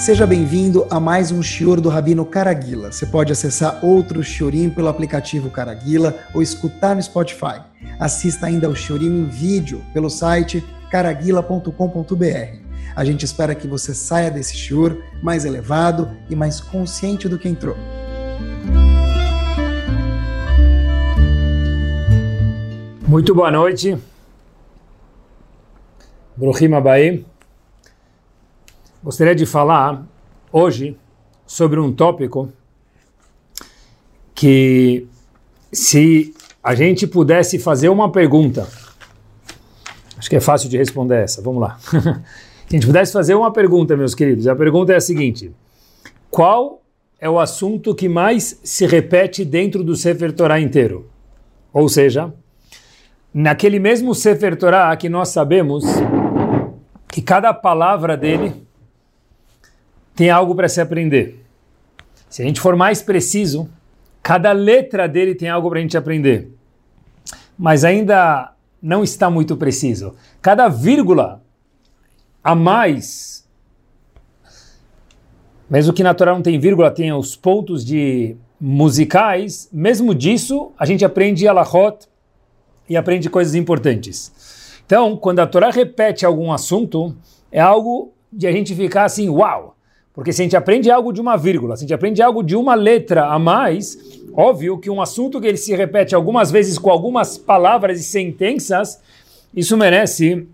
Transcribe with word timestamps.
Seja 0.00 0.26
bem-vindo 0.26 0.86
a 0.88 0.98
mais 0.98 1.30
um 1.30 1.42
Shior 1.42 1.78
do 1.78 1.90
Rabino 1.90 2.24
Caraguila. 2.24 2.90
Você 2.90 3.04
pode 3.04 3.32
acessar 3.32 3.84
outro 3.84 4.24
Shiorim 4.24 4.70
pelo 4.70 4.88
aplicativo 4.88 5.50
Caraguila 5.50 6.16
ou 6.32 6.40
escutar 6.40 6.96
no 6.96 7.02
Spotify. 7.02 7.60
Assista 7.98 8.46
ainda 8.46 8.66
ao 8.66 8.74
Shiorim 8.74 9.08
em 9.08 9.24
vídeo 9.26 9.84
pelo 9.92 10.08
site 10.08 10.64
caraguila.com.br. 10.90 12.56
A 12.96 13.04
gente 13.04 13.26
espera 13.26 13.54
que 13.54 13.68
você 13.68 13.92
saia 13.92 14.30
desse 14.30 14.56
Shior 14.56 14.96
mais 15.22 15.44
elevado 15.44 16.10
e 16.30 16.34
mais 16.34 16.62
consciente 16.62 17.28
do 17.28 17.38
que 17.38 17.46
entrou. 17.46 17.76
Muito 23.06 23.34
boa 23.34 23.50
noite. 23.50 23.98
Bruhim 26.34 26.72
Abaim. 26.72 27.29
Gostaria 29.02 29.34
de 29.34 29.46
falar 29.46 30.06
hoje 30.52 30.94
sobre 31.46 31.80
um 31.80 31.90
tópico 31.90 32.52
que, 34.34 35.06
se 35.72 36.34
a 36.62 36.74
gente 36.74 37.06
pudesse 37.06 37.58
fazer 37.58 37.88
uma 37.88 38.12
pergunta, 38.12 38.68
acho 40.18 40.28
que 40.28 40.36
é 40.36 40.40
fácil 40.40 40.68
de 40.68 40.76
responder 40.76 41.22
essa, 41.22 41.40
vamos 41.40 41.62
lá. 41.62 41.78
se 41.88 41.96
a 42.68 42.72
gente 42.74 42.86
pudesse 42.86 43.10
fazer 43.10 43.34
uma 43.34 43.50
pergunta, 43.50 43.96
meus 43.96 44.14
queridos, 44.14 44.46
a 44.46 44.54
pergunta 44.54 44.92
é 44.92 44.96
a 44.96 45.00
seguinte: 45.00 45.50
qual 46.30 46.82
é 47.18 47.28
o 47.28 47.40
assunto 47.40 47.94
que 47.94 48.06
mais 48.06 48.60
se 48.62 48.84
repete 48.84 49.46
dentro 49.46 49.82
do 49.82 49.96
Sefer 49.96 50.30
Torah 50.30 50.60
inteiro? 50.60 51.08
Ou 51.72 51.88
seja, 51.88 52.34
naquele 53.32 53.78
mesmo 53.78 54.14
Sefer 54.14 54.58
Torah 54.58 54.94
que 54.94 55.08
nós 55.08 55.30
sabemos 55.30 55.86
que 57.08 57.22
cada 57.22 57.54
palavra 57.54 58.14
dele 58.14 58.68
tem 60.14 60.30
algo 60.30 60.54
para 60.54 60.68
se 60.68 60.80
aprender. 60.80 61.44
Se 62.28 62.42
a 62.42 62.44
gente 62.44 62.60
for 62.60 62.76
mais 62.76 63.02
preciso, 63.02 63.68
cada 64.22 64.52
letra 64.52 65.08
dele 65.08 65.34
tem 65.34 65.48
algo 65.48 65.68
para 65.68 65.78
a 65.78 65.82
gente 65.82 65.96
aprender. 65.96 66.52
Mas 67.58 67.84
ainda 67.84 68.52
não 68.80 69.02
está 69.02 69.28
muito 69.28 69.56
preciso. 69.56 70.14
Cada 70.40 70.68
vírgula 70.68 71.42
a 72.42 72.54
mais, 72.54 73.46
mesmo 75.68 75.92
que 75.92 76.02
na 76.02 76.14
Torá 76.14 76.32
não 76.32 76.42
tem 76.42 76.58
vírgula, 76.58 76.90
tem 76.90 77.12
os 77.12 77.36
pontos 77.36 77.84
de 77.84 78.36
musicais, 78.60 79.68
mesmo 79.72 80.14
disso 80.14 80.72
a 80.78 80.86
gente 80.86 81.04
aprende 81.04 81.46
Alahot 81.46 82.06
e 82.88 82.96
aprende 82.96 83.28
coisas 83.28 83.54
importantes. 83.54 84.80
Então, 84.84 85.16
quando 85.16 85.40
a 85.40 85.46
Torá 85.46 85.70
repete 85.70 86.26
algum 86.26 86.52
assunto, 86.52 87.14
é 87.52 87.60
algo 87.60 88.12
de 88.32 88.46
a 88.46 88.52
gente 88.52 88.74
ficar 88.74 89.04
assim, 89.04 89.28
uau! 89.28 89.76
Porque 90.20 90.34
se 90.34 90.42
a 90.42 90.44
gente 90.44 90.54
aprende 90.54 90.90
algo 90.90 91.14
de 91.14 91.20
uma 91.22 91.34
vírgula, 91.34 91.74
se 91.74 91.80
a 91.80 91.84
gente 91.84 91.94
aprende 91.94 92.20
algo 92.20 92.42
de 92.42 92.54
uma 92.54 92.74
letra 92.74 93.24
a 93.24 93.38
mais, 93.38 94.20
óbvio 94.34 94.76
que 94.76 94.90
um 94.90 95.00
assunto 95.00 95.40
que 95.40 95.46
ele 95.46 95.56
se 95.56 95.74
repete 95.74 96.14
algumas 96.14 96.50
vezes 96.50 96.76
com 96.76 96.90
algumas 96.90 97.38
palavras 97.38 97.98
e 97.98 98.02
sentenças, 98.02 99.00
isso 99.56 99.78
merece, 99.78 100.46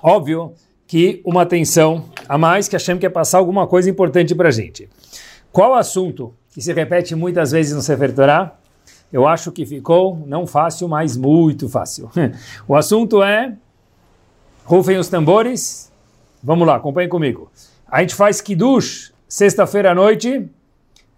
óbvio, 0.00 0.52
que 0.86 1.20
uma 1.24 1.42
atenção 1.42 2.04
a 2.28 2.38
mais, 2.38 2.68
que 2.68 2.76
a 2.76 2.78
Hashem 2.78 2.96
quer 2.96 3.08
passar 3.08 3.38
alguma 3.38 3.66
coisa 3.66 3.90
importante 3.90 4.36
para 4.36 4.50
a 4.50 4.52
gente. 4.52 4.88
Qual 5.50 5.74
assunto 5.74 6.32
que 6.54 6.62
se 6.62 6.72
repete 6.72 7.16
muitas 7.16 7.50
vezes 7.50 7.74
no 7.74 7.82
Sefer 7.82 8.14
Torah? 8.14 8.56
Eu 9.12 9.26
acho 9.26 9.50
que 9.50 9.66
ficou 9.66 10.22
não 10.28 10.46
fácil, 10.46 10.86
mas 10.86 11.16
muito 11.16 11.68
fácil. 11.68 12.08
o 12.68 12.76
assunto 12.76 13.20
é 13.20 13.52
rufem 14.64 14.96
os 14.96 15.08
tambores. 15.08 15.90
Vamos 16.40 16.68
lá, 16.68 16.76
acompanhem 16.76 17.08
comigo. 17.08 17.50
A 17.92 18.00
gente 18.00 18.14
faz 18.14 18.40
Kiddush 18.40 19.12
sexta-feira 19.28 19.90
à 19.90 19.94
noite, 19.94 20.48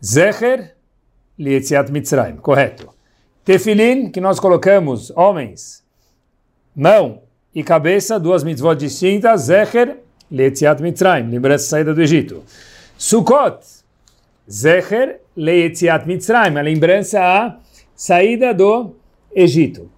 Zecher 0.04 0.74
Lietziat 1.38 1.88
Mitzrayim, 1.92 2.38
correto. 2.38 2.92
Tefilin, 3.44 4.10
que 4.10 4.20
nós 4.20 4.40
colocamos, 4.40 5.12
homens, 5.14 5.84
mão 6.74 7.22
e 7.54 7.62
cabeça, 7.62 8.18
duas 8.18 8.42
mitzvot 8.42 8.74
distintas, 8.74 9.42
Zecher 9.42 9.98
Lietziat 10.28 10.82
Mitzrayim, 10.82 11.30
lembrança 11.30 11.62
da 11.62 11.68
saída 11.68 11.94
do 11.94 12.02
Egito. 12.02 12.42
Sukkot, 12.98 13.64
Zecher 14.50 15.20
Lietziat 15.36 16.08
Mitzrayim, 16.08 16.58
a 16.58 16.60
lembrança 16.60 17.20
a 17.20 17.56
saída 17.94 18.52
do 18.52 18.96
Egito. 19.32 19.88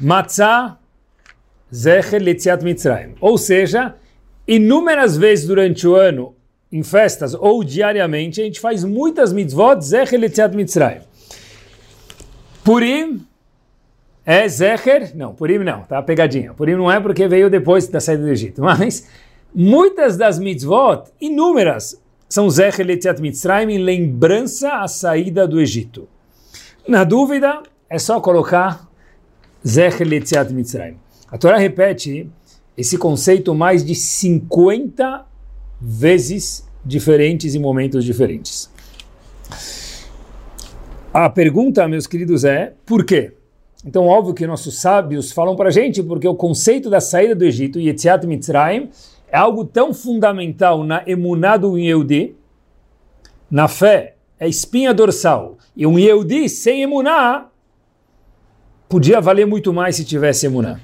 Matzah, 0.00 0.78
Zecher 1.72 2.20
Lietziat 2.20 2.64
Mitzrayim, 2.64 3.14
ou 3.20 3.38
seja, 3.38 3.94
inúmeras 4.50 5.16
vezes 5.16 5.46
durante 5.46 5.86
o 5.86 5.94
ano, 5.94 6.34
em 6.72 6.82
festas 6.82 7.34
ou 7.34 7.62
diariamente, 7.62 8.40
a 8.40 8.44
gente 8.44 8.58
faz 8.58 8.82
muitas 8.82 9.32
mitzvot, 9.32 9.80
Zecher 9.80 10.18
Letziat 10.18 10.56
Mitzrayim. 10.56 11.02
Purim 12.64 13.24
é 14.26 14.48
Zecher, 14.48 15.16
não, 15.16 15.32
Purim 15.34 15.58
não, 15.58 15.82
tá 15.82 16.02
pegadinha. 16.02 16.52
Purim 16.52 16.74
não 16.74 16.90
é 16.90 16.98
porque 16.98 17.28
veio 17.28 17.48
depois 17.48 17.86
da 17.86 18.00
saída 18.00 18.24
do 18.24 18.28
Egito, 18.28 18.60
mas 18.62 19.08
muitas 19.54 20.16
das 20.16 20.38
mitzvot, 20.38 21.04
inúmeras, 21.20 22.00
são 22.28 22.50
Zecher 22.50 22.86
Letziat 22.86 23.20
Mitzrayim 23.20 23.72
em 23.72 23.78
lembrança 23.78 24.80
à 24.80 24.88
saída 24.88 25.46
do 25.46 25.60
Egito. 25.60 26.08
Na 26.88 27.04
dúvida, 27.04 27.62
é 27.88 27.98
só 27.98 28.20
colocar 28.20 28.88
Zecher 29.66 30.08
Letziat 30.08 30.52
Mitzrayim. 30.52 30.96
A 31.30 31.38
Torá 31.38 31.56
repete 31.56 32.28
esse 32.76 32.96
conceito 32.96 33.54
mais 33.54 33.84
de 33.84 33.94
50 33.94 35.26
vezes 35.80 36.68
diferentes 36.84 37.54
em 37.54 37.58
momentos 37.58 38.04
diferentes. 38.04 38.70
A 41.12 41.28
pergunta, 41.28 41.86
meus 41.88 42.06
queridos, 42.06 42.44
é 42.44 42.72
por 42.86 43.04
quê? 43.04 43.34
Então, 43.84 44.06
óbvio 44.06 44.34
que 44.34 44.46
nossos 44.46 44.80
sábios 44.80 45.32
falam 45.32 45.56
para 45.56 45.68
a 45.68 45.72
gente 45.72 46.02
porque 46.02 46.28
o 46.28 46.34
conceito 46.34 46.90
da 46.90 47.00
saída 47.00 47.34
do 47.34 47.44
Egito, 47.44 47.80
Yetziat 47.80 48.26
Mitzrayim, 48.26 48.90
é 49.28 49.36
algo 49.36 49.64
tão 49.64 49.94
fundamental 49.94 50.84
na 50.84 51.02
emuná 51.06 51.56
do 51.56 51.78
Yehudi, 51.78 52.36
na 53.50 53.68
fé, 53.68 54.16
é 54.38 54.48
espinha 54.48 54.92
dorsal. 54.92 55.56
E 55.76 55.86
um 55.86 55.98
Yehudi 55.98 56.48
sem 56.48 56.82
emuná 56.82 57.48
podia 58.88 59.20
valer 59.20 59.46
muito 59.46 59.72
mais 59.72 59.96
se 59.96 60.04
tivesse 60.04 60.46
emuná. 60.46 60.80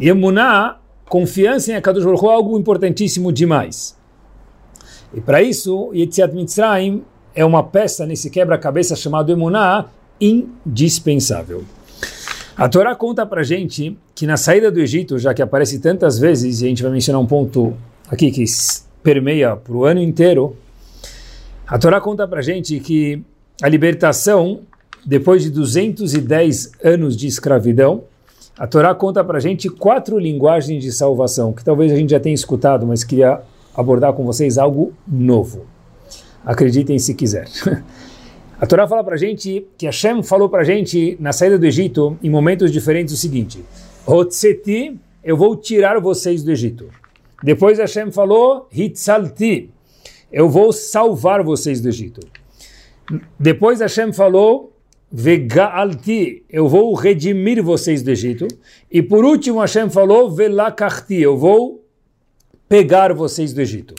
Emuná 0.00 0.78
confiança 1.08 1.72
em 1.72 1.74
Akadosh 1.74 2.04
Baruch 2.04 2.24
Hu 2.24 2.30
é 2.30 2.34
algo 2.34 2.58
importantíssimo 2.58 3.30
demais. 3.30 3.96
E 5.12 5.20
para 5.20 5.42
isso, 5.42 5.90
Yetziat 5.92 6.34
Mitzrayim 6.34 7.02
é 7.34 7.44
uma 7.44 7.62
peça 7.62 8.06
nesse 8.06 8.30
quebra-cabeça 8.30 8.96
chamado 8.96 9.30
Emuná 9.30 9.86
indispensável. 10.20 11.64
A 12.56 12.68
Torá 12.68 12.94
conta 12.94 13.24
para 13.26 13.42
gente 13.42 13.96
que 14.14 14.26
na 14.26 14.36
saída 14.36 14.70
do 14.70 14.80
Egito, 14.80 15.18
já 15.18 15.34
que 15.34 15.42
aparece 15.42 15.78
tantas 15.78 16.18
vezes, 16.18 16.60
e 16.60 16.66
a 16.66 16.68
gente 16.68 16.82
vai 16.82 16.92
mencionar 16.92 17.20
um 17.20 17.26
ponto 17.26 17.74
aqui 18.08 18.30
que 18.30 18.44
permeia 19.02 19.56
para 19.56 19.72
o 19.72 19.84
ano 19.84 20.00
inteiro, 20.00 20.56
a 21.66 21.78
Torá 21.78 22.00
conta 22.00 22.26
para 22.26 22.42
gente 22.42 22.78
que 22.80 23.22
a 23.62 23.68
libertação, 23.68 24.60
depois 25.04 25.42
de 25.42 25.50
210 25.50 26.72
anos 26.84 27.16
de 27.16 27.26
escravidão, 27.26 28.04
a 28.60 28.66
Torá 28.66 28.94
conta 28.94 29.24
para 29.24 29.38
a 29.38 29.40
gente 29.40 29.70
quatro 29.70 30.18
linguagens 30.18 30.82
de 30.82 30.92
salvação, 30.92 31.50
que 31.50 31.64
talvez 31.64 31.90
a 31.90 31.96
gente 31.96 32.10
já 32.10 32.20
tenha 32.20 32.34
escutado, 32.34 32.86
mas 32.86 33.02
queria 33.02 33.40
abordar 33.74 34.12
com 34.12 34.22
vocês 34.22 34.58
algo 34.58 34.92
novo. 35.08 35.64
Acreditem 36.44 36.98
se 36.98 37.14
quiser. 37.14 37.48
A 38.60 38.66
Torá 38.66 38.86
fala 38.86 39.02
para 39.02 39.14
a 39.14 39.18
gente 39.18 39.66
que 39.78 39.86
Hashem 39.86 40.22
falou 40.22 40.46
para 40.50 40.60
a 40.60 40.64
gente 40.64 41.16
na 41.18 41.32
saída 41.32 41.58
do 41.58 41.64
Egito, 41.64 42.18
em 42.22 42.28
momentos 42.28 42.70
diferentes, 42.70 43.14
o 43.14 43.16
seguinte: 43.16 43.64
Hotzeti, 44.06 45.00
eu 45.24 45.34
vou 45.34 45.56
tirar 45.56 45.98
vocês 45.98 46.42
do 46.42 46.50
Egito. 46.50 46.90
Depois 47.42 47.78
Hashem 47.78 48.12
falou: 48.12 48.68
Hitzalti, 48.70 49.70
eu 50.30 50.50
vou 50.50 50.70
salvar 50.70 51.42
vocês 51.42 51.80
do 51.80 51.88
Egito. 51.88 52.20
Depois 53.38 53.80
Hashem 53.80 54.12
falou: 54.12 54.69
Vegaalti, 55.12 56.44
eu 56.48 56.68
vou 56.68 56.94
redimir 56.94 57.62
vocês 57.62 58.02
do 58.02 58.10
Egito. 58.10 58.46
E 58.90 59.02
por 59.02 59.24
último, 59.24 59.60
Hashem 59.60 59.90
falou, 59.90 60.30
Velakachti, 60.30 61.20
eu 61.20 61.36
vou 61.36 61.84
pegar 62.68 63.12
vocês 63.12 63.52
do 63.52 63.60
Egito. 63.60 63.94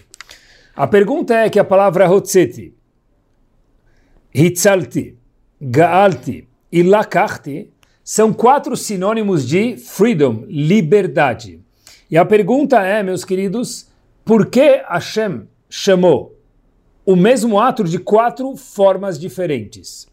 A 0.73 0.87
pergunta 0.87 1.35
é 1.35 1.49
que 1.49 1.59
a 1.59 1.65
palavra 1.65 2.09
Hotzeti, 2.09 2.73
Hitzalti, 4.33 5.17
Gaalti 5.59 6.47
e 6.71 6.81
Lakachti 6.81 7.69
são 8.03 8.31
quatro 8.31 8.77
sinônimos 8.77 9.45
de 9.45 9.75
freedom, 9.75 10.45
liberdade. 10.47 11.59
E 12.09 12.17
a 12.17 12.25
pergunta 12.25 12.81
é, 12.81 13.03
meus 13.03 13.25
queridos, 13.25 13.87
por 14.23 14.45
que 14.45 14.81
Hashem 14.87 15.47
chamou 15.69 16.37
o 17.05 17.15
mesmo 17.15 17.59
ato 17.59 17.83
de 17.83 17.99
quatro 17.99 18.55
formas 18.55 19.19
diferentes? 19.19 20.10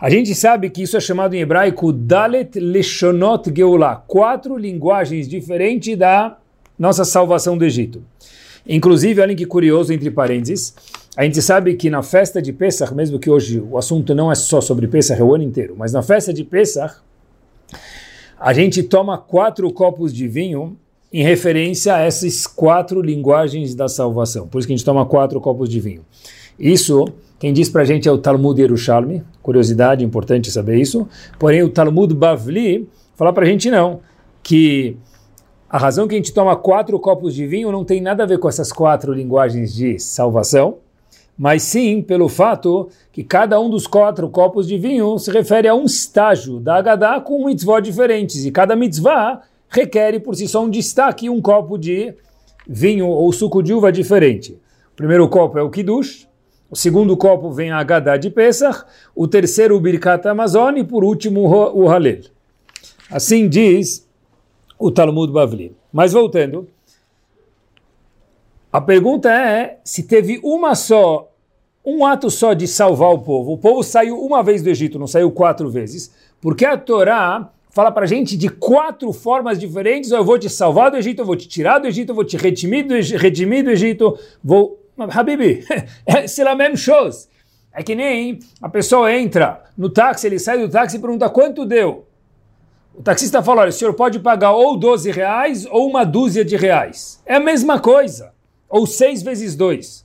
A 0.00 0.08
gente 0.08 0.32
sabe 0.32 0.70
que 0.70 0.82
isso 0.84 0.96
é 0.96 1.00
chamado 1.00 1.34
em 1.34 1.40
hebraico 1.40 1.92
Dalet 1.92 2.60
Leshonot 2.60 3.52
Geulah, 3.52 3.96
quatro 4.06 4.56
linguagens 4.56 5.26
diferentes 5.26 5.98
da 5.98 6.38
nossa 6.78 7.04
salvação 7.04 7.58
do 7.58 7.64
Egito. 7.64 8.00
Inclusive, 8.64 9.20
olhem 9.20 9.34
que 9.34 9.44
curioso, 9.44 9.92
entre 9.92 10.08
parênteses, 10.08 10.72
a 11.16 11.24
gente 11.24 11.42
sabe 11.42 11.74
que 11.74 11.90
na 11.90 12.00
festa 12.00 12.40
de 12.40 12.52
Pesach, 12.52 12.94
mesmo 12.94 13.18
que 13.18 13.28
hoje 13.28 13.58
o 13.58 13.76
assunto 13.76 14.14
não 14.14 14.30
é 14.30 14.36
só 14.36 14.60
sobre 14.60 14.86
Pesach, 14.86 15.20
é 15.20 15.24
o 15.24 15.34
ano 15.34 15.42
inteiro, 15.42 15.74
mas 15.76 15.92
na 15.92 16.00
festa 16.00 16.32
de 16.32 16.44
Pesach, 16.44 16.94
a 18.38 18.52
gente 18.52 18.84
toma 18.84 19.18
quatro 19.18 19.68
copos 19.72 20.14
de 20.14 20.28
vinho 20.28 20.78
em 21.12 21.24
referência 21.24 21.96
a 21.96 22.02
essas 22.02 22.46
quatro 22.46 23.02
linguagens 23.02 23.74
da 23.74 23.88
salvação. 23.88 24.46
Por 24.46 24.60
isso 24.60 24.68
que 24.68 24.74
a 24.74 24.76
gente 24.76 24.84
toma 24.84 25.04
quatro 25.04 25.40
copos 25.40 25.68
de 25.68 25.80
vinho. 25.80 26.02
Isso, 26.56 27.04
quem 27.40 27.52
diz 27.52 27.68
para 27.68 27.82
a 27.82 27.84
gente 27.84 28.08
é 28.08 28.12
o 28.12 28.18
Talmud 28.18 28.60
Yerushalmi, 28.60 29.24
curiosidade, 29.48 30.04
importante 30.04 30.50
saber 30.50 30.76
isso. 30.76 31.08
Porém, 31.38 31.62
o 31.62 31.70
Talmud 31.70 32.12
Bavli 32.12 32.86
fala 33.16 33.32
para 33.32 33.46
a 33.46 33.48
gente 33.48 33.70
não, 33.70 34.00
que 34.42 34.94
a 35.70 35.78
razão 35.78 36.06
que 36.06 36.14
a 36.14 36.18
gente 36.18 36.34
toma 36.34 36.54
quatro 36.54 37.00
copos 37.00 37.34
de 37.34 37.46
vinho 37.46 37.72
não 37.72 37.82
tem 37.82 37.98
nada 37.98 38.24
a 38.24 38.26
ver 38.26 38.38
com 38.38 38.46
essas 38.46 38.70
quatro 38.70 39.10
linguagens 39.10 39.74
de 39.74 39.98
salvação, 39.98 40.76
mas 41.36 41.62
sim 41.62 42.02
pelo 42.02 42.28
fato 42.28 42.90
que 43.10 43.24
cada 43.24 43.58
um 43.58 43.70
dos 43.70 43.86
quatro 43.86 44.28
copos 44.28 44.68
de 44.68 44.76
vinho 44.76 45.18
se 45.18 45.30
refere 45.30 45.66
a 45.66 45.74
um 45.74 45.86
estágio 45.86 46.60
da 46.60 46.76
Haggadah 46.76 47.22
com 47.22 47.46
mitzvot 47.46 47.80
diferentes, 47.80 48.44
e 48.44 48.50
cada 48.50 48.76
mitzvah 48.76 49.40
requer 49.70 50.20
por 50.20 50.36
si 50.36 50.46
só 50.46 50.62
um 50.62 50.68
destaque, 50.68 51.30
um 51.30 51.40
copo 51.40 51.78
de 51.78 52.14
vinho 52.68 53.06
ou 53.06 53.32
suco 53.32 53.62
de 53.62 53.72
uva 53.72 53.90
diferente. 53.90 54.60
O 54.92 54.96
primeiro 54.96 55.26
copo 55.26 55.58
é 55.58 55.62
o 55.62 55.70
Kiddush, 55.70 56.27
o 56.70 56.76
segundo 56.76 57.16
copo 57.16 57.50
vem 57.50 57.70
a 57.70 57.78
Haggadah 57.78 58.16
de 58.16 58.30
Pesach, 58.30 58.84
o 59.14 59.26
terceiro 59.26 59.76
o 59.76 59.80
Birkat 59.80 60.26
Amazon 60.28 60.76
e 60.76 60.84
por 60.84 61.02
último 61.02 61.42
o 61.42 61.88
Halel. 61.88 62.20
Assim 63.10 63.48
diz 63.48 64.06
o 64.78 64.90
Talmud 64.90 65.32
Bavli. 65.32 65.74
Mas 65.92 66.12
voltando, 66.12 66.68
a 68.70 68.80
pergunta 68.80 69.32
é 69.32 69.78
se 69.82 70.02
teve 70.02 70.38
uma 70.42 70.74
só, 70.74 71.32
um 71.84 72.04
ato 72.04 72.30
só 72.30 72.52
de 72.52 72.68
salvar 72.68 73.12
o 73.12 73.20
povo. 73.20 73.52
O 73.52 73.58
povo 73.58 73.82
saiu 73.82 74.20
uma 74.20 74.42
vez 74.42 74.62
do 74.62 74.68
Egito, 74.68 74.98
não 74.98 75.06
saiu 75.06 75.30
quatro 75.30 75.70
vezes. 75.70 76.12
Porque 76.40 76.66
a 76.66 76.76
Torá 76.76 77.50
fala 77.70 77.90
para 77.90 78.06
gente 78.06 78.36
de 78.36 78.48
quatro 78.48 79.10
formas 79.12 79.58
diferentes: 79.58 80.10
eu 80.10 80.22
vou 80.22 80.38
te 80.38 80.50
salvar 80.50 80.90
do 80.90 80.98
Egito, 80.98 81.22
eu 81.22 81.26
vou 81.26 81.36
te 81.36 81.48
tirar 81.48 81.78
do 81.78 81.86
Egito, 81.86 82.10
eu 82.10 82.14
vou 82.14 82.24
te 82.24 82.36
redimir 82.36 82.86
do, 82.86 82.94
redimir 83.16 83.64
do 83.64 83.70
Egito, 83.70 84.18
vou. 84.44 84.78
Habibi, 84.98 85.64
c'est 86.26 86.44
la 86.44 86.54
même 86.54 86.76
chose. 86.76 87.28
É 87.72 87.82
que 87.82 87.94
nem 87.94 88.38
a 88.60 88.68
pessoa 88.68 89.12
entra 89.14 89.62
no 89.76 89.88
táxi, 89.88 90.26
ele 90.26 90.38
sai 90.38 90.58
do 90.58 90.68
táxi 90.68 90.96
e 90.96 91.00
pergunta 91.00 91.28
quanto 91.30 91.64
deu. 91.64 92.06
O 92.94 93.02
taxista 93.02 93.42
fala: 93.42 93.60
olha, 93.60 93.68
o 93.70 93.72
senhor 93.72 93.94
pode 93.94 94.18
pagar 94.18 94.52
ou 94.52 94.76
12 94.76 95.10
reais 95.12 95.66
ou 95.70 95.88
uma 95.88 96.04
dúzia 96.04 96.44
de 96.44 96.56
reais. 96.56 97.22
É 97.24 97.36
a 97.36 97.40
mesma 97.40 97.78
coisa 97.78 98.32
ou 98.68 98.86
seis 98.86 99.22
vezes 99.22 99.54
dois. 99.54 100.04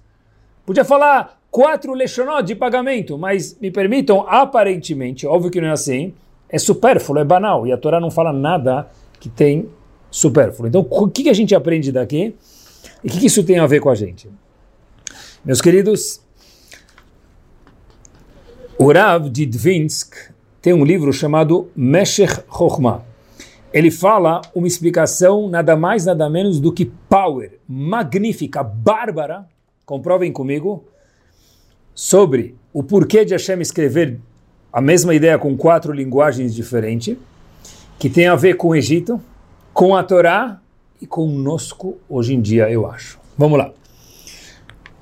Podia 0.65 0.85
falar 0.85 1.39
quatro 1.49 1.93
lechonot 1.93 2.43
de 2.43 2.55
pagamento, 2.55 3.17
mas 3.17 3.57
me 3.59 3.69
permitam, 3.69 4.25
aparentemente, 4.27 5.27
óbvio 5.27 5.51
que 5.51 5.59
não 5.59 5.67
é 5.67 5.71
assim, 5.71 6.13
é 6.49 6.57
supérfluo, 6.57 7.19
é 7.19 7.23
banal, 7.23 7.67
e 7.67 7.71
a 7.71 7.77
Torá 7.77 7.99
não 7.99 8.09
fala 8.09 8.31
nada 8.31 8.87
que 9.19 9.29
tem 9.29 9.67
supérfluo. 10.09 10.67
Então, 10.67 10.87
o 10.89 11.07
que 11.07 11.29
a 11.29 11.33
gente 11.33 11.53
aprende 11.53 11.91
daqui? 11.91 12.35
E 13.03 13.07
o 13.07 13.11
que 13.11 13.25
isso 13.25 13.43
tem 13.43 13.59
a 13.59 13.67
ver 13.67 13.79
com 13.79 13.89
a 13.89 13.95
gente? 13.95 14.29
Meus 15.45 15.61
queridos, 15.61 16.21
o 18.77 18.91
Rav 18.91 19.29
de 19.29 19.45
Dvinsk 19.45 20.15
tem 20.61 20.73
um 20.73 20.85
livro 20.85 21.11
chamado 21.11 21.69
Meshech 21.75 22.43
Chokhmah 22.49 23.13
ele 23.73 23.89
fala 23.89 24.39
uma 24.53 24.67
explicação 24.67 25.49
nada 25.49 25.75
mais, 25.75 26.05
nada 26.05 26.29
menos 26.29 26.59
do 26.59 26.71
que 26.71 26.85
power, 26.85 27.57
magnífica, 27.67 28.61
bárbara, 28.63 29.47
comprovem 29.83 30.31
comigo, 30.31 30.85
sobre 31.95 32.55
o 32.71 32.83
porquê 32.83 33.25
de 33.25 33.33
Hashem 33.33 33.59
escrever 33.61 34.19
a 34.71 34.79
mesma 34.79 35.15
ideia 35.15 35.39
com 35.39 35.57
quatro 35.57 35.91
linguagens 35.91 36.53
diferentes, 36.53 37.17
que 37.97 38.09
tem 38.09 38.27
a 38.27 38.35
ver 38.35 38.57
com 38.57 38.69
o 38.69 38.75
Egito, 38.75 39.19
com 39.73 39.95
a 39.95 40.03
Torá 40.03 40.61
e 41.01 41.07
conosco 41.07 41.97
hoje 42.07 42.35
em 42.35 42.41
dia, 42.41 42.69
eu 42.69 42.85
acho. 42.85 43.19
Vamos 43.35 43.57
lá. 43.57 43.73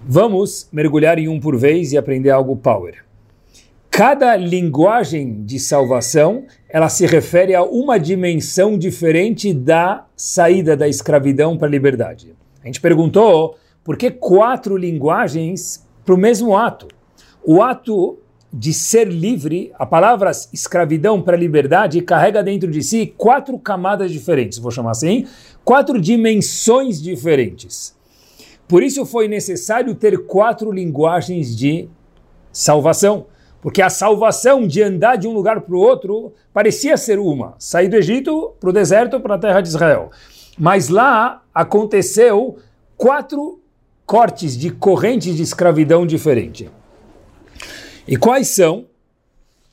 Vamos 0.03 0.67
mergulhar 0.71 1.19
em 1.19 1.27
um 1.27 1.39
por 1.39 1.55
vez 1.55 1.93
e 1.93 1.97
aprender 1.97 2.31
algo 2.31 2.55
power. 2.55 3.05
Cada 3.91 4.35
linguagem 4.35 5.43
de 5.43 5.59
salvação, 5.59 6.45
ela 6.67 6.89
se 6.89 7.05
refere 7.05 7.53
a 7.53 7.63
uma 7.63 7.99
dimensão 7.99 8.79
diferente 8.79 9.53
da 9.53 10.05
saída 10.15 10.75
da 10.75 10.87
escravidão 10.87 11.55
para 11.55 11.67
a 11.67 11.71
liberdade. 11.71 12.33
A 12.63 12.65
gente 12.65 12.81
perguntou 12.81 13.57
por 13.83 13.95
que 13.95 14.09
quatro 14.09 14.75
linguagens 14.75 15.85
para 16.03 16.15
o 16.15 16.17
mesmo 16.17 16.57
ato. 16.57 16.87
O 17.45 17.61
ato 17.61 18.17
de 18.51 18.73
ser 18.73 19.07
livre, 19.07 19.71
a 19.77 19.85
palavra 19.85 20.31
escravidão 20.51 21.21
para 21.21 21.37
liberdade 21.37 22.01
carrega 22.01 22.43
dentro 22.43 22.71
de 22.71 22.81
si 22.81 23.13
quatro 23.15 23.57
camadas 23.59 24.11
diferentes, 24.11 24.57
vou 24.57 24.71
chamar 24.71 24.91
assim, 24.91 25.27
quatro 25.63 26.01
dimensões 26.01 26.99
diferentes. 26.99 27.95
Por 28.71 28.81
isso 28.81 29.05
foi 29.05 29.27
necessário 29.27 29.93
ter 29.93 30.17
quatro 30.19 30.71
linguagens 30.71 31.53
de 31.53 31.89
salvação. 32.53 33.25
Porque 33.61 33.81
a 33.81 33.89
salvação 33.89 34.65
de 34.65 34.81
andar 34.81 35.17
de 35.17 35.27
um 35.27 35.33
lugar 35.33 35.59
para 35.59 35.75
o 35.75 35.77
outro 35.77 36.31
parecia 36.53 36.95
ser 36.95 37.19
uma: 37.19 37.53
sair 37.59 37.89
do 37.89 37.97
Egito 37.97 38.53
para 38.61 38.69
o 38.69 38.71
deserto, 38.71 39.19
para 39.19 39.35
a 39.35 39.37
terra 39.37 39.59
de 39.59 39.67
Israel. 39.67 40.09
Mas 40.57 40.87
lá 40.87 41.43
aconteceu 41.53 42.59
quatro 42.95 43.59
cortes 44.05 44.57
de 44.57 44.69
correntes 44.69 45.35
de 45.35 45.43
escravidão 45.43 46.07
diferente. 46.07 46.71
E 48.07 48.15
quais 48.15 48.47
são? 48.47 48.85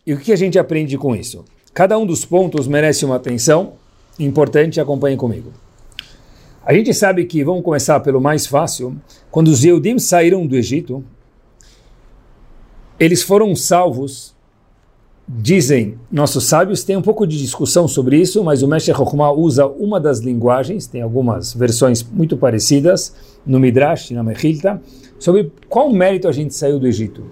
E 0.05 0.13
o 0.13 0.19
que 0.19 0.33
a 0.33 0.37
gente 0.37 0.59
aprende 0.59 0.99
com 0.99 1.15
isso? 1.15 1.45
Cada 1.73 1.97
um 1.97 2.05
dos 2.05 2.25
pontos 2.25 2.67
merece 2.67 3.05
uma 3.05 3.15
atenção 3.15 3.75
importante, 4.19 4.81
acompanhe 4.81 5.17
comigo. 5.17 5.53
A 6.69 6.75
gente 6.75 6.93
sabe 6.93 7.25
que, 7.25 7.43
vamos 7.43 7.65
começar 7.65 7.99
pelo 8.01 8.21
mais 8.21 8.47
fácil, 8.47 8.95
quando 9.31 9.49
os 9.49 9.65
Eudim 9.65 9.99
saíram 9.99 10.47
do 10.47 10.55
Egito, 10.55 11.03
eles 13.01 13.23
foram 13.23 13.57
salvos, 13.57 14.37
dizem 15.27 15.99
nossos 16.13 16.45
sábios, 16.45 16.85
tem 16.85 16.95
um 16.95 17.01
pouco 17.01 17.27
de 17.27 17.39
discussão 17.39 17.89
sobre 17.89 18.21
isso, 18.21 18.45
mas 18.45 18.63
o 18.63 18.69
Mestre 18.69 18.95
Chokhmah 18.95 19.33
usa 19.33 19.67
uma 19.67 19.99
das 19.99 20.19
linguagens, 20.19 20.87
tem 20.87 21.01
algumas 21.01 21.55
versões 21.55 22.03
muito 22.03 22.37
parecidas, 22.37 23.15
no 23.47 23.59
Midrash 23.59 24.11
na 24.11 24.23
Mechilta, 24.23 24.79
sobre 25.19 25.51
qual 25.71 25.91
mérito 25.91 26.29
a 26.29 26.33
gente 26.33 26.55
saiu 26.55 26.79
do 26.79 26.87
Egito. 26.87 27.25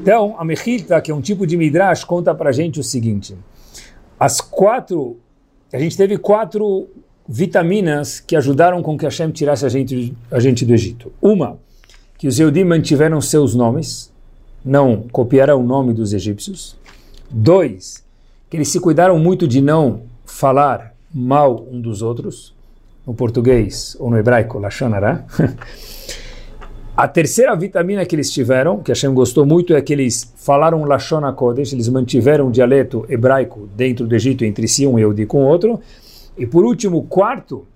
Então, 0.00 0.36
a 0.38 0.44
Mechilta, 0.44 1.00
que 1.00 1.10
é 1.10 1.14
um 1.14 1.20
tipo 1.20 1.48
de 1.48 1.56
Midrash, 1.56 2.04
conta 2.04 2.32
para 2.32 2.52
gente 2.52 2.78
o 2.78 2.84
seguinte, 2.84 3.36
as 4.20 4.40
quatro, 4.40 5.16
a 5.72 5.80
gente 5.80 5.96
teve 5.96 6.16
quatro 6.16 6.86
vitaminas 7.28 8.20
que 8.20 8.36
ajudaram 8.36 8.82
com 8.82 8.96
que 8.96 9.04
Hashem 9.04 9.30
tirasse 9.30 9.64
a 9.64 9.68
gente, 9.68 10.14
a 10.30 10.40
gente 10.40 10.64
do 10.64 10.74
Egito. 10.74 11.12
Uma, 11.20 11.58
que 12.18 12.28
os 12.28 12.38
Eudim 12.38 12.64
mantiveram 12.64 13.20
seus 13.20 13.54
nomes, 13.54 14.12
não 14.64 15.02
copiaram 15.10 15.60
o 15.60 15.66
nome 15.66 15.92
dos 15.92 16.12
egípcios. 16.12 16.76
Dois, 17.30 18.04
que 18.48 18.56
eles 18.56 18.68
se 18.68 18.78
cuidaram 18.78 19.18
muito 19.18 19.48
de 19.48 19.60
não 19.60 20.02
falar 20.24 20.94
mal 21.12 21.66
um 21.70 21.80
dos 21.80 22.02
outros, 22.02 22.54
no 23.06 23.14
português 23.14 23.96
ou 23.98 24.10
no 24.10 24.18
hebraico, 24.18 24.58
Lashonara. 24.58 25.24
A 26.94 27.08
terceira 27.08 27.56
vitamina 27.56 28.04
que 28.04 28.14
eles 28.14 28.30
tiveram, 28.30 28.80
que 28.80 28.90
Hashem 28.90 29.14
gostou 29.14 29.46
muito, 29.46 29.74
é 29.74 29.80
que 29.80 29.94
eles 29.94 30.30
falaram 30.36 30.84
Lashon 30.84 31.22
eles 31.72 31.88
mantiveram 31.88 32.48
o 32.48 32.50
dialeto 32.50 33.06
hebraico 33.08 33.66
dentro 33.74 34.06
do 34.06 34.14
Egito, 34.14 34.44
entre 34.44 34.68
si, 34.68 34.86
um 34.86 34.98
Yehudi 34.98 35.24
com 35.24 35.42
o 35.42 35.46
outro. 35.46 35.80
E 36.36 36.46
por 36.46 36.64
último, 36.64 37.02
quarto, 37.04 37.66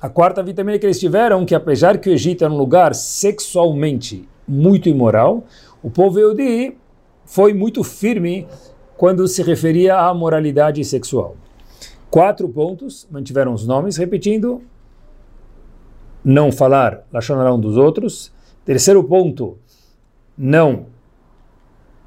a 0.00 0.08
quarta 0.08 0.42
vitamina 0.42 0.78
que 0.78 0.86
eles 0.86 0.98
tiveram, 0.98 1.46
que 1.46 1.54
apesar 1.54 1.98
que 1.98 2.10
o 2.10 2.12
Egito 2.12 2.44
era 2.44 2.52
um 2.52 2.56
lugar 2.56 2.94
sexualmente 2.94 4.28
muito 4.46 4.88
imoral, 4.88 5.44
o 5.82 5.90
povo 5.90 6.18
Yehudi 6.18 6.76
foi 7.24 7.54
muito 7.54 7.82
firme 7.82 8.46
quando 8.96 9.26
se 9.26 9.42
referia 9.42 9.96
à 9.96 10.12
moralidade 10.12 10.84
sexual. 10.84 11.36
Quatro 12.10 12.48
pontos, 12.48 13.08
mantiveram 13.10 13.52
os 13.52 13.66
nomes, 13.66 13.96
repetindo, 13.96 14.62
não 16.24 16.50
falar 16.52 17.04
Lashonará 17.12 17.52
um 17.52 17.60
dos 17.60 17.76
outros. 17.76 18.32
Terceiro 18.64 19.02
ponto, 19.04 19.58
não 20.36 20.86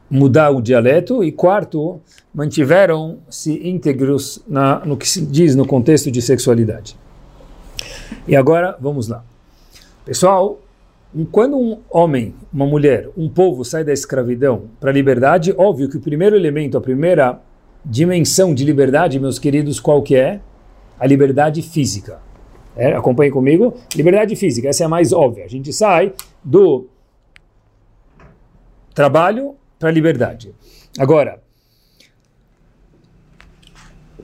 mudar 0.09 0.51
o 0.51 0.61
dialeto. 0.61 1.23
E 1.23 1.31
quarto, 1.31 1.99
mantiveram-se 2.33 3.67
íntegros 3.67 4.43
na, 4.47 4.85
no 4.85 4.97
que 4.97 5.07
se 5.07 5.25
diz 5.25 5.55
no 5.55 5.65
contexto 5.65 6.11
de 6.11 6.21
sexualidade. 6.21 6.97
E 8.27 8.35
agora, 8.35 8.77
vamos 8.79 9.07
lá. 9.07 9.23
Pessoal, 10.05 10.59
quando 11.31 11.57
um 11.57 11.79
homem, 11.89 12.33
uma 12.53 12.65
mulher, 12.65 13.09
um 13.17 13.29
povo 13.29 13.63
sai 13.63 13.83
da 13.83 13.93
escravidão 13.93 14.63
para 14.79 14.89
a 14.89 14.93
liberdade, 14.93 15.53
óbvio 15.57 15.89
que 15.89 15.97
o 15.97 16.01
primeiro 16.01 16.35
elemento, 16.35 16.77
a 16.77 16.81
primeira 16.81 17.41
dimensão 17.83 18.53
de 18.53 18.63
liberdade, 18.63 19.19
meus 19.19 19.39
queridos, 19.39 19.79
qual 19.79 20.01
que 20.01 20.15
é? 20.15 20.41
A 20.99 21.05
liberdade 21.05 21.61
física. 21.61 22.19
É, 22.75 22.93
acompanhe 22.93 23.31
comigo. 23.31 23.73
Liberdade 23.95 24.35
física, 24.35 24.67
essa 24.67 24.83
é 24.83 24.85
a 24.85 24.89
mais 24.89 25.11
óbvia. 25.11 25.45
A 25.45 25.47
gente 25.47 25.73
sai 25.73 26.13
do 26.43 26.85
trabalho 28.93 29.55
para 29.79 29.89
a 29.89 29.91
liberdade. 29.91 30.53
Agora, 30.97 31.39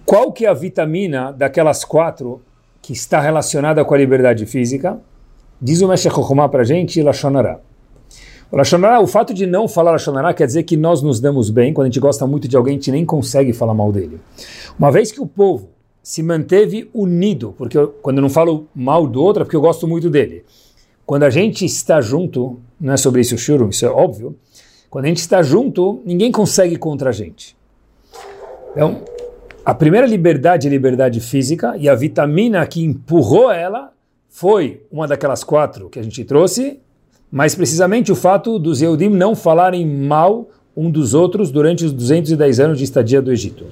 qual 0.06 0.32
que 0.32 0.46
é 0.46 0.50
a 0.50 0.54
vitamina 0.54 1.32
daquelas 1.32 1.86
quatro 1.86 2.42
que 2.82 2.94
está 2.94 3.22
relacionada 3.22 3.84
com 3.86 3.94
a 3.94 3.98
liberdade 3.98 4.46
física? 4.46 5.00
Diz 5.62 5.82
o 5.82 5.88
Meshach 5.88 6.14
Chokhmah 6.14 6.50
para 6.50 6.62
a 6.62 6.66
gente, 6.66 7.02
Lashonará. 7.02 7.60
O 8.52 8.58
Lashonará, 8.58 9.00
o 9.00 9.08
fato 9.08 9.34
de 9.34 9.46
não 9.46 9.68
falar 9.68 9.92
Lashonará 9.92 10.34
quer 10.34 10.46
dizer 10.46 10.64
que 10.64 10.76
nós 10.76 11.02
nos 11.02 11.20
damos 11.20 11.50
bem, 11.50 11.74
quando 11.74 11.86
a 11.86 11.90
gente 11.90 12.00
gosta 12.00 12.28
muito 12.28 12.48
de 12.48 12.58
alguém, 12.58 12.74
a 12.74 12.78
gente 12.78 12.92
nem 12.92 13.06
consegue 13.06 13.54
falar 13.54 13.74
mal 13.74 13.92
dele. 13.92 14.20
Uma 14.78 14.92
vez 14.92 15.12
que 15.12 15.22
o 15.22 15.26
povo 15.26 15.70
se 16.04 16.22
manteve 16.22 16.90
unido, 16.94 17.56
porque 17.58 17.78
eu, 17.78 17.88
quando 17.88 18.18
eu 18.18 18.22
não 18.22 18.30
falo 18.30 18.68
mal 18.76 19.08
do 19.08 19.24
outro 19.24 19.42
é 19.42 19.46
porque 19.46 19.56
eu 19.56 19.62
gosto 19.62 19.88
muito 19.88 20.10
dele. 20.10 20.44
Quando 21.06 21.24
a 21.24 21.30
gente 21.30 21.66
está 21.66 22.02
junto, 22.02 22.60
não 22.80 22.94
é 22.94 22.98
sobre 22.98 23.22
isso 23.22 23.36
o 23.36 23.38
shurum, 23.38 23.70
isso 23.70 23.86
é 23.86 23.90
óbvio, 23.90 24.36
quando 24.94 25.06
a 25.06 25.08
gente 25.08 25.22
está 25.22 25.42
junto, 25.42 26.04
ninguém 26.06 26.32
consegue 26.32 26.76
contra 26.76 27.10
a 27.10 27.12
gente. 27.12 27.58
Então, 28.74 29.02
a 29.66 29.74
primeira 29.74 30.06
liberdade 30.06 30.68
é 30.68 30.70
liberdade 30.70 31.20
física, 31.20 31.76
e 31.80 31.90
a 31.90 31.96
vitamina 31.96 32.64
que 32.68 32.84
empurrou 32.84 33.50
ela 33.50 33.92
foi 34.30 34.84
uma 34.92 35.08
daquelas 35.08 35.44
quatro 35.44 35.90
que 35.90 35.98
a 35.98 36.04
gente 36.04 36.24
trouxe, 36.24 36.80
mais 37.32 37.56
precisamente 37.56 38.12
o 38.12 38.16
fato 38.16 38.60
dos 38.60 38.84
Eudim 38.84 39.10
não 39.10 39.36
falarem 39.36 39.84
mal 39.84 40.48
um 40.78 40.92
dos 40.92 41.16
outros 41.16 41.50
durante 41.50 41.84
os 41.84 41.92
210 41.92 42.60
anos 42.60 42.78
de 42.78 42.84
estadia 42.84 43.20
do 43.20 43.32
Egito. 43.32 43.66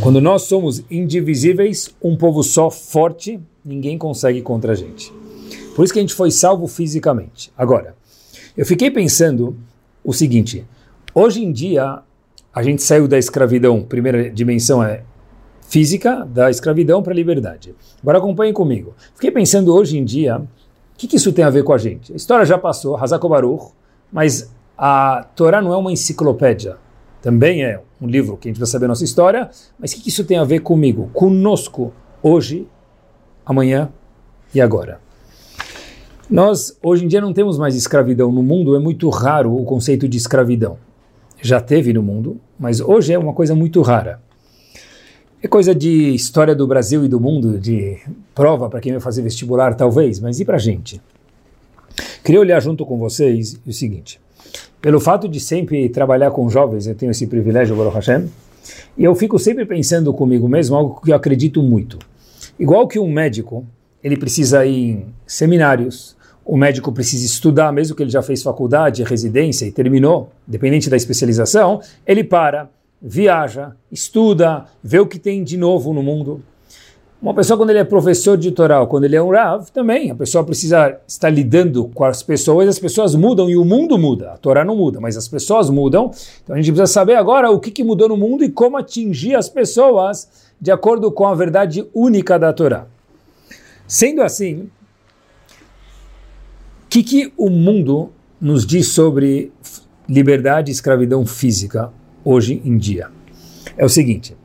Quando 0.00 0.20
nós 0.20 0.42
somos 0.42 0.84
indivisíveis, 0.88 1.92
um 2.00 2.16
povo 2.16 2.44
só, 2.44 2.70
forte, 2.70 3.40
ninguém 3.64 3.98
consegue 3.98 4.40
contra 4.40 4.70
a 4.70 4.76
gente. 4.76 5.12
Por 5.74 5.82
isso 5.82 5.92
que 5.92 5.98
a 5.98 6.02
gente 6.02 6.14
foi 6.14 6.30
salvo 6.30 6.68
fisicamente. 6.68 7.50
Agora, 7.58 7.96
eu 8.56 8.64
fiquei 8.64 8.88
pensando 8.88 9.56
o 10.04 10.12
seguinte: 10.12 10.66
hoje 11.14 11.42
em 11.42 11.52
dia 11.52 12.02
a 12.52 12.62
gente 12.62 12.82
saiu 12.82 13.06
da 13.06 13.18
escravidão, 13.18 13.82
primeira 13.82 14.30
dimensão 14.30 14.82
é 14.82 15.02
física, 15.68 16.26
da 16.26 16.50
escravidão 16.50 17.02
para 17.02 17.12
a 17.12 17.16
liberdade. 17.16 17.74
Agora 18.02 18.18
acompanhem 18.18 18.52
comigo. 18.52 18.94
Fiquei 19.14 19.30
pensando 19.30 19.72
hoje 19.72 19.96
em 19.96 20.04
dia, 20.04 20.38
o 20.38 20.48
que, 20.98 21.06
que, 21.06 21.16
isso 21.16 21.32
tem 21.32 21.44
a 21.44 21.50
ver 21.50 21.62
com 21.62 21.72
a 21.72 21.78
gente? 21.78 22.12
A 22.12 22.16
história 22.16 22.44
já 22.44 22.58
passou, 22.58 22.96
Hazako 22.96 23.28
Baruch, 23.28 23.72
mas 24.12 24.52
a 24.76 25.26
Torá 25.36 25.62
não 25.62 25.72
é 25.72 25.76
uma 25.76 25.92
enciclopédia. 25.92 26.76
Também 27.22 27.62
é 27.62 27.80
um 28.00 28.06
livro 28.06 28.36
que 28.36 28.48
a 28.48 28.50
gente 28.50 28.58
vai 28.58 28.66
saber 28.66 28.86
a 28.86 28.88
nossa 28.88 29.04
história, 29.04 29.48
mas 29.78 29.92
o 29.92 29.96
que, 29.96 30.02
que 30.02 30.08
isso 30.08 30.24
tem 30.24 30.38
a 30.38 30.44
ver 30.44 30.60
comigo, 30.60 31.08
conosco, 31.12 31.92
hoje, 32.22 32.66
amanhã 33.46 33.92
e 34.52 34.60
agora? 34.60 35.00
Nós, 36.30 36.78
hoje 36.80 37.04
em 37.04 37.08
dia, 37.08 37.20
não 37.20 37.32
temos 37.32 37.58
mais 37.58 37.74
escravidão 37.74 38.30
no 38.30 38.42
mundo, 38.42 38.76
é 38.76 38.78
muito 38.78 39.08
raro 39.08 39.52
o 39.52 39.64
conceito 39.64 40.08
de 40.08 40.16
escravidão 40.16 40.78
já 41.42 41.60
teve 41.60 41.92
no 41.92 42.02
mundo, 42.02 42.38
mas 42.58 42.80
hoje 42.80 43.12
é 43.12 43.18
uma 43.18 43.32
coisa 43.32 43.54
muito 43.54 43.80
rara. 43.82 44.20
É 45.42 45.48
coisa 45.48 45.74
de 45.74 46.14
história 46.14 46.54
do 46.54 46.66
Brasil 46.66 47.04
e 47.04 47.08
do 47.08 47.18
mundo, 47.18 47.58
de 47.58 47.98
prova 48.34 48.68
para 48.68 48.80
quem 48.80 48.92
vai 48.92 49.00
fazer 49.00 49.22
vestibular, 49.22 49.74
talvez, 49.74 50.20
mas 50.20 50.38
e 50.38 50.44
para 50.44 50.56
a 50.56 50.60
gente? 50.60 51.00
Queria 52.22 52.40
olhar 52.40 52.60
junto 52.60 52.84
com 52.84 52.98
vocês 52.98 53.58
o 53.66 53.72
seguinte: 53.72 54.20
pelo 54.82 55.00
fato 55.00 55.26
de 55.26 55.40
sempre 55.40 55.88
trabalhar 55.88 56.30
com 56.30 56.48
jovens, 56.50 56.86
eu 56.86 56.94
tenho 56.94 57.10
esse 57.10 57.26
privilégio, 57.26 57.74
Baruch 57.74 57.94
Hashem, 57.94 58.28
e 58.96 59.02
eu 59.02 59.14
fico 59.14 59.38
sempre 59.38 59.64
pensando 59.64 60.12
comigo 60.12 60.46
mesmo 60.46 60.76
algo 60.76 61.00
que 61.00 61.10
eu 61.10 61.16
acredito 61.16 61.62
muito. 61.62 61.98
Igual 62.58 62.86
que 62.86 62.98
um 62.98 63.10
médico, 63.10 63.66
ele 64.04 64.16
precisa 64.18 64.66
ir 64.66 64.90
em 64.90 65.06
seminários, 65.26 66.16
o 66.44 66.56
médico 66.56 66.90
precisa 66.92 67.24
estudar, 67.24 67.72
mesmo 67.72 67.94
que 67.94 68.02
ele 68.02 68.10
já 68.10 68.22
fez 68.22 68.42
faculdade, 68.42 69.02
residência 69.04 69.66
e 69.66 69.72
terminou, 69.72 70.30
dependente 70.46 70.90
da 70.90 70.96
especialização, 70.96 71.80
ele 72.06 72.24
para, 72.24 72.68
viaja, 73.00 73.72
estuda, 73.90 74.64
vê 74.82 74.98
o 74.98 75.06
que 75.06 75.18
tem 75.18 75.44
de 75.44 75.56
novo 75.56 75.92
no 75.92 76.02
mundo. 76.02 76.42
Uma 77.22 77.34
pessoa, 77.34 77.58
quando 77.58 77.68
ele 77.68 77.78
é 77.78 77.84
professor 77.84 78.34
de 78.38 78.48
litoral, 78.48 78.86
quando 78.86 79.04
ele 79.04 79.14
é 79.14 79.22
um 79.22 79.30
Rav, 79.30 79.70
também, 79.74 80.10
a 80.10 80.14
pessoa 80.14 80.42
precisa 80.42 80.98
estar 81.06 81.28
lidando 81.28 81.90
com 81.94 82.02
as 82.02 82.22
pessoas, 82.22 82.66
as 82.66 82.78
pessoas 82.78 83.14
mudam 83.14 83.50
e 83.50 83.58
o 83.58 83.64
mundo 83.64 83.98
muda. 83.98 84.32
A 84.32 84.38
Torá 84.38 84.64
não 84.64 84.74
muda, 84.74 84.98
mas 85.00 85.18
as 85.18 85.28
pessoas 85.28 85.68
mudam. 85.68 86.10
Então 86.42 86.56
a 86.56 86.58
gente 86.58 86.72
precisa 86.72 86.86
saber 86.86 87.16
agora 87.16 87.50
o 87.50 87.60
que, 87.60 87.70
que 87.70 87.84
mudou 87.84 88.08
no 88.08 88.16
mundo 88.16 88.42
e 88.42 88.48
como 88.48 88.78
atingir 88.78 89.34
as 89.34 89.50
pessoas 89.50 90.48
de 90.58 90.70
acordo 90.70 91.12
com 91.12 91.26
a 91.26 91.34
verdade 91.34 91.86
única 91.92 92.38
da 92.38 92.54
Torá. 92.54 92.86
Sendo 93.86 94.22
assim, 94.22 94.70
que, 96.90 97.04
que 97.04 97.32
o 97.36 97.48
mundo 97.48 98.10
nos 98.40 98.66
diz 98.66 98.88
sobre 98.88 99.52
liberdade 100.08 100.70
e 100.70 100.74
escravidão 100.74 101.24
física 101.24 101.92
hoje 102.24 102.60
em 102.64 102.76
dia? 102.76 103.08
É 103.76 103.84
o 103.84 103.88
seguinte. 103.88 104.36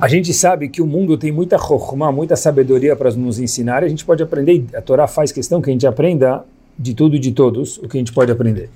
A 0.00 0.06
gente 0.06 0.32
sabe 0.32 0.68
que 0.68 0.80
o 0.80 0.86
mundo 0.86 1.18
tem 1.18 1.32
muita 1.32 1.58
chokhmah, 1.58 2.12
muita 2.12 2.36
sabedoria 2.36 2.94
para 2.94 3.10
nos 3.12 3.40
ensinar, 3.40 3.82
e 3.82 3.86
a 3.86 3.88
gente 3.88 4.04
pode 4.04 4.22
aprender, 4.22 4.66
a 4.74 4.80
Torá 4.80 5.08
faz 5.08 5.32
questão 5.32 5.60
que 5.60 5.70
a 5.70 5.72
gente 5.72 5.86
aprenda 5.86 6.44
de 6.78 6.94
tudo 6.94 7.16
e 7.16 7.18
de 7.18 7.32
todos 7.32 7.78
o 7.78 7.88
que 7.88 7.96
a 7.96 8.00
gente 8.00 8.12
pode 8.12 8.30
aprender. 8.30 8.70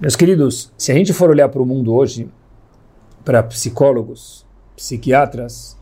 Meus 0.00 0.16
queridos, 0.16 0.72
se 0.78 0.92
a 0.92 0.94
gente 0.94 1.12
for 1.12 1.28
olhar 1.28 1.48
para 1.50 1.60
o 1.60 1.66
mundo 1.66 1.92
hoje, 1.92 2.28
para 3.22 3.42
psicólogos, 3.42 4.46
psiquiatras, 4.76 5.76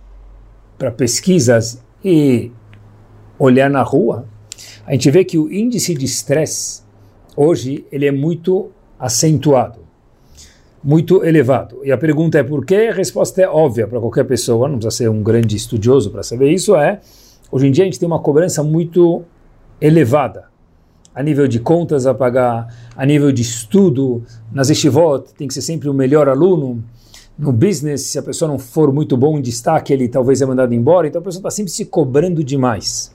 para 0.77 0.91
pesquisas 0.91 1.81
e 2.05 2.51
olhar 3.39 3.71
na 3.71 3.83
rua, 3.83 4.27
a 4.87 4.93
gente 4.93 5.11
vê 5.11 5.25
que 5.25 5.39
o 5.39 5.53
índice 5.53 5.95
de 5.95 6.05
estresse 6.05 6.83
hoje 7.37 7.85
ele 7.93 8.07
é 8.07 8.13
muito 8.13 8.71
acentuado, 8.99 9.81
muito 10.83 11.25
elevado. 11.25 11.81
E 11.85 11.93
a 11.93 11.99
pergunta 11.99 12.39
é 12.39 12.43
por 12.43 12.65
quê? 12.65 12.89
A 12.91 12.95
resposta 12.95 13.41
é 13.43 13.49
óbvia 13.49 13.87
para 13.87 14.01
qualquer 14.01 14.25
pessoa, 14.25 14.69
não 14.69 14.79
precisa 14.79 15.05
ser 15.05 15.09
um 15.09 15.23
grande 15.23 15.57
estudioso 15.57 16.11
para 16.11 16.23
saber 16.23 16.51
isso, 16.53 16.75
é 16.75 17.01
hoje 17.51 17.67
em 17.67 17.71
dia 17.71 17.85
a 17.85 17.87
gente 17.87 17.99
tem 17.99 18.07
uma 18.07 18.21
cobrança 18.21 18.63
muito 18.63 19.23
elevada 19.81 20.49
a 21.19 21.23
nível 21.23 21.49
de 21.49 21.59
contas 21.59 22.07
a 22.07 22.15
pagar, 22.15 22.73
a 22.97 23.05
nível 23.05 23.33
de 23.33 23.43
estudo, 23.43 24.23
nas 24.53 24.71
estivot 24.71 25.35
tem 25.37 25.49
que 25.49 25.55
ser 25.55 25.63
sempre 25.63 25.89
o 25.89 25.93
melhor 25.93 26.29
aluno, 26.29 26.81
no 27.37 27.53
business, 27.53 28.03
se 28.03 28.21
a 28.21 28.23
pessoa 28.23 28.49
não 28.49 28.57
for 28.57 28.93
muito 28.93 29.17
bom 29.17 29.37
em 29.37 29.43
destaque, 29.43 29.93
ele 29.93 30.09
talvez 30.09 30.41
é 30.41 30.47
mandado 30.47 30.73
embora, 30.73 31.09
então 31.09 31.21
a 31.21 31.25
pessoa 31.25 31.41
está 31.41 31.51
sempre 31.51 31.73
se 31.73 31.85
cobrando 31.87 32.45
demais. 32.45 33.13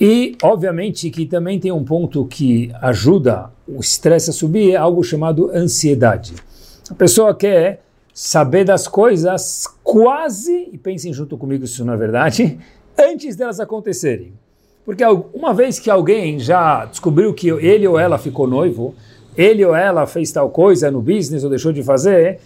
E, 0.00 0.36
obviamente, 0.42 1.10
que 1.10 1.26
também 1.26 1.58
tem 1.58 1.72
um 1.72 1.84
ponto 1.84 2.24
que 2.26 2.70
ajuda 2.80 3.50
o 3.66 3.80
estresse 3.80 4.30
a 4.30 4.32
subir, 4.32 4.72
é 4.72 4.76
algo 4.76 5.02
chamado 5.02 5.50
ansiedade. 5.50 6.34
A 6.88 6.94
pessoa 6.94 7.34
quer 7.34 7.82
saber 8.14 8.64
das 8.64 8.86
coisas 8.86 9.66
quase, 9.82 10.68
e 10.72 10.78
pensem 10.78 11.12
junto 11.12 11.36
comigo 11.36 11.66
se 11.66 11.74
isso 11.74 11.84
não 11.84 11.94
é 11.94 11.96
verdade, 11.96 12.58
antes 12.98 13.34
delas 13.36 13.58
acontecerem. 13.58 14.32
Porque 14.84 15.04
uma 15.34 15.52
vez 15.52 15.78
que 15.78 15.90
alguém 15.90 16.38
já 16.38 16.86
descobriu 16.86 17.34
que 17.34 17.48
ele 17.48 17.86
ou 17.86 17.98
ela 17.98 18.18
ficou 18.18 18.46
noivo, 18.46 18.94
ele 19.36 19.64
ou 19.64 19.74
ela 19.74 20.06
fez 20.06 20.32
tal 20.32 20.48
coisa 20.50 20.90
no 20.90 21.02
business 21.02 21.44
ou 21.44 21.50
deixou 21.50 21.72
de 21.72 21.82
fazer, 21.82 22.40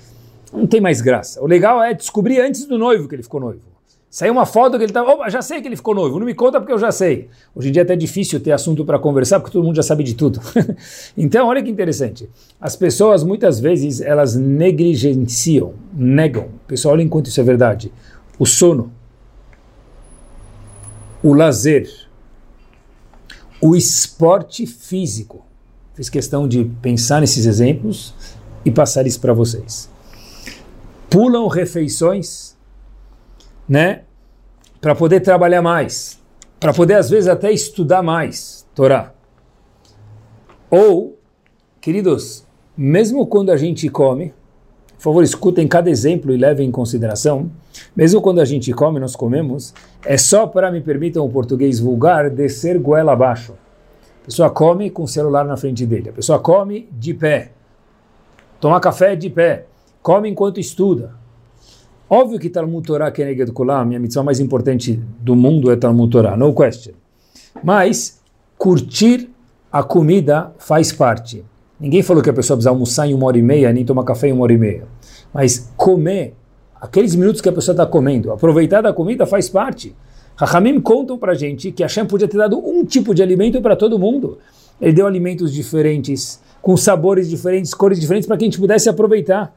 não 0.53 0.67
tem 0.67 0.81
mais 0.81 1.01
graça. 1.01 1.41
O 1.43 1.47
legal 1.47 1.83
é 1.83 1.95
descobrir 1.95 2.41
antes 2.41 2.65
do 2.65 2.77
noivo 2.77 3.09
que 3.09 3.15
ele 3.15 3.23
ficou 3.23 3.41
noivo. 3.41 3.72
Saiu 4.13 4.35
uma 4.35 4.45
foto 4.45 4.73
que 4.77 4.85
ele 4.85 4.91
estava. 4.91 5.11
Opa, 5.11 5.31
já 5.31 5.41
sei 5.41 5.63
que 5.63 5.67
ele 5.67 5.75
ficou 5.75 5.95
noivo. 5.95 6.19
Não 6.19 6.27
me 6.27 6.35
conta 6.35 6.61
porque 6.61 6.71
eu 6.71 6.79
já 6.79 6.93
sei. 6.93 7.31
Hoje 7.55 7.71
em 7.71 7.73
dia 7.73 7.81
é 7.81 7.85
até 7.85 7.97
difícil 7.97 8.39
ter 8.41 8.53
assunto 8.53 8.85
para 8.85 8.99
conversar 8.99 9.41
porque 9.41 9.51
todo 9.51 9.65
mundo 9.65 9.75
já 9.75 9.83
sabe 9.83 10.05
de 10.05 10.13
tudo. 10.13 10.39
então, 11.17 11.49
olha 11.49 11.63
que 11.63 11.71
interessante. 11.71 12.29
As 12.61 12.77
pessoas 12.77 13.25
muitas 13.25 13.59
vezes 13.59 14.03
elas 14.03 14.37
negligenciam, 14.37 15.73
negam. 15.95 16.51
Pessoal, 16.69 16.93
olha 16.93 17.03
enquanto 17.03 17.29
isso 17.29 17.41
é 17.41 17.43
verdade. 17.43 17.91
O 18.39 18.45
sono, 18.45 18.93
o 21.23 21.33
lazer, 21.33 21.89
o 23.63 23.75
esporte 23.75 24.67
físico. 24.67 25.43
Fiz 25.95 26.11
questão 26.11 26.47
de 26.47 26.67
pensar 26.83 27.23
nesses 27.23 27.47
exemplos 27.47 28.13
e 28.63 28.71
passar 28.71 29.07
isso 29.07 29.23
para 29.23 29.33
vocês. 29.33 29.89
Pulam 31.09 31.49
refeições 31.49 32.53
né? 33.73 34.03
Para 34.83 34.95
poder 34.95 35.21
trabalhar 35.21 35.63
mais, 35.63 36.21
para 36.61 36.75
poder 36.75 36.93
às 36.93 37.09
vezes 37.09 37.27
até 37.27 37.51
estudar 37.51 38.03
mais 38.03 38.67
Torá. 38.75 39.15
Ou, 40.71 41.19
queridos, 41.81 42.47
mesmo 42.77 43.27
quando 43.27 43.51
a 43.51 43.57
gente 43.57 43.89
come, 43.89 44.35
por 44.99 45.05
favor, 45.05 45.25
escutem 45.25 45.67
cada 45.67 45.89
exemplo 45.89 46.35
e 46.35 46.37
levem 46.37 46.69
em 46.69 46.71
consideração. 46.71 47.51
Mesmo 47.97 48.21
quando 48.21 48.43
a 48.43 48.45
gente 48.45 48.71
come, 48.75 49.01
nós 49.01 49.17
comemos, 49.17 49.73
é 50.05 50.19
só 50.19 50.47
para, 50.47 50.71
me 50.71 50.83
permitam 50.83 51.25
o 51.25 51.31
português 51.31 51.81
vulgar, 51.81 52.29
descer 52.29 52.79
goela 52.79 53.15
abaixo. 53.15 53.55
A 54.21 54.27
pessoa 54.27 54.51
come 54.51 54.91
com 54.91 55.05
o 55.05 55.09
celular 55.09 55.47
na 55.47 55.57
frente 55.57 55.87
dele. 55.87 56.11
A 56.11 56.13
pessoa 56.13 56.39
come 56.39 56.91
de 56.93 57.15
pé. 57.15 57.53
Toma 58.61 58.79
café 58.81 59.17
de 59.17 59.31
pé. 59.31 59.65
Come 60.03 60.29
enquanto 60.29 60.61
estuda. 60.61 61.22
Óbvio 62.15 62.39
que 62.39 62.51
Talmud 62.51 62.87
Torah 62.87 63.11
Keneged 63.11 63.53
Kulam, 63.53 63.81
a 63.81 63.85
minha 63.87 63.99
missão 63.99 64.23
mais 64.23 64.39
importante 64.39 65.03
do 65.19 65.35
mundo 65.35 65.71
é 65.71 65.77
Talmud 65.77 66.13
Torah, 66.13 66.37
no 66.37 66.55
question. 66.55 66.93
Mas 67.65 68.21
curtir 68.59 69.31
a 69.73 69.83
comida 69.83 70.53
faz 70.59 70.93
parte. 70.93 71.43
Ninguém 71.81 72.03
falou 72.03 72.23
que 72.23 72.29
a 72.29 72.33
pessoa 72.35 72.59
precisa 72.59 72.69
almoçar 72.69 73.07
em 73.07 73.15
uma 73.15 73.25
hora 73.25 73.39
e 73.39 73.43
meia, 73.43 73.73
nem 73.73 73.83
tomar 73.83 74.05
café 74.05 74.29
em 74.29 74.33
uma 74.33 74.43
hora 74.43 74.53
e 74.53 74.59
meia. 74.59 74.85
Mas 75.33 75.73
comer, 75.75 76.35
aqueles 76.79 77.15
minutos 77.15 77.41
que 77.41 77.49
a 77.49 77.53
pessoa 77.53 77.73
está 77.73 77.87
comendo, 77.87 78.31
aproveitar 78.31 78.83
da 78.83 78.93
comida 78.93 79.25
faz 79.25 79.49
parte. 79.49 79.97
Rahamim 80.37 80.83
contam 80.83 81.17
para 81.17 81.33
gente 81.33 81.73
que 81.73 81.83
Hashem 81.83 82.05
podia 82.05 82.29
ter 82.29 82.37
dado 82.37 82.59
um 82.59 82.85
tipo 82.85 83.15
de 83.15 83.23
alimento 83.23 83.63
para 83.63 83.75
todo 83.75 83.99
mundo. 83.99 84.37
Ele 84.79 84.93
deu 84.93 85.07
alimentos 85.07 85.51
diferentes, 85.51 86.43
com 86.61 86.77
sabores 86.77 87.31
diferentes, 87.31 87.73
cores 87.73 87.99
diferentes, 87.99 88.27
para 88.27 88.37
que 88.37 88.45
a 88.45 88.49
gente 88.49 88.61
pudesse 88.61 88.91
aproveitar. 88.91 89.57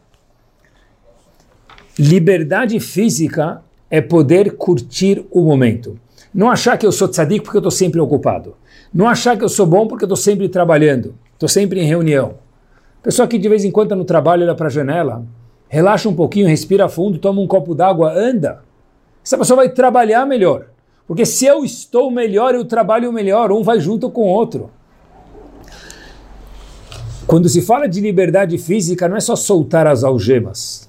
Liberdade 1.98 2.78
física 2.80 3.62
é 3.90 4.02
poder 4.02 4.58
curtir 4.58 5.26
o 5.32 5.42
momento. 5.42 5.98
Não 6.34 6.50
achar 6.50 6.78
que 6.78 6.86
eu 6.86 6.92
sou 6.92 7.08
tzadik 7.08 7.42
porque 7.42 7.58
eu 7.58 7.62
estou 7.62 7.72
sempre 7.72 8.02
ocupado. 8.02 8.56
Não 8.94 9.08
achar 9.08 9.38
que 9.38 9.44
eu 9.46 9.50
sou 9.50 9.66
bom 9.66 9.88
porque 9.88 10.04
eu 10.04 10.08
estou 10.08 10.18
sempre 10.18 10.50
trabalhando. 10.50 11.16
Estou 11.34 11.48
sempre 11.48 11.80
em 11.80 11.86
reunião. 11.86 12.36
Pessoa 13.02 13.28
que 13.28 13.38
de 13.38 13.48
vez 13.48 13.64
em 13.64 13.72
quando 13.72 13.88
está 13.88 13.96
no 13.96 14.04
trabalho, 14.04 14.44
olha 14.44 14.56
para 14.56 14.68
a 14.68 14.70
janela, 14.70 15.24
relaxa 15.70 16.10
um 16.10 16.14
pouquinho, 16.14 16.48
respira 16.48 16.90
fundo, 16.90 17.18
toma 17.18 17.40
um 17.40 17.48
copo 17.48 17.74
d'água, 17.74 18.12
anda. 18.12 18.64
Essa 19.24 19.38
pessoa 19.38 19.58
vai 19.58 19.70
trabalhar 19.70 20.26
melhor. 20.26 20.66
Porque 21.08 21.26
se 21.26 21.46
eu 21.46 21.64
estou 21.64 22.12
melhor, 22.12 22.56
eu 22.56 22.66
trabalho 22.66 23.14
melhor. 23.14 23.52
Um 23.54 23.64
vai 23.64 23.80
junto 23.80 24.10
com 24.10 24.24
o 24.24 24.28
outro. 24.28 24.70
Quando 27.26 27.48
se 27.48 27.62
fala 27.62 27.88
de 27.88 28.02
liberdade 28.02 28.58
física, 28.58 29.08
não 29.08 29.16
é 29.16 29.22
só 29.22 29.36
soltar 29.36 29.88
as 29.88 30.04
algemas. 30.04 30.85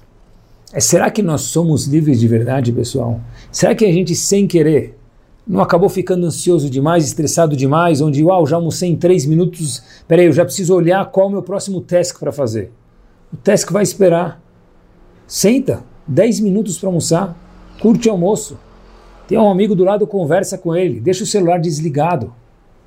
É, 0.73 0.79
será 0.79 1.09
que 1.09 1.23
nós 1.23 1.41
somos 1.41 1.85
livres 1.85 2.19
de 2.19 2.27
verdade, 2.27 2.73
pessoal? 2.73 3.21
Será 3.51 3.73
que 3.73 3.85
a 3.85 3.91
gente, 3.91 4.13
sem 4.15 4.45
querer, 4.45 4.97
não 5.47 5.61
acabou 5.61 5.87
ficando 5.87 6.25
ansioso 6.25 6.69
demais, 6.69 7.05
estressado 7.05 7.55
demais, 7.55 8.01
onde, 8.01 8.21
uau, 8.23 8.45
já 8.45 8.57
almocei 8.57 8.89
em 8.89 8.95
três 8.95 9.25
minutos, 9.25 9.81
peraí, 10.07 10.25
eu 10.25 10.33
já 10.33 10.43
preciso 10.43 10.75
olhar 10.75 11.05
qual 11.09 11.27
é 11.27 11.29
o 11.29 11.31
meu 11.31 11.41
próximo 11.41 11.79
task 11.79 12.19
para 12.19 12.33
fazer. 12.33 12.71
O 13.31 13.37
task 13.37 13.71
vai 13.71 13.83
esperar. 13.83 14.41
Senta, 15.25 15.83
dez 16.05 16.39
minutos 16.39 16.77
para 16.77 16.89
almoçar, 16.89 17.37
curte 17.81 18.09
o 18.09 18.11
almoço. 18.11 18.57
Tem 19.27 19.37
um 19.37 19.49
amigo 19.49 19.75
do 19.75 19.85
lado, 19.85 20.05
conversa 20.05 20.57
com 20.57 20.75
ele, 20.75 20.99
deixa 20.99 21.23
o 21.23 21.27
celular 21.27 21.59
desligado. 21.59 22.33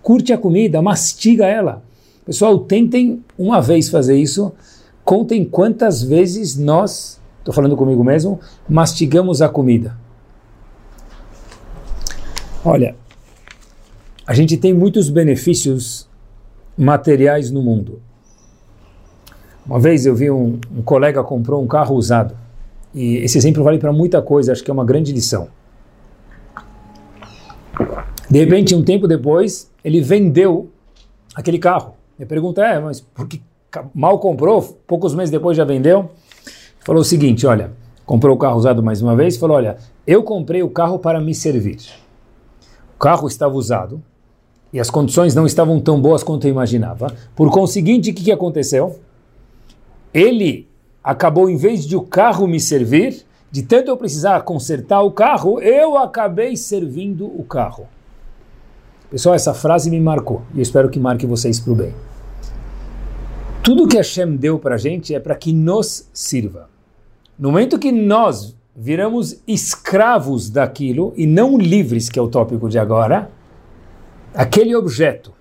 Curte 0.02 0.32
a 0.32 0.38
comida, 0.38 0.80
mastiga 0.80 1.46
ela. 1.46 1.82
Pessoal, 2.24 2.58
tentem 2.60 3.22
uma 3.38 3.60
vez 3.60 3.88
fazer 3.88 4.16
isso, 4.16 4.52
contem 5.04 5.44
quantas 5.44 6.02
vezes 6.02 6.56
nós 6.56 7.19
estou 7.50 7.52
falando 7.52 7.76
comigo 7.76 8.02
mesmo, 8.02 8.40
mastigamos 8.68 9.42
a 9.42 9.48
comida. 9.48 9.96
Olha, 12.64 12.94
a 14.26 14.34
gente 14.34 14.56
tem 14.56 14.72
muitos 14.72 15.10
benefícios 15.10 16.08
materiais 16.78 17.50
no 17.50 17.60
mundo. 17.60 18.00
Uma 19.66 19.78
vez 19.78 20.06
eu 20.06 20.14
vi 20.14 20.30
um, 20.30 20.58
um 20.74 20.82
colega 20.82 21.22
comprou 21.22 21.62
um 21.62 21.66
carro 21.66 21.94
usado. 21.96 22.36
E 22.94 23.16
esse 23.18 23.36
exemplo 23.36 23.62
vale 23.62 23.78
para 23.78 23.92
muita 23.92 24.22
coisa, 24.22 24.52
acho 24.52 24.62
que 24.64 24.70
é 24.70 24.74
uma 24.74 24.84
grande 24.84 25.12
lição. 25.12 25.48
De 28.28 28.38
repente, 28.38 28.74
um 28.74 28.84
tempo 28.84 29.08
depois, 29.08 29.70
ele 29.82 30.00
vendeu 30.00 30.70
aquele 31.34 31.58
carro. 31.58 31.94
E 32.18 32.22
a 32.22 32.26
pergunta 32.26 32.64
é, 32.64 32.78
mas 32.78 33.00
por 33.00 33.26
que 33.26 33.40
mal 33.94 34.18
comprou? 34.18 34.62
Poucos 34.86 35.14
meses 35.14 35.30
depois 35.30 35.56
já 35.56 35.64
vendeu? 35.64 36.10
Falou 36.90 37.02
o 37.02 37.04
seguinte: 37.04 37.46
olha, 37.46 37.70
comprou 38.04 38.34
o 38.34 38.38
carro 38.38 38.56
usado 38.56 38.82
mais 38.82 39.00
uma 39.00 39.14
vez, 39.14 39.36
falou: 39.36 39.56
olha, 39.56 39.76
eu 40.04 40.24
comprei 40.24 40.60
o 40.60 40.68
carro 40.68 40.98
para 40.98 41.20
me 41.20 41.32
servir. 41.32 41.78
O 42.96 42.98
carro 42.98 43.28
estava 43.28 43.54
usado 43.54 44.02
e 44.72 44.80
as 44.80 44.90
condições 44.90 45.32
não 45.32 45.46
estavam 45.46 45.80
tão 45.80 46.00
boas 46.00 46.24
quanto 46.24 46.48
eu 46.48 46.50
imaginava. 46.50 47.14
Por 47.36 47.48
conseguinte, 47.48 48.10
o 48.10 48.14
que, 48.14 48.24
que 48.24 48.32
aconteceu? 48.32 48.98
Ele 50.12 50.68
acabou, 51.02 51.48
em 51.48 51.56
vez 51.56 51.86
de 51.86 51.94
o 51.94 52.02
carro 52.02 52.48
me 52.48 52.58
servir, 52.58 53.24
de 53.52 53.62
tanto 53.62 53.88
eu 53.88 53.96
precisar 53.96 54.42
consertar 54.42 55.00
o 55.02 55.12
carro, 55.12 55.60
eu 55.60 55.96
acabei 55.96 56.56
servindo 56.56 57.24
o 57.24 57.44
carro. 57.44 57.86
Pessoal, 59.08 59.36
essa 59.36 59.54
frase 59.54 59.88
me 59.88 60.00
marcou 60.00 60.42
e 60.52 60.58
eu 60.58 60.62
espero 60.62 60.90
que 60.90 60.98
marque 60.98 61.24
vocês 61.24 61.60
para 61.60 61.72
o 61.72 61.76
bem. 61.76 61.94
Tudo 63.62 63.86
que 63.86 63.96
Hashem 63.96 64.34
deu 64.34 64.58
para 64.58 64.74
a 64.74 64.78
gente 64.78 65.14
é 65.14 65.20
para 65.20 65.36
que 65.36 65.52
nos 65.52 66.08
sirva. 66.12 66.69
No 67.40 67.50
momento 67.50 67.78
que 67.78 67.90
nós 67.90 68.54
viramos 68.76 69.40
escravos 69.48 70.50
daquilo 70.50 71.14
e 71.16 71.26
não 71.26 71.56
livres, 71.56 72.10
que 72.10 72.18
é 72.18 72.22
o 72.22 72.28
tópico 72.28 72.68
de 72.68 72.78
agora, 72.78 73.30
aquele 74.34 74.76
objeto, 74.76 75.32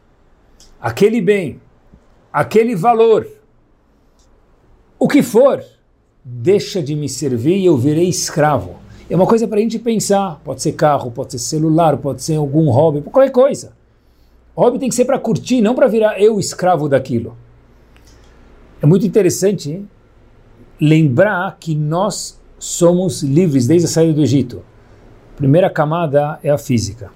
aquele 0.80 1.20
bem, 1.20 1.60
aquele 2.32 2.74
valor, 2.74 3.28
o 4.98 5.10
que 5.10 5.22
for, 5.22 5.62
deixa 6.24 6.82
de 6.82 6.96
me 6.96 7.10
servir 7.10 7.58
e 7.58 7.66
eu 7.66 7.76
virei 7.76 8.08
escravo. 8.08 8.78
É 9.10 9.16
uma 9.18 9.28
coisa 9.28 9.46
para 9.46 9.60
a 9.60 9.62
gente 9.62 9.78
pensar. 9.78 10.40
Pode 10.42 10.62
ser 10.62 10.72
carro, 10.72 11.12
pode 11.12 11.34
ser 11.34 11.40
celular, 11.40 11.98
pode 11.98 12.24
ser 12.24 12.36
algum 12.36 12.70
hobby, 12.70 13.02
qualquer 13.02 13.32
coisa. 13.32 13.74
Hobby 14.56 14.80
tem 14.80 14.88
que 14.88 14.96
ser 14.96 15.04
para 15.04 15.20
curtir, 15.20 15.60
não 15.60 15.76
para 15.76 15.88
virar 15.88 16.18
eu 16.18 16.40
escravo 16.40 16.88
daquilo. 16.88 17.36
É 18.82 18.86
muito 18.86 19.06
interessante 19.06 19.86
lembrar 20.80 21.58
que 21.60 21.76
nós 21.76 22.40
somos 22.58 23.22
livres 23.22 23.68
desde 23.68 23.88
a 23.88 23.90
saída 23.90 24.14
do 24.14 24.22
Egito. 24.22 24.62
Primeira 25.36 25.70
camada 25.70 26.40
é 26.44 26.50
a 26.50 26.58
física. 26.58 27.12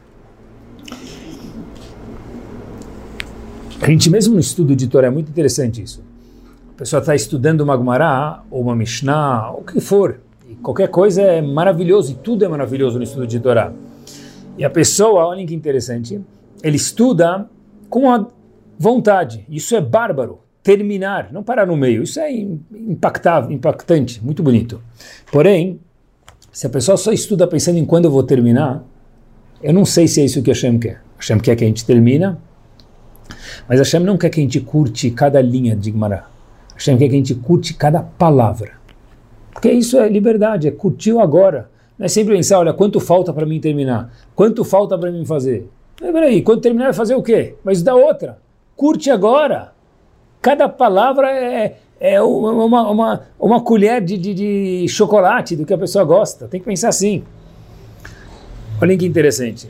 A 3.81 3.87
gente 3.87 4.09
mesmo 4.09 4.35
no 4.35 4.39
estudo 4.39 4.75
de 4.75 4.87
Torá 4.87 5.07
é 5.07 5.09
muito 5.09 5.29
interessante 5.29 5.81
isso. 5.81 6.01
A 6.73 6.77
pessoa 6.77 7.01
está 7.01 7.13
estudando 7.13 7.61
uma 7.61 7.77
Gemara 7.77 8.41
ou 8.49 8.61
uma 8.61 8.75
Mishnah, 8.75 9.51
o 9.51 9.61
que 9.61 9.79
for. 9.81 10.21
E 10.49 10.55
qualquer 10.55 10.87
coisa 10.87 11.21
é 11.21 11.41
maravilhoso 11.41 12.13
e 12.13 12.15
tudo 12.15 12.45
é 12.45 12.47
maravilhoso 12.47 12.97
no 12.97 13.03
estudo 13.03 13.27
de 13.27 13.39
Torá. 13.39 13.73
E 14.57 14.63
a 14.63 14.69
pessoa, 14.69 15.25
olhem 15.25 15.45
que 15.45 15.53
interessante, 15.53 16.21
ele 16.61 16.77
estuda 16.77 17.49
com 17.89 18.09
a 18.09 18.25
vontade. 18.79 19.45
Isso 19.49 19.75
é 19.75 19.81
bárbaro 19.81 20.42
terminar, 20.63 21.31
não 21.31 21.43
parar 21.43 21.67
no 21.67 21.75
meio. 21.75 22.03
Isso 22.03 22.19
é 22.19 22.31
impactável, 22.31 23.51
impactante, 23.51 24.23
muito 24.23 24.41
bonito. 24.41 24.81
Porém, 25.31 25.79
se 26.51 26.65
a 26.65 26.69
pessoa 26.69 26.95
só 26.95 27.11
estuda 27.11 27.45
pensando 27.45 27.77
em 27.77 27.85
quando 27.85 28.05
eu 28.05 28.11
vou 28.11 28.23
terminar, 28.23 28.83
eu 29.61 29.73
não 29.73 29.83
sei 29.83 30.07
se 30.07 30.21
é 30.21 30.25
isso 30.25 30.41
que 30.41 30.49
Hashem 30.49 30.79
quer. 30.79 31.01
Hashem 31.17 31.39
quer 31.39 31.55
que 31.55 31.63
a 31.63 31.67
gente 31.67 31.85
termina, 31.85 32.39
mas 33.67 33.79
Hashem 33.79 34.01
não 34.01 34.17
quer 34.17 34.29
que 34.29 34.39
a 34.39 34.43
gente 34.43 34.59
curte 34.61 35.11
cada 35.11 35.41
linha 35.41 35.75
de 35.75 35.91
Gemara. 35.91 36.25
Hashem 36.73 36.97
quer 36.97 37.09
que 37.09 37.13
a 37.13 37.17
gente 37.17 37.35
curte 37.35 37.73
cada 37.73 38.01
palavra. 38.01 38.71
Porque 39.51 39.71
isso 39.71 39.97
é 39.97 40.07
liberdade, 40.09 40.67
é 40.67 40.71
curtir 40.71 41.17
agora. 41.17 41.69
Não 41.97 42.05
é 42.05 42.09
sempre 42.09 42.35
pensar, 42.35 42.59
olha, 42.59 42.73
quanto 42.73 42.99
falta 42.99 43.31
para 43.31 43.45
mim 43.45 43.59
terminar? 43.59 44.11
Quanto 44.35 44.63
falta 44.63 44.97
para 44.97 45.11
mim 45.11 45.25
fazer? 45.25 45.69
Mas 46.01 46.11
peraí, 46.11 46.41
quando 46.41 46.61
terminar 46.61 46.85
vai 46.85 46.93
fazer 46.93 47.15
o 47.15 47.21
quê? 47.21 47.55
Mas 47.63 47.81
da 47.81 47.95
outra. 47.95 48.39
Curte 48.75 49.11
agora. 49.11 49.72
Cada 50.43 50.67
palavra 50.67 51.31
é, 51.31 51.77
é 52.01 52.21
uma, 52.21 52.91
uma, 52.91 53.21
uma 53.39 53.61
colher 53.61 54.03
de, 54.03 54.17
de, 54.17 54.33
de 54.33 54.87
chocolate 54.89 55.55
do 55.55 55.65
que 55.65 55.73
a 55.73 55.77
pessoa 55.77 56.03
gosta. 56.03 56.49
Tem 56.49 56.59
que 56.59 56.65
pensar 56.65 56.89
assim. 56.89 57.23
Olhem 58.81 58.97
que 58.97 59.05
interessante. 59.05 59.69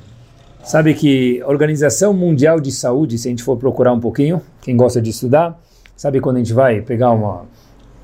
Sabe 0.64 0.96
que 0.96 1.40
a 1.44 1.48
Organização 1.48 2.12
Mundial 2.12 2.60
de 2.60 2.72
Saúde, 2.72 3.20
se 3.20 3.28
a 3.28 3.30
gente 3.30 3.44
for 3.44 3.56
procurar 3.56 3.94
um 3.94 4.00
pouquinho, 4.00 4.42
quem 4.64 4.76
gosta 4.76 5.00
de 5.00 5.12
estudar, 5.12 5.62
sabe 5.96 6.20
quando 6.20 6.38
a 6.38 6.40
gente 6.40 6.54
vai 6.54 6.82
pegar 6.82 7.12
uma 7.12 7.46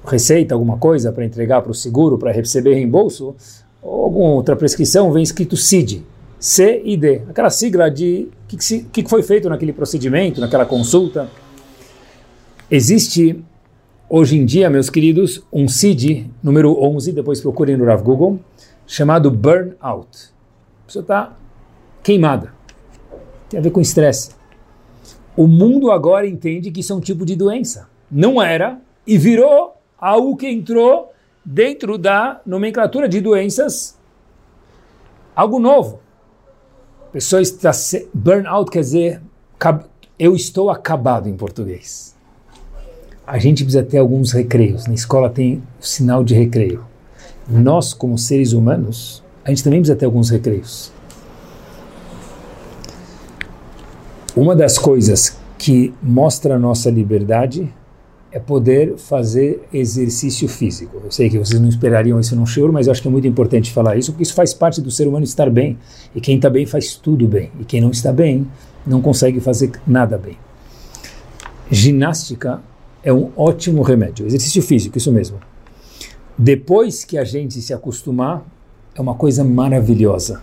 receita, 0.05 0.53
alguma 0.53 0.77
coisa 0.77 1.11
para 1.11 1.25
entregar 1.25 1.63
para 1.63 1.71
o 1.71 1.75
seguro, 1.75 2.19
para 2.19 2.31
receber 2.31 2.75
reembolso, 2.75 3.35
ou 3.81 4.03
alguma 4.03 4.29
outra 4.29 4.55
prescrição, 4.55 5.11
vem 5.11 5.23
escrito 5.23 5.57
CID, 5.57 6.05
C 6.39 6.83
e 6.85 6.95
D, 6.95 7.23
aquela 7.27 7.49
sigla 7.49 7.89
de 7.89 8.29
o 8.43 8.57
que, 8.57 8.83
que 8.83 9.09
foi 9.09 9.23
feito 9.23 9.49
naquele 9.49 9.73
procedimento, 9.73 10.39
naquela 10.39 10.67
consulta. 10.67 11.27
Existe 12.71 13.43
hoje 14.07 14.37
em 14.37 14.45
dia, 14.45 14.69
meus 14.69 14.91
queridos, 14.91 15.43
um 15.51 15.67
CID 15.67 16.29
número 16.43 16.79
11, 16.79 17.13
depois 17.13 17.41
procurem 17.41 17.75
no 17.75 17.83
Rav 17.83 18.03
Google, 18.03 18.39
chamado 18.85 19.31
burnout. 19.31 20.29
A 20.83 20.85
pessoa 20.85 21.01
está 21.01 21.35
queimada. 22.03 22.53
Tem 23.49 23.59
a 23.59 23.63
ver 23.63 23.71
com 23.71 23.81
estresse. 23.81 24.35
O 25.35 25.47
mundo 25.47 25.89
agora 25.89 26.27
entende 26.27 26.69
que 26.69 26.81
isso 26.81 26.93
é 26.93 26.95
um 26.95 26.99
tipo 26.99 27.25
de 27.25 27.35
doença. 27.35 27.89
Não 28.11 28.39
era 28.39 28.79
e 29.07 29.17
virou 29.17 29.73
algo 29.97 30.37
que 30.37 30.47
entrou 30.47 31.11
dentro 31.43 31.97
da 31.97 32.39
nomenclatura 32.45 33.09
de 33.09 33.19
doenças 33.19 33.97
algo 35.35 35.57
novo. 35.57 36.01
A 37.07 37.13
pessoa 37.13 37.41
está 37.41 37.71
burnout 38.13 38.69
quer 38.69 38.81
dizer 38.81 39.21
eu 40.19 40.35
estou 40.35 40.69
acabado 40.69 41.27
em 41.27 41.35
português 41.35 42.18
a 43.29 43.37
gente 43.37 43.63
precisa 43.63 43.83
ter 43.83 43.99
alguns 43.99 44.31
recreios. 44.31 44.87
Na 44.87 44.95
escola 44.95 45.29
tem 45.29 45.61
o 45.79 45.85
sinal 45.85 46.23
de 46.23 46.33
recreio. 46.33 46.83
nós, 47.47 47.93
como 47.93 48.17
seres 48.17 48.53
humanos, 48.53 49.23
a 49.45 49.49
gente 49.49 49.63
também 49.63 49.79
precisa 49.79 49.95
ter 49.95 50.05
alguns 50.05 50.31
recreios. 50.31 50.91
Uma 54.35 54.55
das 54.55 54.79
coisas 54.79 55.37
que 55.59 55.93
mostra 56.01 56.55
a 56.55 56.59
nossa 56.59 56.89
liberdade 56.89 57.71
é 58.31 58.39
poder 58.39 58.97
fazer 58.97 59.63
exercício 59.71 60.47
físico. 60.47 60.99
Eu 61.03 61.11
sei 61.11 61.29
que 61.29 61.37
vocês 61.37 61.59
não 61.59 61.69
esperariam 61.69 62.19
isso 62.19 62.35
num 62.35 62.47
show, 62.47 62.71
mas 62.71 62.87
eu 62.87 62.91
acho 62.91 63.01
que 63.01 63.07
é 63.07 63.11
muito 63.11 63.27
importante 63.27 63.71
falar 63.71 63.95
isso, 63.95 64.11
porque 64.11 64.23
isso 64.23 64.33
faz 64.33 64.55
parte 64.55 64.81
do 64.81 64.89
ser 64.89 65.07
humano 65.07 65.23
estar 65.23 65.49
bem. 65.51 65.77
E 66.15 66.21
quem 66.21 66.37
está 66.37 66.49
bem 66.49 66.65
faz 66.65 66.95
tudo 66.95 67.27
bem. 67.27 67.51
E 67.59 67.65
quem 67.65 67.79
não 67.79 67.91
está 67.91 68.11
bem 68.11 68.47
não 68.87 69.01
consegue 69.01 69.39
fazer 69.39 69.71
nada 69.85 70.17
bem. 70.17 70.37
Ginástica 71.69 72.61
é 73.03 73.13
um 73.13 73.31
ótimo 73.35 73.81
remédio. 73.81 74.25
Exercício 74.25 74.61
físico, 74.61 74.97
isso 74.97 75.11
mesmo. 75.11 75.37
Depois 76.37 77.03
que 77.03 77.17
a 77.17 77.23
gente 77.23 77.61
se 77.61 77.73
acostumar, 77.73 78.45
é 78.95 79.01
uma 79.01 79.15
coisa 79.15 79.43
maravilhosa. 79.43 80.41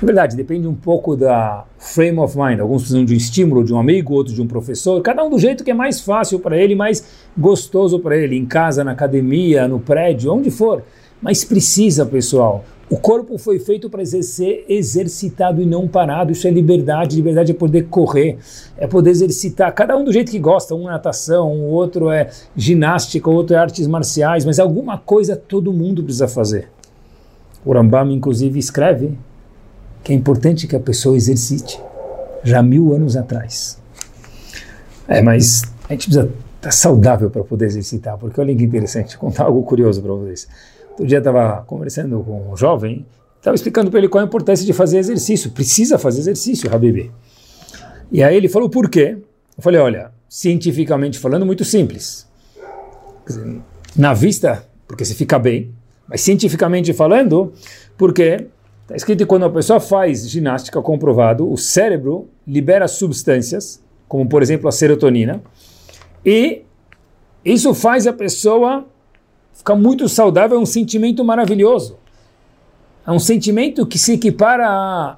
Na 0.00 0.06
verdade, 0.06 0.36
depende 0.36 0.66
um 0.66 0.74
pouco 0.74 1.16
da 1.16 1.64
frame 1.78 2.18
of 2.18 2.36
mind. 2.36 2.60
Alguns 2.60 2.82
precisam 2.82 3.04
de 3.04 3.14
um 3.14 3.16
estímulo 3.16 3.64
de 3.64 3.72
um 3.72 3.78
amigo, 3.78 4.12
outros 4.12 4.34
de 4.34 4.42
um 4.42 4.46
professor. 4.46 5.00
Cada 5.02 5.24
um 5.24 5.30
do 5.30 5.38
jeito 5.38 5.62
que 5.62 5.70
é 5.70 5.74
mais 5.74 6.00
fácil 6.00 6.40
para 6.40 6.56
ele, 6.56 6.74
mais 6.74 7.04
gostoso 7.38 7.98
para 8.00 8.16
ele, 8.16 8.36
em 8.36 8.44
casa, 8.44 8.82
na 8.82 8.90
academia, 8.90 9.68
no 9.68 9.78
prédio, 9.78 10.32
onde 10.32 10.50
for. 10.50 10.82
Mas 11.22 11.44
precisa, 11.44 12.04
pessoal. 12.04 12.64
O 12.90 12.98
corpo 12.98 13.38
foi 13.38 13.58
feito 13.58 13.88
para 13.88 14.04
ser 14.04 14.64
exercitado 14.68 15.60
e 15.62 15.66
não 15.66 15.88
parado. 15.88 16.32
Isso 16.32 16.46
é 16.46 16.50
liberdade. 16.50 17.16
Liberdade 17.16 17.52
é 17.52 17.54
poder 17.54 17.84
correr, 17.84 18.38
é 18.76 18.86
poder 18.86 19.10
exercitar. 19.10 19.72
Cada 19.74 19.96
um 19.96 20.04
do 20.04 20.12
jeito 20.12 20.30
que 20.30 20.38
gosta. 20.38 20.74
Um 20.74 20.88
é 20.88 20.92
natação, 20.92 21.50
o 21.52 21.70
outro 21.70 22.10
é 22.10 22.28
ginástica, 22.54 23.30
o 23.30 23.32
outro 23.32 23.56
é 23.56 23.58
artes 23.58 23.86
marciais. 23.86 24.44
Mas 24.44 24.58
alguma 24.58 24.98
coisa 24.98 25.34
todo 25.34 25.72
mundo 25.72 26.02
precisa 26.02 26.28
fazer. 26.28 26.68
O 27.64 27.72
Rambam, 27.72 28.10
inclusive, 28.10 28.58
escreve 28.58 29.16
que 30.02 30.12
é 30.12 30.14
importante 30.14 30.66
que 30.66 30.76
a 30.76 30.80
pessoa 30.80 31.16
exercite, 31.16 31.80
já 32.42 32.62
mil 32.62 32.92
anos 32.92 33.16
atrás. 33.16 33.80
É, 35.08 35.22
mas 35.22 35.62
a 35.88 35.92
gente 35.94 36.08
precisa 36.08 36.30
estar 36.56 36.72
saudável 36.72 37.30
para 37.30 37.42
poder 37.42 37.64
exercitar, 37.66 38.18
porque 38.18 38.38
olha 38.38 38.54
que 38.54 38.62
interessante, 38.62 39.16
vou 39.16 39.30
contar 39.30 39.44
algo 39.44 39.62
curioso 39.62 40.02
para 40.02 40.12
vocês. 40.12 40.46
Outro 40.94 41.06
dia 41.06 41.18
estava 41.18 41.62
conversando 41.66 42.22
com 42.22 42.52
um 42.52 42.56
jovem, 42.56 43.04
estava 43.36 43.54
explicando 43.54 43.90
para 43.90 43.98
ele 43.98 44.08
qual 44.08 44.22
a 44.22 44.26
importância 44.26 44.64
de 44.64 44.72
fazer 44.72 44.98
exercício. 44.98 45.50
Precisa 45.50 45.98
fazer 45.98 46.20
exercício, 46.20 46.72
Habibi. 46.72 47.10
E 48.10 48.22
aí 48.22 48.36
ele 48.36 48.48
falou 48.48 48.68
por 48.68 48.88
quê? 48.88 49.18
Eu 49.56 49.62
falei, 49.62 49.80
olha, 49.80 50.12
cientificamente 50.28 51.18
falando, 51.18 51.44
muito 51.44 51.64
simples. 51.64 52.26
Na 53.96 54.14
vista, 54.14 54.66
porque 54.86 55.04
você 55.04 55.14
fica 55.14 55.38
bem, 55.38 55.72
mas 56.08 56.20
cientificamente 56.20 56.92
falando, 56.92 57.52
porque 57.96 58.48
Está 58.84 58.96
escrito 58.96 59.20
que 59.20 59.26
quando 59.26 59.46
a 59.46 59.50
pessoa 59.50 59.80
faz 59.80 60.28
ginástica 60.28 60.80
comprovado, 60.82 61.50
o 61.50 61.56
cérebro 61.56 62.28
libera 62.46 62.86
substâncias, 62.86 63.82
como 64.06 64.28
por 64.28 64.42
exemplo 64.42 64.68
a 64.68 64.72
serotonina, 64.72 65.42
e 66.24 66.62
isso 67.42 67.72
faz 67.72 68.06
a 68.06 68.12
pessoa 68.12 68.86
ficar 69.54 69.74
muito 69.74 70.08
saudável, 70.08 70.58
é 70.58 70.60
um 70.60 70.66
sentimento 70.66 71.24
maravilhoso. 71.24 71.96
É 73.06 73.10
um 73.10 73.18
sentimento 73.18 73.86
que 73.86 73.98
se 73.98 74.14
equipara 74.14 74.68
a 74.68 75.16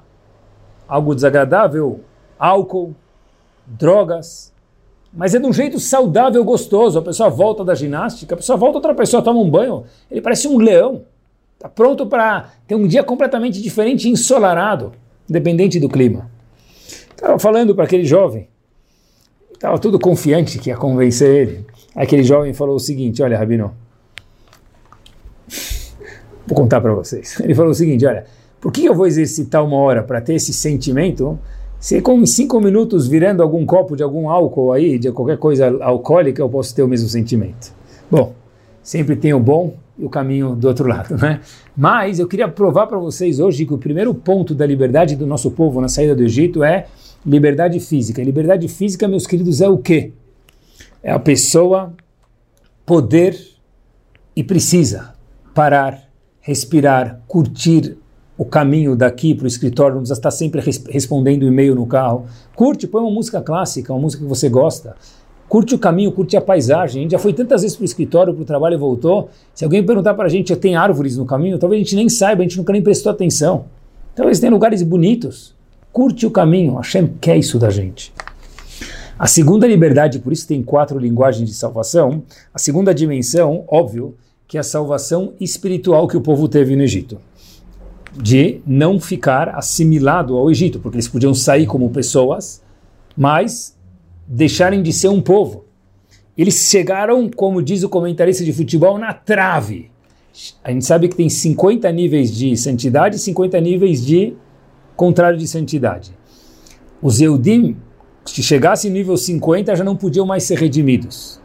algo 0.87 1.13
desagradável, 1.13 2.01
álcool, 2.39 2.95
drogas, 3.65 4.53
mas 5.13 5.33
é 5.33 5.39
de 5.39 5.45
um 5.45 5.53
jeito 5.53 5.79
saudável, 5.79 6.43
gostoso. 6.43 6.99
A 6.99 7.01
pessoa 7.01 7.29
volta 7.29 7.63
da 7.63 7.75
ginástica, 7.75 8.35
a 8.35 8.37
pessoa 8.37 8.57
volta, 8.57 8.77
outra 8.77 8.93
pessoa 8.93 9.21
toma 9.21 9.39
um 9.39 9.49
banho, 9.49 9.83
ele 10.09 10.21
parece 10.21 10.47
um 10.47 10.57
leão. 10.57 11.03
Está 11.55 11.67
pronto 11.67 12.05
para 12.05 12.51
ter 12.67 12.75
um 12.75 12.87
dia 12.87 13.03
completamente 13.03 13.61
diferente, 13.61 14.07
ensolarado, 14.07 14.91
independente 15.27 15.79
do 15.79 15.89
clima. 15.89 16.29
Estava 17.09 17.39
falando 17.39 17.73
para 17.73 17.85
aquele 17.85 18.05
jovem, 18.05 18.47
estava 19.51 19.79
tudo 19.79 19.97
confiante 19.97 20.59
que 20.59 20.69
ia 20.69 20.77
convencer 20.77 21.47
ele. 21.47 21.65
Aquele 21.95 22.23
jovem 22.23 22.53
falou 22.53 22.75
o 22.75 22.79
seguinte: 22.79 23.23
Olha, 23.23 23.37
Rabino, 23.37 23.73
vou 26.47 26.55
contar 26.55 26.81
para 26.81 26.93
vocês. 26.93 27.39
Ele 27.41 27.53
falou 27.53 27.71
o 27.71 27.75
seguinte: 27.75 28.05
Olha, 28.05 28.25
por 28.59 28.71
que 28.71 28.85
eu 28.85 28.95
vou 28.95 29.05
exercitar 29.05 29.63
uma 29.63 29.77
hora 29.77 30.01
para 30.01 30.21
ter 30.21 30.35
esse 30.35 30.53
sentimento? 30.53 31.37
Se 31.79 32.01
com 32.01 32.25
cinco 32.25 32.59
minutos 32.59 33.07
virando 33.07 33.43
algum 33.43 33.63
copo 33.65 33.95
de 33.95 34.01
algum 34.01 34.29
álcool 34.29 34.73
aí, 34.73 34.97
de 34.97 35.11
qualquer 35.11 35.37
coisa 35.37 35.77
alcoólica, 35.81 36.41
eu 36.41 36.49
posso 36.49 36.73
ter 36.73 36.81
o 36.81 36.87
mesmo 36.87 37.07
sentimento. 37.07 37.71
Bom, 38.09 38.33
sempre 38.81 39.15
tem 39.15 39.33
o 39.33 39.39
bom 39.39 39.75
e 39.97 40.03
o 40.03 40.09
caminho 40.09 40.55
do 40.55 40.67
outro 40.67 40.87
lado, 40.87 41.15
né? 41.17 41.39
Mas 41.75 42.17
eu 42.17 42.27
queria 42.27 42.47
provar 42.47 42.87
para 42.87 42.97
vocês 42.97 43.39
hoje 43.39 43.65
que 43.65 43.73
o 43.73 43.77
primeiro 43.77 44.13
ponto 44.13 44.55
da 44.55 44.65
liberdade 44.65 45.15
do 45.15 45.27
nosso 45.27 45.51
povo 45.51 45.79
na 45.79 45.87
saída 45.87 46.15
do 46.15 46.23
Egito 46.23 46.63
é 46.63 46.87
liberdade 47.25 47.79
física. 47.79 48.23
liberdade 48.23 48.67
física, 48.67 49.07
meus 49.07 49.27
queridos, 49.27 49.61
é 49.61 49.69
o 49.69 49.77
quê? 49.77 50.13
É 51.03 51.11
a 51.11 51.19
pessoa 51.19 51.93
poder 52.85 53.37
e 54.35 54.43
precisa 54.43 55.13
parar, 55.53 56.06
respirar, 56.47 57.19
curtir 57.27 57.97
o 58.37 58.45
caminho 58.45 58.95
daqui 58.95 59.35
para 59.35 59.45
o 59.45 59.47
escritório, 59.47 59.95
não 59.95 60.01
precisa 60.01 60.19
estar 60.19 60.31
sempre 60.31 60.61
res 60.61 60.83
respondendo 60.89 61.45
e-mail 61.45 61.75
no 61.75 61.85
carro. 61.85 62.25
Curte, 62.55 62.87
põe 62.87 63.01
uma 63.01 63.11
música 63.11 63.41
clássica, 63.41 63.91
uma 63.91 64.01
música 64.01 64.23
que 64.23 64.29
você 64.29 64.47
gosta 64.47 64.95
curte 65.47 65.73
o 65.73 65.79
caminho, 65.79 66.11
curte 66.11 66.35
a 66.35 66.41
paisagem. 66.41 66.99
A 66.99 67.03
gente 67.03 67.11
já 67.11 67.19
foi 67.19 67.33
tantas 67.33 67.61
vezes 67.61 67.75
para 67.75 67.83
o 67.83 67.85
escritório, 67.85 68.33
para 68.33 68.41
o 68.41 68.45
trabalho 68.45 68.75
e 68.75 68.77
voltou. 68.77 69.29
Se 69.53 69.63
alguém 69.63 69.83
perguntar 69.83 70.13
para 70.13 70.25
a 70.25 70.29
gente, 70.29 70.55
tem 70.55 70.75
árvores 70.75 71.17
no 71.17 71.25
caminho? 71.25 71.57
Talvez 71.57 71.81
a 71.81 71.83
gente 71.83 71.95
nem 71.95 72.09
saiba, 72.09 72.41
a 72.41 72.43
gente 72.43 72.57
nunca 72.57 72.73
nem 72.73 72.81
prestou 72.81 73.11
atenção. 73.11 73.65
Talvez 74.15 74.39
tenha 74.39 74.51
lugares 74.51 74.81
bonitos. 74.83 75.55
Curte 75.91 76.25
o 76.25 76.31
caminho. 76.31 76.75
Hashem 76.75 77.07
quer 77.21 77.37
isso 77.37 77.57
da 77.57 77.69
gente. 77.69 78.13
A 79.17 79.25
segunda 79.25 79.65
liberdade, 79.65 80.19
por 80.19 80.31
isso 80.31 80.47
tem 80.47 80.61
quatro 80.61 80.99
linguagens 80.99 81.49
de 81.49 81.55
salvação. 81.55 82.23
A 82.53 82.59
segunda 82.59 82.93
dimensão, 82.93 83.63
óbvio, 83.67 84.15
que 84.47 84.57
é 84.57 84.59
a 84.59 84.63
salvação 84.63 85.33
espiritual 85.39 86.07
que 86.07 86.15
o 86.15 86.21
povo 86.21 86.47
teve 86.47 86.75
no 86.75 86.83
Egito. 86.83 87.19
De 88.13 88.61
não 88.65 88.99
ficar 88.99 89.49
assimilado 89.49 90.37
ao 90.37 90.49
Egito, 90.49 90.79
porque 90.79 90.95
eles 90.95 91.07
podiam 91.07 91.33
sair 91.33 91.65
como 91.65 91.89
pessoas, 91.89 92.63
mas 93.15 93.77
deixarem 94.25 94.81
de 94.81 94.93
ser 94.93 95.09
um 95.09 95.21
povo. 95.21 95.65
Eles 96.37 96.69
chegaram, 96.69 97.29
como 97.29 97.61
diz 97.61 97.83
o 97.83 97.89
comentarista 97.89 98.43
de 98.43 98.53
futebol, 98.53 98.97
na 98.97 99.13
trave. 99.13 99.91
A 100.63 100.71
gente 100.71 100.85
sabe 100.85 101.07
que 101.07 101.15
tem 101.15 101.29
50 101.29 101.91
níveis 101.91 102.33
de 102.33 102.55
santidade 102.55 103.15
e 103.15 103.19
50 103.19 103.59
níveis 103.59 104.05
de 104.05 104.33
contrário 104.95 105.37
de 105.37 105.47
santidade. 105.47 106.11
Os 107.01 107.19
Eudim, 107.19 107.75
se 108.25 108.41
chegassem 108.43 108.91
no 108.91 108.97
nível 108.97 109.17
50, 109.17 109.75
já 109.75 109.83
não 109.83 109.95
podiam 109.95 110.25
mais 110.25 110.43
ser 110.43 110.57
redimidos. 110.57 111.39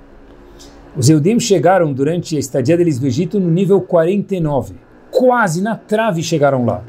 Os 0.95 1.09
Eudim 1.09 1.41
chegaram 1.41 1.91
durante 1.93 2.37
a 2.37 2.39
estadia 2.39 2.77
deles 2.77 3.01
no 3.01 3.07
Egito 3.07 3.41
no 3.41 3.51
nível 3.51 3.81
49. 3.81 4.75
Quase 5.11 5.63
na 5.63 5.75
trave 5.75 6.23
chegaram 6.23 6.67
lá. 6.67 6.85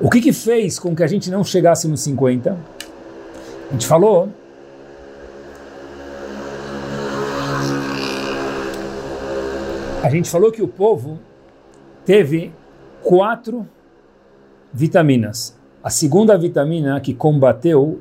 O 0.00 0.08
que, 0.08 0.20
que 0.20 0.32
fez 0.32 0.78
com 0.78 0.96
que 0.96 1.02
a 1.02 1.06
gente 1.06 1.30
não 1.30 1.44
chegasse 1.44 1.86
no 1.86 1.96
50? 1.96 2.56
A 3.68 3.72
gente 3.72 3.86
falou 3.86 4.28
A 10.02 10.10
gente 10.10 10.28
falou 10.28 10.50
que 10.50 10.60
o 10.60 10.66
povo 10.66 11.20
teve 12.04 12.52
quatro 13.02 13.68
vitaminas. 14.72 15.56
A 15.82 15.90
segunda 15.90 16.36
vitamina 16.36 17.00
que 17.00 17.14
combateu 17.14 18.00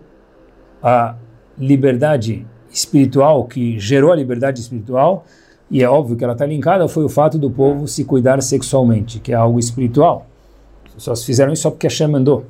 a 0.82 1.16
liberdade 1.58 2.48
espiritual, 2.72 3.46
que 3.46 3.80
gerou 3.80 4.12
a 4.12 4.16
liberdade 4.16 4.62
espiritual, 4.62 5.26
e 5.70 5.82
é 5.82 5.90
óbvio 5.90 6.18
que 6.18 6.24
ela 6.24 6.34
está 6.34 6.46
linkada, 6.46 6.88
foi 6.88 7.04
o 7.04 7.10
fato 7.10 7.38
do 7.38 7.50
povo 7.50 7.88
se 7.88 8.04
cuidar 8.04 8.42
sexualmente, 8.42 9.20
que 9.20 9.32
é 9.32 9.36
algo 9.36 9.58
espiritual. 9.58 10.28
Pessoas 10.94 11.24
fizeram 11.24 11.54
isso 11.54 11.64
só 11.64 11.72
porque 11.72 11.88
Hashem 11.88 12.08
mandou. 12.08 12.46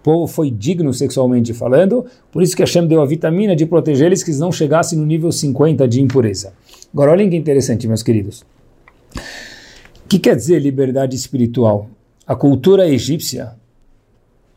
O 0.00 0.02
povo 0.02 0.26
foi 0.26 0.50
digno 0.50 0.92
sexualmente 0.92 1.52
falando, 1.52 2.06
por 2.32 2.42
isso 2.42 2.56
que 2.56 2.62
Hashem 2.62 2.86
deu 2.86 3.00
a 3.00 3.06
vitamina 3.06 3.54
de 3.54 3.66
proteger 3.66 4.06
eles 4.06 4.22
que 4.22 4.30
eles 4.30 4.40
não 4.40 4.50
chegassem 4.50 4.98
no 4.98 5.06
nível 5.06 5.30
50 5.30 5.86
de 5.86 6.00
impureza. 6.00 6.54
Agora 6.92 7.12
olhem 7.12 7.30
que 7.30 7.36
interessante, 7.36 7.86
meus 7.86 8.02
queridos. 8.02 8.44
O 10.04 10.08
que 10.08 10.18
quer 10.18 10.34
dizer 10.34 10.58
liberdade 10.60 11.14
espiritual? 11.14 11.88
A 12.26 12.34
cultura 12.34 12.88
egípcia, 12.88 13.52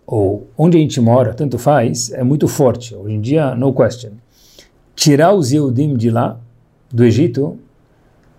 ou 0.08 0.47
onde 0.58 0.78
a 0.78 0.80
gente 0.80 0.99
mora, 0.99 1.34
tanto 1.34 1.58
faz, 1.58 2.12
é 2.12 2.23
muito 2.23 2.47
forte. 2.47 2.95
Hoje 2.95 3.13
em 3.13 3.21
dia, 3.21 3.56
no 3.56 3.73
question. 3.73 4.12
Tirar 4.96 5.34
os 5.34 5.52
Yehudim 5.52 5.96
de 5.96 6.10
lá, 6.10 6.40
do 6.92 7.04
Egito, 7.04 7.58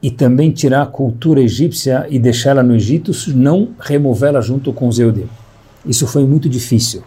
e 0.02 0.10
também 0.10 0.50
tirar 0.50 0.82
a 0.82 0.86
cultura 0.86 1.40
egípcia 1.40 2.06
e 2.08 2.18
deixá-la 2.18 2.62
no 2.62 2.74
Egito, 2.74 3.12
não 3.34 3.70
removê-la 3.78 4.40
junto 4.40 4.72
com 4.72 4.88
os 4.88 4.98
Yehudim. 4.98 5.28
Isso 5.84 6.06
foi 6.06 6.26
muito 6.26 6.48
difícil. 6.48 7.02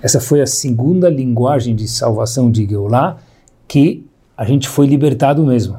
Essa 0.00 0.20
foi 0.20 0.40
a 0.40 0.46
segunda 0.46 1.08
linguagem 1.08 1.74
de 1.74 1.88
salvação 1.88 2.50
de 2.50 2.66
Geulah 2.66 3.18
que 3.66 4.04
a 4.36 4.44
gente 4.44 4.68
foi 4.68 4.86
libertado 4.86 5.44
mesmo. 5.44 5.76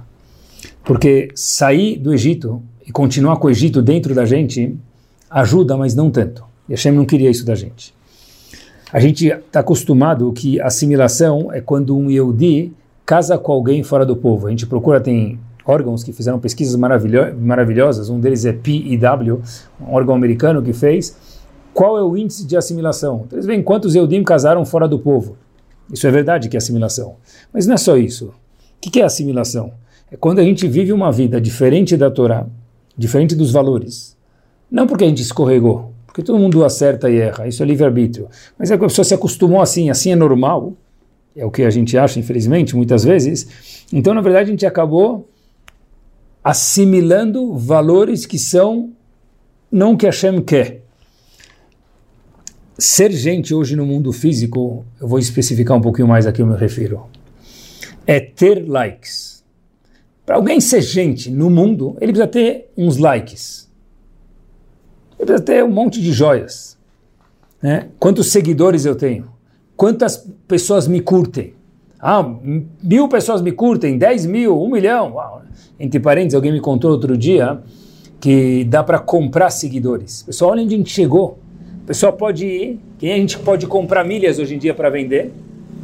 Porque 0.84 1.30
sair 1.36 1.98
do 1.98 2.13
Egito 2.13 2.62
e 2.86 2.92
continuar 2.92 3.38
com 3.38 3.48
o 3.48 3.50
Egito 3.50 3.82
dentro 3.82 4.13
da 4.16 4.26
gente 4.26 4.76
ajuda, 5.30 5.78
mas 5.78 5.96
não 5.96 6.10
tanto. 6.10 6.44
E 6.68 6.74
Hashem 6.74 6.92
não 6.92 7.06
queria 7.06 7.30
isso 7.30 7.46
da 7.46 7.56
gente. 7.56 7.94
A 8.92 9.00
gente 9.00 9.28
está 9.28 9.60
acostumado 9.60 10.32
que 10.34 10.62
assimilação 10.62 11.52
é 11.52 11.60
quando 11.60 11.98
um 11.98 12.10
Yehudi 12.10 12.72
casa 13.06 13.38
com 13.38 13.52
alguém 13.52 13.84
fora 13.84 14.06
do 14.06 14.16
povo. 14.16 14.48
A 14.48 14.50
gente 14.50 14.66
procura, 14.66 15.00
tem 15.00 15.39
órgãos 15.66 16.04
que 16.04 16.12
fizeram 16.12 16.39
pesquisas 16.39 16.76
maravilho 16.76 17.36
maravilhosas, 17.39 18.10
um 18.10 18.20
deles 18.20 18.46
é 18.46 18.54
PIW, 18.54 19.42
um 19.82 19.94
órgão 19.94 20.16
americano 20.16 20.62
que 20.62 20.74
fez. 20.74 21.16
Qual 21.74 21.98
é 21.98 22.04
o 22.04 22.16
índice 22.16 22.46
de 22.46 22.56
assimilação? 22.56 23.26
Eles 23.32 23.46
veem 23.46 23.63
quantos 23.63 23.96
Yehudim 23.96 24.24
casaram 24.24 24.63
fora 24.63 24.88
do 24.88 25.00
povo. 25.00 25.38
Isso 25.92 26.06
é 26.06 26.12
verdade 26.12 26.48
que 26.48 26.56
é 26.56 26.60
assimilação. 26.60 27.16
Mas 27.52 27.66
não 27.66 27.74
é 27.74 27.78
só 27.78 27.98
isso. 27.98 28.28
O 28.28 28.34
que 28.80 29.02
é 29.02 29.04
assimilação? 29.04 29.74
É 30.12 30.16
quando 30.16 30.39
a 30.39 30.44
gente 30.44 30.68
vive 30.68 30.94
uma 30.94 31.12
vida 31.12 31.42
diferente 31.42 31.98
da 31.98 32.12
Torá, 32.12 32.46
diferente 32.96 33.36
dos 33.36 33.52
valores. 33.52 34.16
Não 34.70 34.86
porque 34.86 35.04
a 35.04 35.08
gente 35.08 35.22
escorregou, 35.22 35.92
porque 36.06 36.22
todo 36.22 36.38
mundo 36.38 36.63
acerta 36.63 37.10
e 37.10 37.18
erra, 37.18 37.48
isso 37.48 37.63
é 37.63 37.66
livre-arbítrio. 37.66 38.28
Mas 38.58 38.70
é 38.70 38.78
que 38.78 38.84
a 38.84 38.88
pessoa 38.88 39.04
se 39.04 39.13
acostumou 39.13 39.62
assim, 39.62 39.89
assim 39.89 40.12
é 40.12 40.16
normal, 40.16 40.74
é 41.36 41.46
o 41.46 41.52
que 41.52 41.63
a 41.63 41.69
gente 41.69 41.98
acha, 41.98 42.19
infelizmente, 42.19 42.76
muitas 42.76 43.04
vezes. 43.04 43.86
Então, 43.91 44.13
na 44.13 44.22
verdade, 44.22 44.50
a 44.50 44.52
gente 44.52 44.65
acabou 44.65 45.30
assimilando 46.43 47.58
valores 47.58 48.26
que 48.26 48.38
são 48.38 48.91
não 49.72 49.93
o 49.93 49.98
que 49.98 50.06
Hashem 50.06 50.41
quer. 50.41 50.84
Ser 52.78 53.12
gente 53.12 53.54
hoje 53.54 53.76
no 53.76 53.86
mundo 53.86 54.12
físico, 54.12 54.86
eu 55.00 55.08
vou 55.08 55.19
especificar 55.19 55.78
um 55.78 55.82
pouquinho 55.82 56.08
mais 56.08 56.28
aqui 56.28 56.41
eu 56.41 56.48
me 56.48 56.56
refiro, 56.56 57.06
é 58.06 58.19
ter 58.19 58.67
likes. 58.67 59.43
Para 60.26 60.36
alguém 60.36 60.60
ser 60.62 60.82
gente 60.82 61.30
no 61.30 61.50
mundo, 61.50 61.98
ele 62.00 62.12
precisa 62.12 62.28
ter 62.28 62.72
uns 62.78 62.98
likes. 62.98 63.69
Ele 65.17 65.26
precisa 65.26 65.43
ter 65.43 65.63
um 65.63 65.72
monte 65.72 66.02
de 66.02 66.12
joias. 66.12 66.78
Né? 67.62 67.89
Quantos 68.00 68.32
seguidores 68.32 68.86
eu 68.86 68.96
tenho? 68.96 69.33
Quantas 69.84 70.26
pessoas 70.48 70.88
me 70.88 71.02
curtem? 71.02 71.56
Ah, 72.00 72.24
mil 72.82 73.10
pessoas 73.10 73.41
me 73.41 73.52
curtem, 73.52 73.98
dez 73.98 74.26
mil, 74.26 74.58
um 74.58 74.69
milhão. 74.69 75.15
Uau. 75.15 75.41
Entre 75.78 76.00
parênteses, 76.00 76.36
alguém 76.36 76.54
me 76.54 76.62
contou 76.62 76.89
outro 76.89 77.17
dia 77.17 77.60
que 78.17 78.63
dá 78.63 78.82
para 78.82 78.98
comprar 78.98 79.50
seguidores. 79.50 80.24
Pessoal, 80.24 80.52
olha 80.52 80.63
onde 80.63 80.74
a 80.74 80.78
gente 80.78 80.89
chegou. 80.89 81.38
Pessoal 81.86 82.13
pode 82.13 82.46
ir, 82.46 82.80
quem 82.98 83.12
a 83.12 83.17
gente 83.17 83.38
pode 83.39 83.67
comprar 83.67 84.06
milhas 84.06 84.39
hoje 84.39 84.56
em 84.56 84.58
dia 84.58 84.74
para 84.74 84.89
vender, 84.89 85.34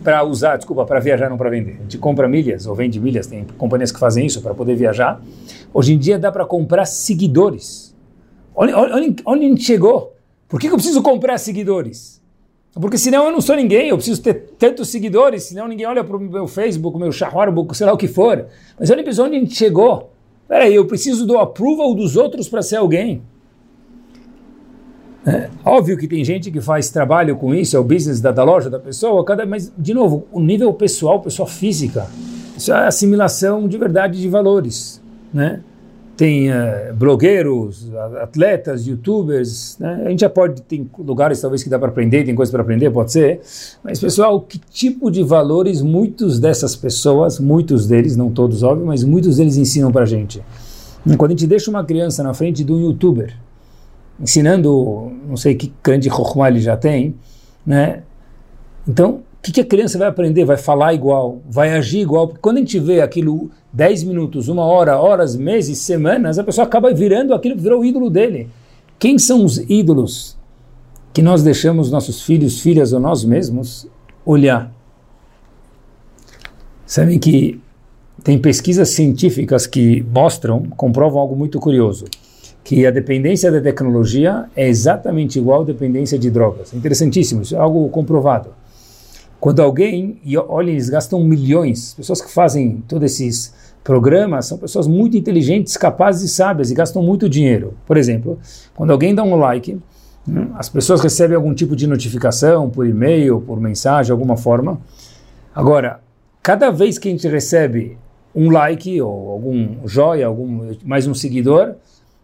para 0.01 0.23
usar, 0.23 0.55
desculpa, 0.55 0.85
para 0.85 1.01
viajar, 1.01 1.29
não 1.29 1.37
para 1.37 1.49
vender. 1.49 1.75
A 1.79 1.81
gente 1.81 1.97
compra 1.97 2.25
milhas 2.25 2.67
ou 2.67 2.73
vende 2.73 3.01
milhas, 3.01 3.27
tem 3.27 3.45
companhias 3.57 3.91
que 3.91 3.99
fazem 3.99 4.25
isso 4.25 4.41
para 4.41 4.53
poder 4.53 4.77
viajar. 4.77 5.21
Hoje 5.73 5.93
em 5.93 5.97
dia 5.97 6.17
dá 6.17 6.31
para 6.31 6.45
comprar 6.45 6.85
seguidores. 6.85 7.93
Olha, 8.55 8.77
olha, 8.77 8.95
olha 8.95 9.15
onde 9.25 9.45
a 9.45 9.49
gente 9.49 9.63
chegou. 9.63 10.15
Por 10.47 10.57
que, 10.57 10.67
que 10.67 10.73
eu 10.73 10.77
preciso 10.77 11.01
comprar 11.01 11.37
seguidores? 11.37 12.18
Porque 12.79 12.97
senão 12.97 13.25
eu 13.25 13.31
não 13.31 13.41
sou 13.41 13.55
ninguém, 13.55 13.89
eu 13.89 13.97
preciso 13.97 14.21
ter 14.21 14.51
tantos 14.57 14.89
seguidores, 14.89 15.43
senão 15.43 15.67
ninguém 15.67 15.85
olha 15.85 16.03
para 16.03 16.15
o 16.15 16.19
meu 16.19 16.47
Facebook, 16.47 16.97
meu 16.97 17.11
Shawarbook, 17.11 17.75
sei 17.75 17.85
lá 17.85 17.93
o 17.93 17.97
que 17.97 18.07
for. 18.07 18.45
Mas 18.79 18.89
olha 18.89 19.03
para 19.03 19.23
onde 19.23 19.35
a 19.35 19.39
gente 19.39 19.55
chegou. 19.55 20.11
Peraí, 20.47 20.73
eu 20.73 20.85
preciso 20.85 21.27
do 21.27 21.37
approval 21.37 21.93
dos 21.93 22.15
outros 22.15 22.47
para 22.47 22.61
ser 22.61 22.77
alguém. 22.77 23.21
É, 25.27 25.49
óbvio 25.65 25.97
que 25.97 26.07
tem 26.07 26.23
gente 26.23 26.49
que 26.49 26.61
faz 26.61 26.89
trabalho 26.89 27.35
com 27.35 27.53
isso, 27.53 27.75
é 27.75 27.79
o 27.79 27.83
business 27.83 28.21
da, 28.21 28.31
da 28.31 28.43
loja 28.43 28.69
da 28.69 28.79
pessoa, 28.79 29.23
cada, 29.25 29.45
mas, 29.45 29.71
de 29.77 29.93
novo, 29.93 30.25
o 30.31 30.39
nível 30.39 30.73
pessoal, 30.73 31.21
pessoa 31.21 31.47
física, 31.47 32.07
isso 32.57 32.71
é 32.71 32.87
assimilação 32.87 33.67
de 33.67 33.77
verdade 33.77 34.19
de 34.19 34.27
valores. 34.29 35.01
Né? 35.33 35.61
Tem 36.19 36.51
uh, 36.51 36.93
blogueiros, 36.95 37.89
atletas, 38.21 38.85
youtubers, 38.85 39.77
né? 39.79 40.03
a 40.05 40.09
gente 40.09 40.19
já 40.19 40.29
pode, 40.29 40.61
tem 40.63 40.85
lugares 40.99 41.39
talvez 41.39 41.63
que 41.63 41.69
dá 41.69 41.79
para 41.79 41.87
aprender, 41.87 42.25
tem 42.25 42.35
coisas 42.35 42.51
para 42.51 42.61
aprender, 42.61 42.91
pode 42.91 43.13
ser, 43.13 43.39
mas 43.81 44.01
pessoal, 44.01 44.41
que 44.41 44.59
tipo 44.69 45.09
de 45.09 45.23
valores 45.23 45.81
muitos 45.81 46.37
dessas 46.37 46.75
pessoas, 46.75 47.39
muitos 47.39 47.87
deles, 47.87 48.17
não 48.17 48.29
todos 48.29 48.63
óbvio, 48.63 48.85
mas 48.85 49.01
muitos 49.01 49.37
deles 49.37 49.55
ensinam 49.55 49.93
para 49.93 50.03
a 50.03 50.05
gente? 50.05 50.43
Quando 51.17 51.31
a 51.31 51.35
gente 51.35 51.47
deixa 51.47 51.71
uma 51.71 51.85
criança 51.85 52.21
na 52.21 52.33
frente 52.33 52.65
de 52.65 52.73
um 52.73 52.81
youtuber, 52.81 53.33
ensinando, 54.19 55.13
não 55.25 55.37
sei 55.37 55.55
que 55.55 55.71
grande 55.81 56.09
Chokhmah 56.09 56.49
ele 56.49 56.59
já 56.59 56.75
tem, 56.75 57.15
né? 57.65 58.03
Então, 58.85 59.21
o 59.39 59.41
que, 59.41 59.53
que, 59.53 59.61
a 59.61 59.65
criança 59.65 59.97
vai 59.97 60.07
aprender? 60.09 60.43
Vai 60.43 60.57
falar 60.57 60.93
igual, 60.93 61.41
vai 61.49 61.71
agir 61.71 62.01
igual. 62.01 62.27
Porque 62.27 62.41
quando 62.41 62.57
a 62.57 62.59
gente 62.59 62.77
vê 62.77 62.99
aquilo 62.99 63.49
10 63.71 64.03
minutos, 64.03 64.49
uma 64.49 64.65
hora, 64.65 64.99
horas, 64.99 65.35
meses, 65.35 65.77
semanas, 65.77 66.37
a 66.37 66.43
pessoa 66.43 66.67
acaba 66.67 66.93
virando 66.93 67.33
aquilo 67.33 67.55
que 67.55 67.61
virou 67.61 67.79
o 67.79 67.85
ídolo 67.85 68.09
dele. 68.09 68.49
Quem 68.99 69.17
são 69.17 69.45
os 69.45 69.57
ídolos 69.69 70.37
que 71.13 71.21
nós 71.21 71.41
deixamos 71.41 71.89
nossos 71.89 72.21
filhos, 72.21 72.59
filhas 72.59 72.91
ou 72.91 72.99
nós 72.99 73.23
mesmos 73.23 73.87
olhar? 74.25 74.73
Sabem 76.85 77.17
que 77.17 77.61
tem 78.21 78.37
pesquisas 78.37 78.89
científicas 78.89 79.65
que 79.65 80.05
mostram, 80.13 80.63
comprovam 80.75 81.21
algo 81.21 81.35
muito 81.35 81.59
curioso 81.59 82.05
que 82.61 82.85
a 82.85 82.91
dependência 82.91 83.51
da 83.51 83.59
tecnologia 83.59 84.45
é 84.55 84.67
exatamente 84.67 85.39
igual 85.39 85.61
à 85.61 85.65
dependência 85.65 86.19
de 86.19 86.29
drogas. 86.29 86.71
Interessantíssimo, 86.71 87.41
isso 87.41 87.55
é 87.55 87.57
algo 87.57 87.89
comprovado. 87.89 88.49
Quando 89.39 89.61
alguém, 89.61 90.19
e 90.23 90.37
olha, 90.37 90.69
eles 90.69 90.89
gastam 90.89 91.23
milhões, 91.23 91.93
pessoas 91.93 92.21
que 92.21 92.29
fazem 92.29 92.83
todos 92.87 93.11
esses 93.11 93.53
programas 93.83 94.47
são 94.47 94.57
pessoas 94.57 94.85
muito 94.85 95.15
inteligentes, 95.15 95.77
capazes 95.77 96.29
e 96.29 96.33
sábias 96.33 96.69
e 96.69 96.75
gastam 96.75 97.01
muito 97.01 97.29
dinheiro. 97.29 97.73
Por 97.85 97.97
exemplo, 97.97 98.37
quando 98.75 98.91
alguém 98.91 99.15
dá 99.15 99.23
um 99.23 99.35
like, 99.35 99.79
hum, 100.27 100.49
as 100.55 100.67
pessoas 100.67 101.01
recebem 101.01 101.35
algum 101.35 101.53
tipo 101.53 101.75
de 101.75 101.87
notificação 101.87 102.69
por 102.69 102.85
e-mail, 102.85 103.39
por 103.41 103.59
mensagem, 103.59 104.11
alguma 104.11 104.35
forma. 104.35 104.79
Agora, 105.55 106.01
cada 106.43 106.69
vez 106.69 106.97
que 106.97 107.07
a 107.07 107.11
gente 107.11 107.27
recebe 107.27 107.97
um 108.35 108.51
like 108.51 109.01
ou 109.01 109.29
algum 109.29 109.87
joia, 109.87 110.27
algum 110.27 110.71
mais 110.85 111.07
um 111.07 111.13
seguidor, 111.13 111.75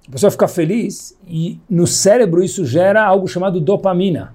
a 0.08 0.12
pessoa 0.12 0.30
fica 0.30 0.48
feliz 0.48 1.18
e 1.28 1.60
no 1.70 1.88
cérebro 1.88 2.44
isso 2.44 2.66
gera 2.66 3.04
algo 3.04 3.28
chamado 3.28 3.60
dopamina, 3.60 4.34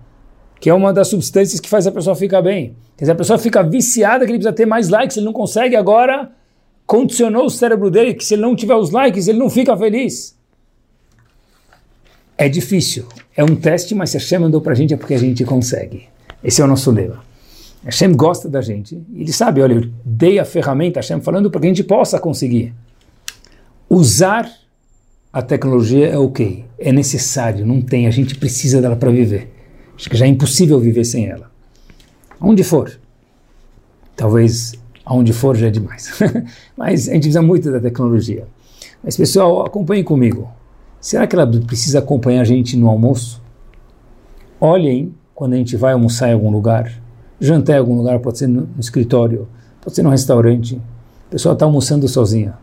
que 0.60 0.68
é 0.68 0.74
uma 0.74 0.92
das 0.92 1.08
substâncias 1.08 1.58
que 1.58 1.68
faz 1.68 1.86
a 1.86 1.90
pessoa 1.90 2.14
ficar 2.14 2.42
bem. 2.42 2.76
Quer 2.96 3.04
dizer, 3.04 3.12
a 3.12 3.16
pessoa 3.16 3.38
fica 3.38 3.62
viciada 3.62 4.26
que 4.26 4.30
ele 4.30 4.38
precisa 4.38 4.54
ter 4.54 4.66
mais 4.66 4.90
likes, 4.90 5.16
ele 5.16 5.24
não 5.24 5.32
consegue 5.32 5.74
agora, 5.74 6.30
condicionou 6.86 7.46
o 7.46 7.50
cérebro 7.50 7.90
dele 7.90 8.12
que 8.12 8.22
se 8.22 8.34
ele 8.34 8.42
não 8.42 8.54
tiver 8.54 8.74
os 8.76 8.90
likes, 8.90 9.26
ele 9.26 9.38
não 9.38 9.48
fica 9.48 9.74
feliz. 9.74 10.36
É 12.36 12.48
difícil, 12.48 13.06
é 13.34 13.42
um 13.42 13.56
teste, 13.56 13.94
mas 13.94 14.10
se 14.10 14.18
Hashem 14.18 14.38
mandou 14.38 14.60
para 14.60 14.72
a 14.72 14.76
gente 14.76 14.92
é 14.92 14.96
porque 14.98 15.14
a 15.14 15.18
gente 15.18 15.44
consegue. 15.44 16.08
Esse 16.44 16.60
é 16.60 16.64
o 16.64 16.68
nosso 16.68 16.90
lema. 16.90 17.24
Hashem 17.82 18.12
gosta 18.12 18.46
da 18.46 18.60
gente, 18.60 19.02
ele 19.14 19.32
sabe, 19.32 19.62
olha, 19.62 19.74
eu 19.74 19.90
dei 20.04 20.38
a 20.38 20.44
ferramenta, 20.44 21.00
Hashem 21.00 21.22
falando 21.22 21.50
para 21.50 21.62
que 21.62 21.66
a 21.66 21.70
gente 21.70 21.84
possa 21.84 22.20
conseguir 22.20 22.74
usar 23.88 24.50
a 25.32 25.40
tecnologia 25.40 26.08
é 26.08 26.18
ok, 26.18 26.66
é 26.78 26.92
necessário, 26.92 27.64
não 27.64 27.80
tem, 27.80 28.06
a 28.06 28.10
gente 28.10 28.34
precisa 28.34 28.82
dela 28.82 28.96
para 28.96 29.10
viver. 29.10 29.59
Acho 30.00 30.08
que 30.08 30.16
já 30.16 30.24
é 30.24 30.28
impossível 30.30 30.80
viver 30.80 31.04
sem 31.04 31.26
ela. 31.26 31.50
Onde 32.40 32.64
for. 32.64 32.90
Talvez 34.16 34.72
aonde 35.04 35.34
for 35.34 35.54
já 35.54 35.66
é 35.66 35.70
demais. 35.70 36.18
Mas 36.74 37.06
a 37.06 37.12
gente 37.12 37.24
precisa 37.24 37.42
muito 37.42 37.70
da 37.70 37.78
tecnologia. 37.78 38.48
Mas 39.04 39.14
pessoal, 39.14 39.66
acompanhem 39.66 40.02
comigo. 40.02 40.50
Será 41.02 41.26
que 41.26 41.36
ela 41.36 41.46
precisa 41.46 41.98
acompanhar 41.98 42.40
a 42.40 42.44
gente 42.44 42.78
no 42.78 42.88
almoço? 42.88 43.42
Olhem 44.58 45.14
quando 45.34 45.52
a 45.52 45.56
gente 45.56 45.76
vai 45.76 45.92
almoçar 45.92 46.30
em 46.30 46.32
algum 46.32 46.50
lugar, 46.50 46.90
jantar 47.38 47.74
em 47.74 47.78
algum 47.80 47.94
lugar, 47.94 48.20
pode 48.20 48.38
ser 48.38 48.46
no 48.46 48.70
escritório, 48.78 49.46
pode 49.82 49.94
ser 49.94 50.02
no 50.02 50.08
restaurante. 50.08 50.80
A 51.28 51.30
pessoa 51.30 51.52
está 51.52 51.66
almoçando 51.66 52.08
sozinha. 52.08 52.54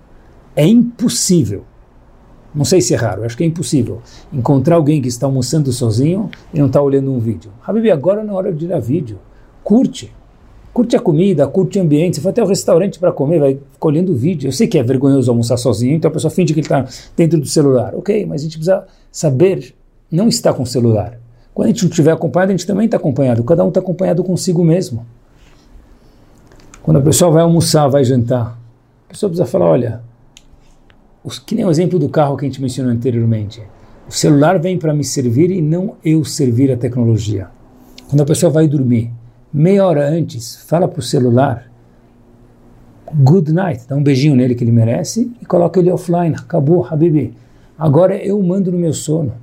É 0.55 0.65
impossível 0.65 1.65
não 2.57 2.65
sei 2.65 2.81
se 2.81 2.95
é 2.95 2.97
raro, 2.97 3.23
acho 3.23 3.37
que 3.37 3.43
é 3.43 3.45
impossível 3.45 4.01
encontrar 4.33 4.75
alguém 4.77 4.99
que 4.99 5.07
está 5.07 5.27
almoçando 5.27 5.71
sozinho 5.71 6.29
e 6.51 6.57
não 6.57 6.65
está 6.65 6.81
olhando 6.81 7.13
um 7.13 7.19
vídeo. 7.19 7.51
Habib, 7.63 7.87
agora 7.91 8.23
não 8.23 8.33
é 8.33 8.37
hora 8.37 8.51
de 8.51 8.65
ir 8.65 8.73
a 8.73 8.79
vídeo. 8.79 9.19
Curte. 9.63 10.11
Curte 10.73 10.95
a 10.95 10.99
comida, 10.99 11.47
curte 11.47 11.77
o 11.77 11.81
ambiente. 11.83 12.15
Você 12.15 12.21
vai 12.21 12.31
até 12.31 12.43
o 12.43 12.47
restaurante 12.47 12.97
para 12.97 13.11
comer, 13.11 13.39
vai 13.39 13.59
olhando 13.79 14.11
o 14.11 14.15
vídeo. 14.15 14.47
Eu 14.47 14.51
sei 14.51 14.65
que 14.65 14.79
é 14.79 14.83
vergonhoso 14.83 15.29
almoçar 15.29 15.57
sozinho, 15.57 15.95
então 15.95 16.09
a 16.09 16.13
pessoa 16.13 16.31
finge 16.31 16.51
que 16.53 16.59
ele 16.59 16.65
está 16.65 16.83
dentro 17.15 17.39
do 17.39 17.45
celular. 17.45 17.93
Ok, 17.93 18.25
mas 18.25 18.41
a 18.41 18.43
gente 18.45 18.57
precisa 18.57 18.85
saber 19.11 19.75
não 20.11 20.27
estar 20.27 20.53
com 20.53 20.63
o 20.63 20.67
celular. 20.67 21.19
Quando 21.53 21.67
a 21.67 21.69
gente 21.69 21.83
não 21.83 21.89
estiver 21.89 22.11
acompanhado, 22.11 22.53
a 22.53 22.55
gente 22.55 22.65
também 22.65 22.85
está 22.85 22.97
acompanhado. 22.97 23.43
Cada 23.43 23.63
um 23.63 23.67
está 23.67 23.79
acompanhado 23.79 24.23
consigo 24.23 24.63
mesmo. 24.63 25.05
Quando 26.81 26.97
a 26.97 27.01
pessoa 27.01 27.29
vai 27.29 27.43
almoçar, 27.43 27.87
vai 27.87 28.03
jantar, 28.03 28.57
a 29.05 29.09
pessoa 29.09 29.29
precisa 29.29 29.45
falar: 29.45 29.65
olha, 29.65 30.01
que 31.45 31.55
nem 31.55 31.65
o 31.65 31.69
exemplo 31.69 31.99
do 31.99 32.09
carro 32.09 32.37
que 32.37 32.45
a 32.45 32.47
gente 32.47 32.61
mencionou 32.61 32.91
anteriormente. 32.91 33.61
O 34.07 34.11
celular 34.11 34.59
vem 34.59 34.77
para 34.77 34.93
me 34.93 35.03
servir 35.03 35.51
e 35.51 35.61
não 35.61 35.95
eu 36.03 36.23
servir 36.23 36.71
a 36.71 36.77
tecnologia. 36.77 37.49
Quando 38.07 38.21
a 38.21 38.25
pessoa 38.25 38.51
vai 38.51 38.67
dormir, 38.67 39.11
meia 39.51 39.85
hora 39.85 40.09
antes, 40.09 40.55
fala 40.65 40.87
para 40.87 40.99
o 40.99 41.03
celular, 41.03 41.69
good 43.13 43.51
night, 43.51 43.85
dá 43.87 43.95
um 43.95 44.03
beijinho 44.03 44.35
nele 44.35 44.55
que 44.55 44.63
ele 44.63 44.71
merece 44.71 45.31
e 45.41 45.45
coloca 45.45 45.79
ele 45.79 45.91
offline. 45.91 46.35
Acabou, 46.35 46.85
Habibi. 46.85 47.33
Agora 47.77 48.15
eu 48.15 48.41
mando 48.41 48.71
no 48.71 48.77
meu 48.77 48.93
sono. 48.93 49.33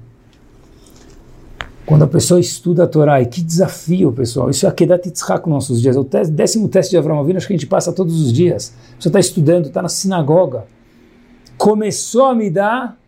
Quando 1.87 2.05
a 2.05 2.07
pessoa 2.07 2.41
estuda 2.41 2.85
a 2.85 2.87
Torá, 2.87 3.21
e 3.21 3.27
que 3.27 3.43
desafio, 3.43 4.11
pessoal. 4.11 4.49
Isso 4.49 4.65
é 4.65 4.69
Akedat 4.71 5.07
Yitzhak 5.07 5.47
nos 5.47 5.55
nossos 5.55 5.83
dias. 5.83 5.97
O 5.97 6.09
décimo 6.31 6.67
teste 6.69 6.93
de 6.93 6.97
Avram 6.97 7.21
Avinu, 7.21 7.37
acho 7.37 7.47
que 7.47 7.53
a 7.53 7.57
gente 7.57 7.67
passa 7.67 7.93
todos 7.93 8.19
os 8.19 8.33
dias. 8.33 8.75
Você 8.99 9.09
está 9.09 9.21
estudando, 9.21 9.67
está 9.67 9.83
na 9.83 9.91
sinagoga. 9.91 10.65
Começou 11.57 12.27
a 12.27 12.35
me 12.35 12.51
dar, 12.51 12.99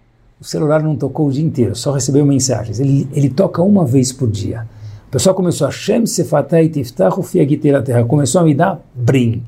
o 0.40 0.44
celular 0.44 0.82
não 0.82 0.96
tocou 0.96 1.28
o 1.28 1.32
dia 1.32 1.44
inteiro, 1.44 1.74
só 1.74 1.92
recebeu 1.92 2.24
mensagens. 2.24 2.80
Ele, 2.80 3.08
ele 3.12 3.28
toca 3.28 3.62
uma 3.62 3.84
vez 3.84 4.12
por 4.12 4.30
dia. 4.30 4.66
O 5.08 5.10
pessoal 5.10 5.34
começou 5.34 5.66
a 5.66 5.70
Shem 5.70 6.04
Terra. 7.84 8.04
Começou 8.04 8.40
a 8.40 8.44
me 8.44 8.54
dar, 8.54 8.80
brim. 8.94 9.42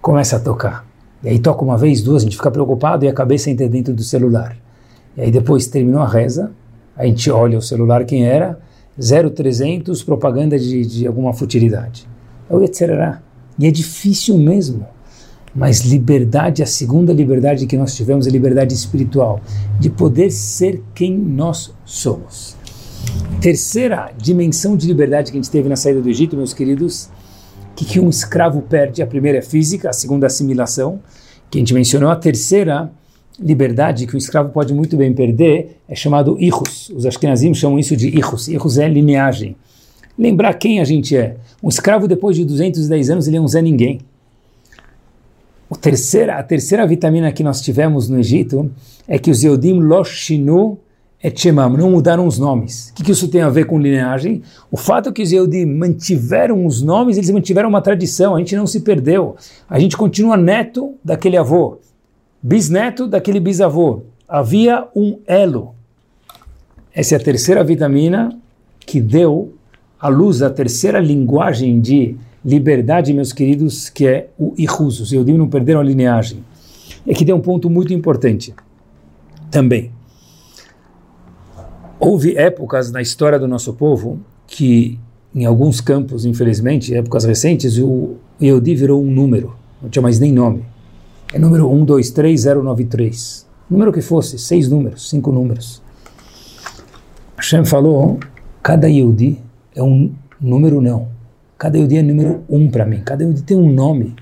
Começa 0.00 0.36
a 0.36 0.40
tocar. 0.40 0.86
E 1.22 1.28
aí 1.28 1.38
toca 1.38 1.62
uma 1.62 1.76
vez, 1.76 2.02
duas, 2.02 2.22
a 2.22 2.24
gente 2.24 2.36
fica 2.36 2.50
preocupado 2.50 3.04
e 3.04 3.08
a 3.08 3.12
cabeça 3.12 3.50
entra 3.50 3.68
dentro 3.68 3.94
do 3.94 4.02
celular. 4.02 4.56
E 5.16 5.22
aí 5.22 5.30
depois 5.30 5.66
terminou 5.66 6.00
a 6.00 6.08
reza, 6.08 6.50
a 6.96 7.04
gente 7.04 7.30
olha 7.30 7.58
o 7.58 7.62
celular, 7.62 8.04
quem 8.04 8.24
era? 8.24 8.58
0300, 8.98 10.02
propaganda 10.02 10.58
de, 10.58 10.84
de 10.84 11.06
alguma 11.06 11.32
futilidade. 11.32 12.06
etc. 12.62 13.18
E 13.58 13.66
é 13.66 13.70
difícil 13.70 14.36
mesmo. 14.38 14.86
Mas 15.54 15.80
liberdade, 15.80 16.62
a 16.62 16.66
segunda 16.66 17.12
liberdade 17.12 17.66
que 17.66 17.76
nós 17.76 17.94
tivemos 17.94 18.26
é 18.26 18.30
liberdade 18.30 18.74
espiritual, 18.74 19.40
de 19.78 19.90
poder 19.90 20.30
ser 20.30 20.82
quem 20.94 21.16
nós 21.16 21.74
somos. 21.84 22.56
Terceira 23.40 24.12
dimensão 24.16 24.76
de 24.76 24.86
liberdade 24.86 25.32
que 25.32 25.38
a 25.38 25.40
gente 25.40 25.50
teve 25.50 25.68
na 25.68 25.76
saída 25.76 26.00
do 26.00 26.08
Egito, 26.08 26.36
meus 26.36 26.52
queridos, 26.52 27.10
que, 27.80 27.84
que 27.84 28.00
um 28.00 28.10
escravo 28.10 28.60
perde? 28.60 29.02
A 29.02 29.06
primeira 29.06 29.38
é 29.38 29.42
física, 29.42 29.88
a 29.88 29.92
segunda 29.92 30.26
é 30.26 30.28
assimilação, 30.28 31.00
que 31.50 31.58
a 31.58 31.60
gente 31.60 31.72
mencionou. 31.72 32.10
A 32.10 32.16
terceira 32.16 32.90
liberdade 33.38 34.06
que 34.06 34.14
o 34.14 34.18
escravo 34.18 34.50
pode 34.50 34.74
muito 34.74 34.96
bem 34.96 35.12
perder 35.14 35.78
é 35.88 35.94
chamado 35.94 36.36
irus. 36.38 36.90
Os 36.90 37.06
ashkenazim 37.06 37.54
chamam 37.54 37.78
isso 37.78 37.96
de 37.96 38.08
irus. 38.08 38.48
Irus 38.48 38.76
é 38.76 38.86
lineagem. 38.86 39.56
Lembrar 40.18 40.54
quem 40.54 40.80
a 40.80 40.84
gente 40.84 41.16
é. 41.16 41.36
Um 41.62 41.68
escravo, 41.68 42.06
depois 42.06 42.36
de 42.36 42.44
210 42.44 43.10
anos, 43.10 43.26
ele 43.26 43.38
é 43.38 43.40
um 43.40 43.48
Zé 43.48 43.62
Ninguém. 43.62 44.00
Terceira, 45.76 46.36
a 46.36 46.42
terceira 46.42 46.86
vitamina 46.86 47.30
que 47.32 47.44
nós 47.44 47.60
tivemos 47.60 48.08
no 48.08 48.18
Egito 48.18 48.70
é 49.06 49.18
que 49.18 49.30
os 49.30 49.42
Yodim 49.42 49.80
Loshinu 49.80 50.78
Etchemam, 51.22 51.76
não 51.76 51.90
mudaram 51.90 52.26
os 52.26 52.38
nomes. 52.38 52.88
O 52.88 52.94
que, 52.94 53.04
que, 53.04 53.12
isso 53.12 53.28
tem 53.28 53.42
a 53.42 53.50
ver 53.50 53.66
com 53.66 53.78
lineagem? 53.78 54.42
O 54.70 54.76
fato 54.76 55.12
que 55.12 55.22
os 55.22 55.30
Yehudi 55.30 55.66
mantiveram 55.66 56.64
os 56.64 56.80
nomes, 56.80 57.18
eles 57.18 57.28
mantiveram 57.30 57.68
uma 57.68 57.82
tradição, 57.82 58.34
a 58.34 58.38
gente 58.38 58.56
não 58.56 58.66
se 58.66 58.80
perdeu. 58.80 59.36
A 59.68 59.78
gente 59.78 59.98
continua 59.98 60.34
neto 60.38 60.94
daquele 61.04 61.36
avô, 61.36 61.78
bisneto 62.42 63.06
daquele 63.06 63.38
bisavô. 63.38 64.02
Havia 64.26 64.88
um 64.96 65.18
elo. 65.26 65.74
Essa 66.94 67.16
é 67.16 67.18
a 67.18 67.22
terceira 67.22 67.62
vitamina 67.62 68.30
que 68.86 68.98
deu 68.98 69.52
à 70.00 70.08
luz 70.08 70.40
a 70.40 70.48
terceira 70.48 70.98
linguagem 70.98 71.80
de 71.80 72.16
liberdade, 72.44 73.12
meus 73.12 73.32
queridos, 73.32 73.88
que 73.88 74.06
é 74.06 74.28
o 74.38 74.54
Ihus. 74.56 75.00
Os 75.00 75.12
Yehudim 75.12 75.36
não 75.36 75.48
perderam 75.48 75.80
a 75.80 75.82
lineagem. 75.82 76.44
É 77.06 77.14
que 77.14 77.24
tem 77.24 77.34
um 77.34 77.40
ponto 77.40 77.68
muito 77.68 77.92
importante 77.92 78.54
também. 79.50 79.92
Houve 81.98 82.36
épocas 82.36 82.90
na 82.90 83.02
história 83.02 83.38
do 83.38 83.46
nosso 83.46 83.74
povo 83.74 84.20
que, 84.46 84.98
em 85.34 85.44
alguns 85.44 85.80
campos, 85.80 86.24
infelizmente, 86.24 86.94
épocas 86.94 87.24
recentes, 87.24 87.76
o 87.78 88.16
Yehudi 88.40 88.74
virou 88.74 89.02
um 89.02 89.10
número, 89.10 89.54
não 89.82 89.90
tinha 89.90 90.02
mais 90.02 90.18
nem 90.18 90.32
nome. 90.32 90.64
É 91.32 91.38
número 91.38 91.68
123093. 91.68 93.46
Número 93.70 93.92
que 93.92 94.00
fosse, 94.00 94.38
seis 94.38 94.68
números, 94.68 95.08
cinco 95.08 95.30
números. 95.30 95.82
Hashem 97.36 97.64
falou, 97.64 98.18
cada 98.62 98.88
Yehudi 98.88 99.38
é 99.74 99.82
um 99.82 100.12
número 100.40 100.80
não. 100.80 101.19
Cada 101.60 101.76
Yehudi 101.76 101.98
é 101.98 102.02
número 102.02 102.42
um 102.48 102.70
para 102.70 102.86
mim. 102.86 103.02
Cada 103.04 103.22
Yehudi 103.22 103.42
tem 103.42 103.54
um 103.54 103.70
nome. 103.70 104.16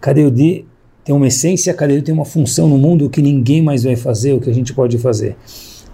Cada 0.00 0.20
Yehudi 0.20 0.66
tem 1.04 1.14
uma 1.14 1.26
essência, 1.26 1.74
cada 1.74 1.92
Yehudi 1.92 2.06
tem 2.06 2.14
uma 2.14 2.24
função 2.24 2.66
no 2.66 2.78
mundo 2.78 3.10
que 3.10 3.20
ninguém 3.20 3.60
mais 3.60 3.84
vai 3.84 3.94
fazer, 3.94 4.32
o 4.32 4.40
que 4.40 4.48
a 4.48 4.54
gente 4.54 4.72
pode 4.72 4.96
fazer. 4.96 5.36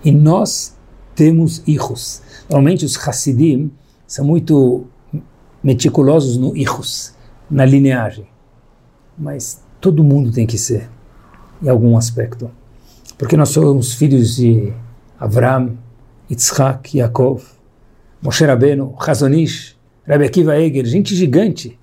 E 0.04 0.12
nós 0.12 0.78
temos 1.16 1.64
hijos. 1.66 2.22
Normalmente 2.48 2.84
os 2.84 2.96
Hassidim 2.96 3.72
são 4.06 4.24
muito 4.24 4.84
meticulosos 5.64 6.36
no 6.36 6.56
hijos, 6.56 7.12
na 7.50 7.64
lineagem. 7.64 8.28
Mas 9.18 9.64
todo 9.80 10.04
mundo 10.04 10.30
tem 10.30 10.46
que 10.46 10.56
ser, 10.56 10.88
em 11.60 11.68
algum 11.68 11.96
aspecto. 11.96 12.48
Porque 13.18 13.36
nós 13.36 13.48
somos 13.48 13.94
filhos 13.94 14.36
de 14.36 14.72
Avram, 15.18 15.76
Yitzhak, 16.30 16.96
Yaakov, 16.96 17.42
Moshe 18.22 18.44
Rabbeinu, 18.44 18.94
Hazonish, 18.96 19.73
Rabbi 20.06 20.24
Akiva 20.24 20.58
Eger, 20.58 20.84
gente 20.84 21.14
gigante, 21.14 21.78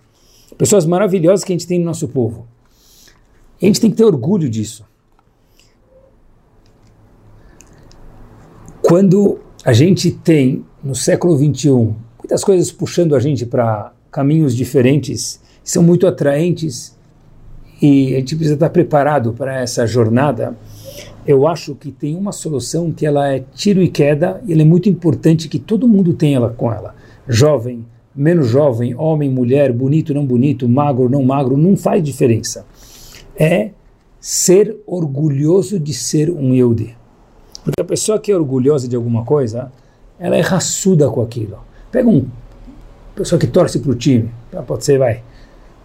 pessoas 0.58 0.86
maravilhosas 0.86 1.44
que 1.44 1.52
a 1.52 1.56
gente 1.56 1.68
tem 1.68 1.80
no 1.80 1.86
nosso 1.86 2.08
povo. 2.08 2.48
E 3.62 3.66
a 3.66 3.68
gente 3.68 3.82
tem 3.82 3.90
que 3.90 3.98
ter 3.98 4.04
orgulho 4.04 4.50
disso. 4.50 4.86
Quando 8.82 9.40
a 9.64 9.74
gente 9.74 10.12
tem, 10.12 10.66
no 10.84 10.96
século 10.96 11.38
XXI, 11.38 11.70
muitas 12.20 12.44
coisas 12.44 12.72
puxando 12.72 13.16
a 13.16 13.20
gente 13.20 13.46
para 13.46 13.94
caminhos 14.12 14.56
diferentes, 14.56 15.40
são 15.64 15.82
muito 15.82 16.06
atraentes 16.06 16.98
e 17.82 18.14
a 18.16 18.20
gente 18.20 18.36
precisa 18.36 18.56
estar 18.56 18.70
preparado 18.70 19.34
para 19.34 19.60
essa 19.60 19.88
jornada, 19.88 20.56
eu 21.26 21.48
acho 21.48 21.76
que 21.76 21.92
tem 21.92 22.16
uma 22.16 22.32
solução 22.32 22.92
que 22.92 23.06
ela 23.06 23.32
é 23.32 23.44
tiro 23.54 23.82
e 23.82 23.88
queda 23.88 24.42
e 24.46 24.54
ela 24.54 24.62
é 24.62 24.66
muito 24.66 24.90
importante 24.90 25.48
que 25.48 25.60
todo 25.60 25.88
mundo 25.88 26.14
tenha 26.14 26.38
ela 26.38 26.50
com 26.50 26.72
ela. 26.72 26.96
Jovem, 27.28 27.86
menos 28.16 28.48
jovem, 28.48 28.96
homem, 28.96 29.30
mulher, 29.30 29.72
bonito, 29.72 30.14
não 30.14 30.26
bonito, 30.26 30.68
magro, 30.68 31.10
não 31.10 31.24
magro, 31.24 31.58
não 31.58 31.76
faz 31.76 32.04
diferença. 32.04 32.66
É 33.36 33.72
ser 34.20 34.78
orgulhoso 34.86 35.80
de 35.80 35.94
ser 35.94 36.30
um 36.30 36.54
Yehudi. 36.54 36.96
Porque 37.64 37.82
a 37.82 37.86
pessoa 37.86 38.20
que 38.20 38.32
é 38.32 38.36
orgulhosa 38.36 38.88
de 38.88 38.96
alguma 38.96 39.24
coisa, 39.24 39.72
ela 40.20 40.36
é 40.36 40.42
raçuda 40.42 41.10
com 41.10 41.22
aquilo. 41.22 41.58
Pega 41.92 42.10
um 42.10 42.26
pessoa 43.16 43.40
que 43.40 43.48
torce 43.48 43.80
para 43.80 43.92
o 43.92 43.96
time, 43.96 44.32
tá, 44.52 44.62
pode 44.62 44.86
ser, 44.86 44.98
vai. 44.98 45.22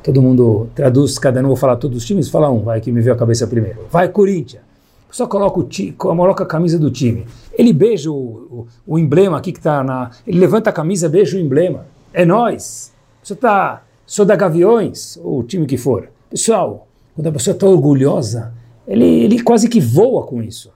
Todo 0.02 0.22
mundo 0.22 0.68
traduz, 0.74 1.18
cada 1.18 1.40
um 1.40 1.48
vou 1.48 1.56
falar 1.56 1.76
todos 1.76 1.98
os 1.98 2.04
times, 2.04 2.28
fala 2.28 2.50
um, 2.50 2.62
vai 2.62 2.80
que 2.80 2.92
me 2.92 3.00
veio 3.00 3.14
a 3.14 3.18
cabeça 3.18 3.46
primeiro. 3.46 3.80
Vai 3.90 4.08
Corinthians. 4.08 4.62
A 5.06 5.10
pessoa 5.10 5.28
coloca, 5.28 5.60
o 5.60 5.64
ti, 5.64 5.92
coloca 5.92 6.44
a 6.44 6.46
camisa 6.46 6.78
do 6.78 6.90
time. 6.90 7.26
Ele 7.52 7.72
beija 7.72 8.10
o, 8.10 8.14
o, 8.14 8.66
o 8.86 8.98
emblema 8.98 9.36
aqui 9.36 9.52
que 9.52 9.58
está 9.58 9.82
na. 9.82 10.10
Ele 10.26 10.38
levanta 10.38 10.70
a 10.70 10.72
camisa, 10.72 11.08
beija 11.08 11.36
o 11.36 11.40
emblema. 11.40 11.86
É 12.16 12.24
nós. 12.24 12.94
Você 13.22 13.34
está. 13.34 13.84
Sou 14.06 14.24
da 14.24 14.34
Gaviões, 14.34 15.18
ou 15.22 15.40
o 15.40 15.42
time 15.42 15.66
que 15.66 15.76
for. 15.76 16.08
Pessoal, 16.30 16.88
quando 17.14 17.26
a 17.26 17.32
pessoa 17.32 17.52
está 17.52 17.66
orgulhosa, 17.66 18.54
ele, 18.88 19.04
ele 19.04 19.42
quase 19.42 19.68
que 19.68 19.78
voa 19.78 20.24
com 20.24 20.42
isso. 20.42 20.72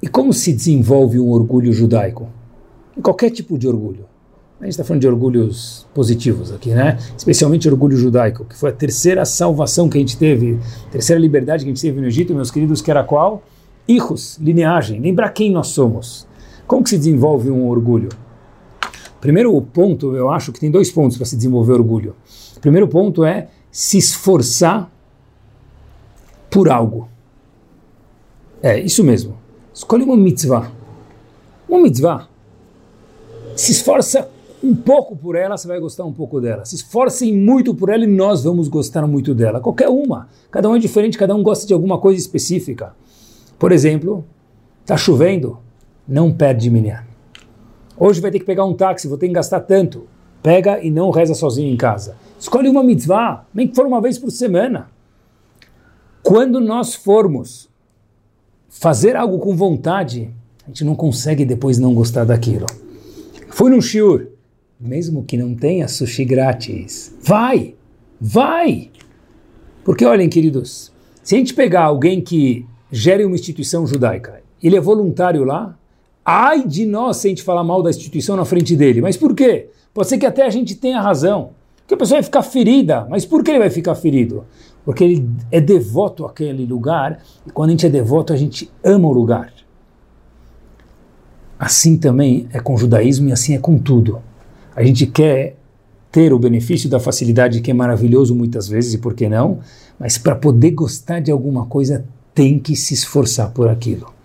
E 0.00 0.06
como 0.06 0.32
se 0.32 0.52
desenvolve 0.52 1.18
um 1.18 1.30
orgulho 1.30 1.72
judaico? 1.72 2.28
Em 2.96 3.00
qualquer 3.00 3.30
tipo 3.30 3.58
de 3.58 3.66
orgulho. 3.66 4.06
A 4.60 4.64
gente 4.64 4.74
está 4.74 4.84
falando 4.84 5.00
de 5.00 5.08
orgulhos 5.08 5.84
positivos 5.92 6.52
aqui, 6.52 6.70
né? 6.70 6.96
Especialmente 7.18 7.68
orgulho 7.68 7.96
judaico, 7.96 8.44
que 8.44 8.54
foi 8.54 8.70
a 8.70 8.72
terceira 8.72 9.24
salvação 9.24 9.88
que 9.88 9.98
a 9.98 10.00
gente 10.00 10.16
teve, 10.16 10.60
terceira 10.92 11.20
liberdade 11.20 11.64
que 11.64 11.70
a 11.70 11.74
gente 11.74 11.82
teve 11.82 12.00
no 12.00 12.06
Egito, 12.06 12.32
meus 12.36 12.52
queridos, 12.52 12.80
que 12.80 12.90
era 12.90 13.02
qual? 13.02 13.42
Hijos, 13.88 14.38
lineagem, 14.38 15.00
lembrar 15.00 15.30
quem 15.30 15.50
nós 15.50 15.68
somos. 15.68 16.24
Como 16.68 16.84
que 16.84 16.90
se 16.90 16.98
desenvolve 16.98 17.50
um 17.50 17.66
orgulho? 17.68 18.10
Primeiro 19.20 19.60
ponto, 19.60 20.16
eu 20.16 20.30
acho 20.30 20.52
que 20.52 20.60
tem 20.60 20.70
dois 20.70 20.90
pontos 20.90 21.16
para 21.16 21.26
se 21.26 21.36
desenvolver 21.36 21.72
orgulho. 21.72 22.16
Primeiro 22.60 22.88
ponto 22.88 23.24
é 23.24 23.48
se 23.70 23.98
esforçar 23.98 24.90
por 26.50 26.68
algo. 26.68 27.08
É, 28.62 28.78
isso 28.78 29.04
mesmo. 29.04 29.36
Escolhe 29.72 30.04
uma 30.04 30.16
mitzvah. 30.16 30.70
Uma 31.68 31.80
mitzvah. 31.80 32.28
Se 33.54 33.72
esforça 33.72 34.28
um 34.62 34.74
pouco 34.74 35.16
por 35.16 35.36
ela, 35.36 35.56
você 35.56 35.68
vai 35.68 35.78
gostar 35.78 36.04
um 36.04 36.12
pouco 36.12 36.40
dela. 36.40 36.64
Se 36.64 36.74
esforcem 36.74 37.36
muito 37.36 37.74
por 37.74 37.88
ela 37.88 38.04
e 38.04 38.06
nós 38.06 38.44
vamos 38.44 38.68
gostar 38.68 39.06
muito 39.06 39.34
dela. 39.34 39.60
Qualquer 39.60 39.88
uma. 39.88 40.28
Cada 40.50 40.68
um 40.68 40.76
é 40.76 40.78
diferente, 40.78 41.16
cada 41.16 41.34
um 41.34 41.42
gosta 41.42 41.66
de 41.66 41.72
alguma 41.72 41.98
coisa 41.98 42.18
específica. 42.18 42.94
Por 43.58 43.72
exemplo, 43.72 44.24
está 44.82 44.96
chovendo, 44.96 45.58
não 46.06 46.32
perde 46.32 46.70
minha. 46.70 47.09
Hoje 48.00 48.20
vai 48.20 48.30
ter 48.30 48.38
que 48.38 48.46
pegar 48.46 48.64
um 48.64 48.72
táxi, 48.72 49.06
vou 49.06 49.18
ter 49.18 49.28
que 49.28 49.34
gastar 49.34 49.60
tanto. 49.60 50.08
Pega 50.42 50.82
e 50.82 50.90
não 50.90 51.10
reza 51.10 51.34
sozinho 51.34 51.70
em 51.70 51.76
casa. 51.76 52.16
Escolhe 52.38 52.68
uma 52.68 52.82
mitzvah, 52.82 53.44
nem 53.52 53.68
que 53.68 53.76
for 53.76 53.86
uma 53.86 54.00
vez 54.00 54.18
por 54.18 54.30
semana. 54.30 54.88
Quando 56.22 56.58
nós 56.58 56.94
formos 56.94 57.68
fazer 58.70 59.16
algo 59.16 59.38
com 59.38 59.54
vontade, 59.54 60.30
a 60.64 60.68
gente 60.68 60.82
não 60.82 60.94
consegue 60.94 61.44
depois 61.44 61.78
não 61.78 61.94
gostar 61.94 62.24
daquilo. 62.24 62.64
Fui 63.50 63.70
num 63.70 63.82
shiur, 63.82 64.28
mesmo 64.80 65.22
que 65.22 65.36
não 65.36 65.54
tenha 65.54 65.86
sushi 65.86 66.24
grátis, 66.24 67.14
vai, 67.22 67.74
vai! 68.18 68.90
Porque 69.84 70.06
olhem, 70.06 70.28
queridos, 70.28 70.90
se 71.22 71.34
a 71.34 71.38
gente 71.38 71.52
pegar 71.52 71.84
alguém 71.84 72.22
que 72.22 72.64
gere 72.90 73.24
uma 73.24 73.34
instituição 73.34 73.86
judaica. 73.86 74.42
Ele 74.62 74.76
é 74.76 74.80
voluntário 74.80 75.44
lá. 75.44 75.78
Ai 76.32 76.64
de 76.64 76.86
nós 76.86 77.16
se 77.16 77.26
a 77.26 77.30
gente 77.30 77.42
falar 77.42 77.64
mal 77.64 77.82
da 77.82 77.90
instituição 77.90 78.36
na 78.36 78.44
frente 78.44 78.76
dele. 78.76 79.00
Mas 79.00 79.16
por 79.16 79.34
quê? 79.34 79.68
Pode 79.92 80.06
ser 80.06 80.16
que 80.16 80.24
até 80.24 80.46
a 80.46 80.48
gente 80.48 80.76
tenha 80.76 81.00
razão. 81.00 81.50
Porque 81.78 81.94
a 81.94 81.96
pessoa 81.96 82.18
vai 82.18 82.22
ficar 82.22 82.44
ferida. 82.44 83.04
Mas 83.10 83.26
por 83.26 83.42
que 83.42 83.50
ele 83.50 83.58
vai 83.58 83.68
ficar 83.68 83.96
ferido? 83.96 84.44
Porque 84.84 85.02
ele 85.02 85.28
é 85.50 85.60
devoto 85.60 86.24
àquele 86.24 86.64
lugar. 86.64 87.20
E 87.44 87.50
quando 87.50 87.70
a 87.70 87.72
gente 87.72 87.84
é 87.84 87.88
devoto, 87.88 88.32
a 88.32 88.36
gente 88.36 88.70
ama 88.84 89.08
o 89.08 89.12
lugar. 89.12 89.52
Assim 91.58 91.96
também 91.96 92.48
é 92.52 92.60
com 92.60 92.74
o 92.74 92.78
judaísmo 92.78 93.28
e 93.28 93.32
assim 93.32 93.56
é 93.56 93.58
com 93.58 93.76
tudo. 93.76 94.22
A 94.76 94.84
gente 94.84 95.08
quer 95.08 95.56
ter 96.12 96.32
o 96.32 96.38
benefício 96.38 96.88
da 96.88 97.00
facilidade 97.00 97.60
que 97.60 97.72
é 97.72 97.74
maravilhoso 97.74 98.36
muitas 98.36 98.68
vezes, 98.68 98.94
e 98.94 98.98
por 98.98 99.14
que 99.14 99.28
não? 99.28 99.58
Mas 99.98 100.16
para 100.16 100.36
poder 100.36 100.70
gostar 100.70 101.18
de 101.18 101.32
alguma 101.32 101.66
coisa, 101.66 102.04
tem 102.32 102.56
que 102.56 102.76
se 102.76 102.94
esforçar 102.94 103.50
por 103.50 103.68
aquilo. 103.68 104.19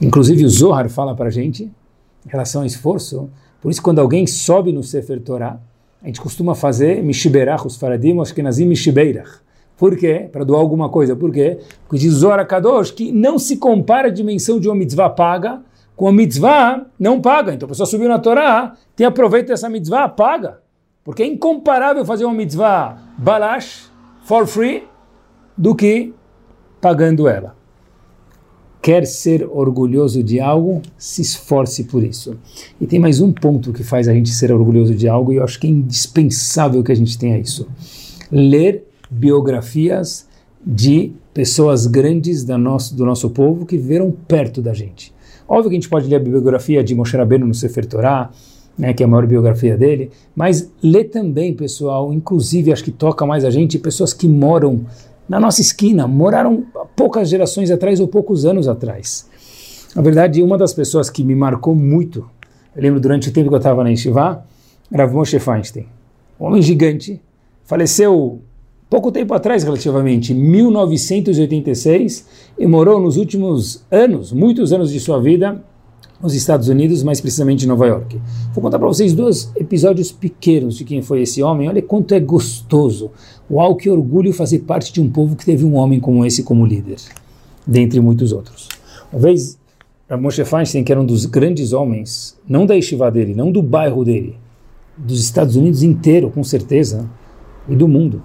Inclusive 0.00 0.44
o 0.44 0.48
Zohar 0.48 0.88
fala 0.88 1.14
para 1.14 1.26
a 1.26 1.30
gente, 1.30 1.64
em 1.64 2.28
relação 2.28 2.62
ao 2.62 2.66
esforço, 2.66 3.28
por 3.60 3.70
isso 3.70 3.82
quando 3.82 3.98
alguém 3.98 4.26
sobe 4.26 4.72
no 4.72 4.82
Sefer 4.82 5.20
Torah, 5.20 5.60
a 6.02 6.06
gente 6.06 6.20
costuma 6.20 6.54
fazer 6.54 7.02
Mishiberach, 7.02 7.66
os 7.66 7.76
Faradim, 7.76 8.18
Ashkenazim 8.18 8.66
Mishibeirach. 8.66 9.40
Por 9.76 9.96
quê? 9.96 10.28
Para 10.32 10.44
doar 10.44 10.60
alguma 10.60 10.88
coisa. 10.88 11.14
Por 11.14 11.30
quê? 11.30 11.58
Porque 11.86 11.98
diz 11.98 12.14
Zohar 12.14 12.46
Kadosh 12.46 12.90
que 12.90 13.12
não 13.12 13.38
se 13.38 13.58
compara 13.58 14.08
a 14.08 14.10
dimensão 14.10 14.58
de 14.58 14.68
uma 14.68 14.74
mitzvah 14.74 15.10
paga 15.10 15.60
com 15.94 16.08
a 16.08 16.12
mitzvah 16.12 16.86
não 16.98 17.20
paga. 17.20 17.52
Então 17.52 17.66
a 17.66 17.68
pessoa 17.68 17.86
subiu 17.86 18.08
na 18.08 18.18
Torá, 18.18 18.74
tem 18.96 19.06
aproveito 19.06 19.48
dessa 19.48 19.68
mitzvah, 19.68 20.08
paga. 20.08 20.60
Porque 21.04 21.22
é 21.22 21.26
incomparável 21.26 22.06
fazer 22.06 22.24
uma 22.24 22.32
mitzvah 22.32 22.96
balash, 23.18 23.90
for 24.22 24.46
free, 24.46 24.84
do 25.56 25.74
que 25.74 26.14
pagando 26.80 27.28
ela 27.28 27.59
quer 28.82 29.06
ser 29.06 29.46
orgulhoso 29.50 30.22
de 30.22 30.40
algo, 30.40 30.80
se 30.96 31.20
esforce 31.22 31.84
por 31.84 32.02
isso. 32.02 32.36
E 32.80 32.86
tem 32.86 32.98
mais 32.98 33.20
um 33.20 33.32
ponto 33.32 33.72
que 33.72 33.84
faz 33.84 34.08
a 34.08 34.14
gente 34.14 34.30
ser 34.30 34.52
orgulhoso 34.52 34.94
de 34.94 35.08
algo, 35.08 35.32
e 35.32 35.36
eu 35.36 35.44
acho 35.44 35.60
que 35.60 35.66
é 35.66 35.70
indispensável 35.70 36.82
que 36.82 36.92
a 36.92 36.94
gente 36.94 37.18
tenha 37.18 37.38
isso. 37.38 37.68
Ler 38.30 38.84
biografias 39.10 40.26
de 40.64 41.12
pessoas 41.34 41.86
grandes 41.86 42.44
do 42.44 42.56
nosso, 42.56 42.94
do 42.94 43.04
nosso 43.04 43.30
povo 43.30 43.66
que 43.66 43.76
viveram 43.76 44.10
perto 44.10 44.62
da 44.62 44.72
gente. 44.72 45.12
Óbvio 45.48 45.70
que 45.70 45.76
a 45.76 45.80
gente 45.80 45.88
pode 45.88 46.08
ler 46.08 46.16
a 46.16 46.20
biografia 46.20 46.82
de 46.82 46.94
Moshe 46.94 47.16
Rabbeinu 47.16 47.46
no 47.46 47.54
Sefer 47.54 47.84
Torah, 47.86 48.30
né, 48.78 48.94
que 48.94 49.02
é 49.02 49.06
a 49.06 49.08
maior 49.08 49.26
biografia 49.26 49.76
dele, 49.76 50.10
mas 50.34 50.72
ler 50.82 51.04
também, 51.04 51.52
pessoal, 51.52 52.12
inclusive 52.12 52.72
acho 52.72 52.84
que 52.84 52.90
toca 52.90 53.26
mais 53.26 53.44
a 53.44 53.50
gente, 53.50 53.78
pessoas 53.78 54.12
que 54.12 54.26
moram 54.26 54.86
na 55.30 55.38
nossa 55.38 55.60
esquina, 55.60 56.08
moraram 56.08 56.64
poucas 56.96 57.28
gerações 57.28 57.70
atrás 57.70 58.00
ou 58.00 58.08
poucos 58.08 58.44
anos 58.44 58.66
atrás. 58.66 59.30
Na 59.94 60.02
verdade, 60.02 60.42
uma 60.42 60.58
das 60.58 60.74
pessoas 60.74 61.08
que 61.08 61.22
me 61.22 61.36
marcou 61.36 61.72
muito, 61.72 62.28
eu 62.74 62.82
lembro 62.82 62.98
durante 62.98 63.28
o 63.28 63.32
tempo 63.32 63.48
que 63.48 63.54
eu 63.54 63.58
estava 63.58 63.84
na 63.84 63.90
Yeshiva, 63.90 64.44
era 64.90 65.06
Moshe 65.06 65.38
Feinstein, 65.38 65.86
um 66.38 66.46
homem 66.46 66.60
gigante, 66.60 67.20
faleceu 67.62 68.40
pouco 68.88 69.12
tempo 69.12 69.32
atrás, 69.32 69.62
relativamente, 69.62 70.32
em 70.32 70.36
1986, 70.36 72.26
e 72.58 72.66
morou 72.66 72.98
nos 73.00 73.16
últimos 73.16 73.84
anos, 73.88 74.32
muitos 74.32 74.72
anos 74.72 74.90
de 74.90 74.98
sua 74.98 75.22
vida, 75.22 75.62
nos 76.22 76.34
Estados 76.34 76.68
Unidos, 76.68 77.02
mais 77.02 77.20
precisamente 77.20 77.64
em 77.64 77.68
Nova 77.68 77.86
York. 77.86 78.20
Vou 78.52 78.62
contar 78.62 78.78
para 78.78 78.88
vocês 78.88 79.14
dois 79.14 79.50
episódios 79.56 80.12
pequenos 80.12 80.76
de 80.76 80.84
quem 80.84 81.02
foi 81.02 81.22
esse 81.22 81.42
homem. 81.42 81.68
Olha 81.68 81.80
quanto 81.80 82.14
é 82.14 82.20
gostoso. 82.20 83.10
Uau, 83.50 83.74
que 83.74 83.88
orgulho 83.88 84.32
fazer 84.32 84.60
parte 84.60 84.92
de 84.92 85.00
um 85.00 85.08
povo 85.08 85.34
que 85.34 85.44
teve 85.44 85.64
um 85.64 85.76
homem 85.76 85.98
como 85.98 86.24
esse 86.24 86.42
como 86.42 86.66
líder, 86.66 86.98
dentre 87.66 88.00
muitos 88.00 88.32
outros. 88.32 88.68
Uma 89.12 89.20
vez, 89.20 89.58
Moshe 90.18 90.44
Feinstein, 90.44 90.84
que 90.84 90.92
era 90.92 91.00
um 91.00 91.06
dos 91.06 91.24
grandes 91.26 91.72
homens, 91.72 92.38
não 92.48 92.66
da 92.66 92.76
estiva 92.76 93.10
dele, 93.10 93.34
não 93.34 93.50
do 93.50 93.62
bairro 93.62 94.04
dele, 94.04 94.36
dos 94.96 95.20
Estados 95.20 95.56
Unidos 95.56 95.82
inteiro, 95.82 96.30
com 96.30 96.44
certeza, 96.44 97.08
e 97.68 97.74
do 97.74 97.88
mundo. 97.88 98.22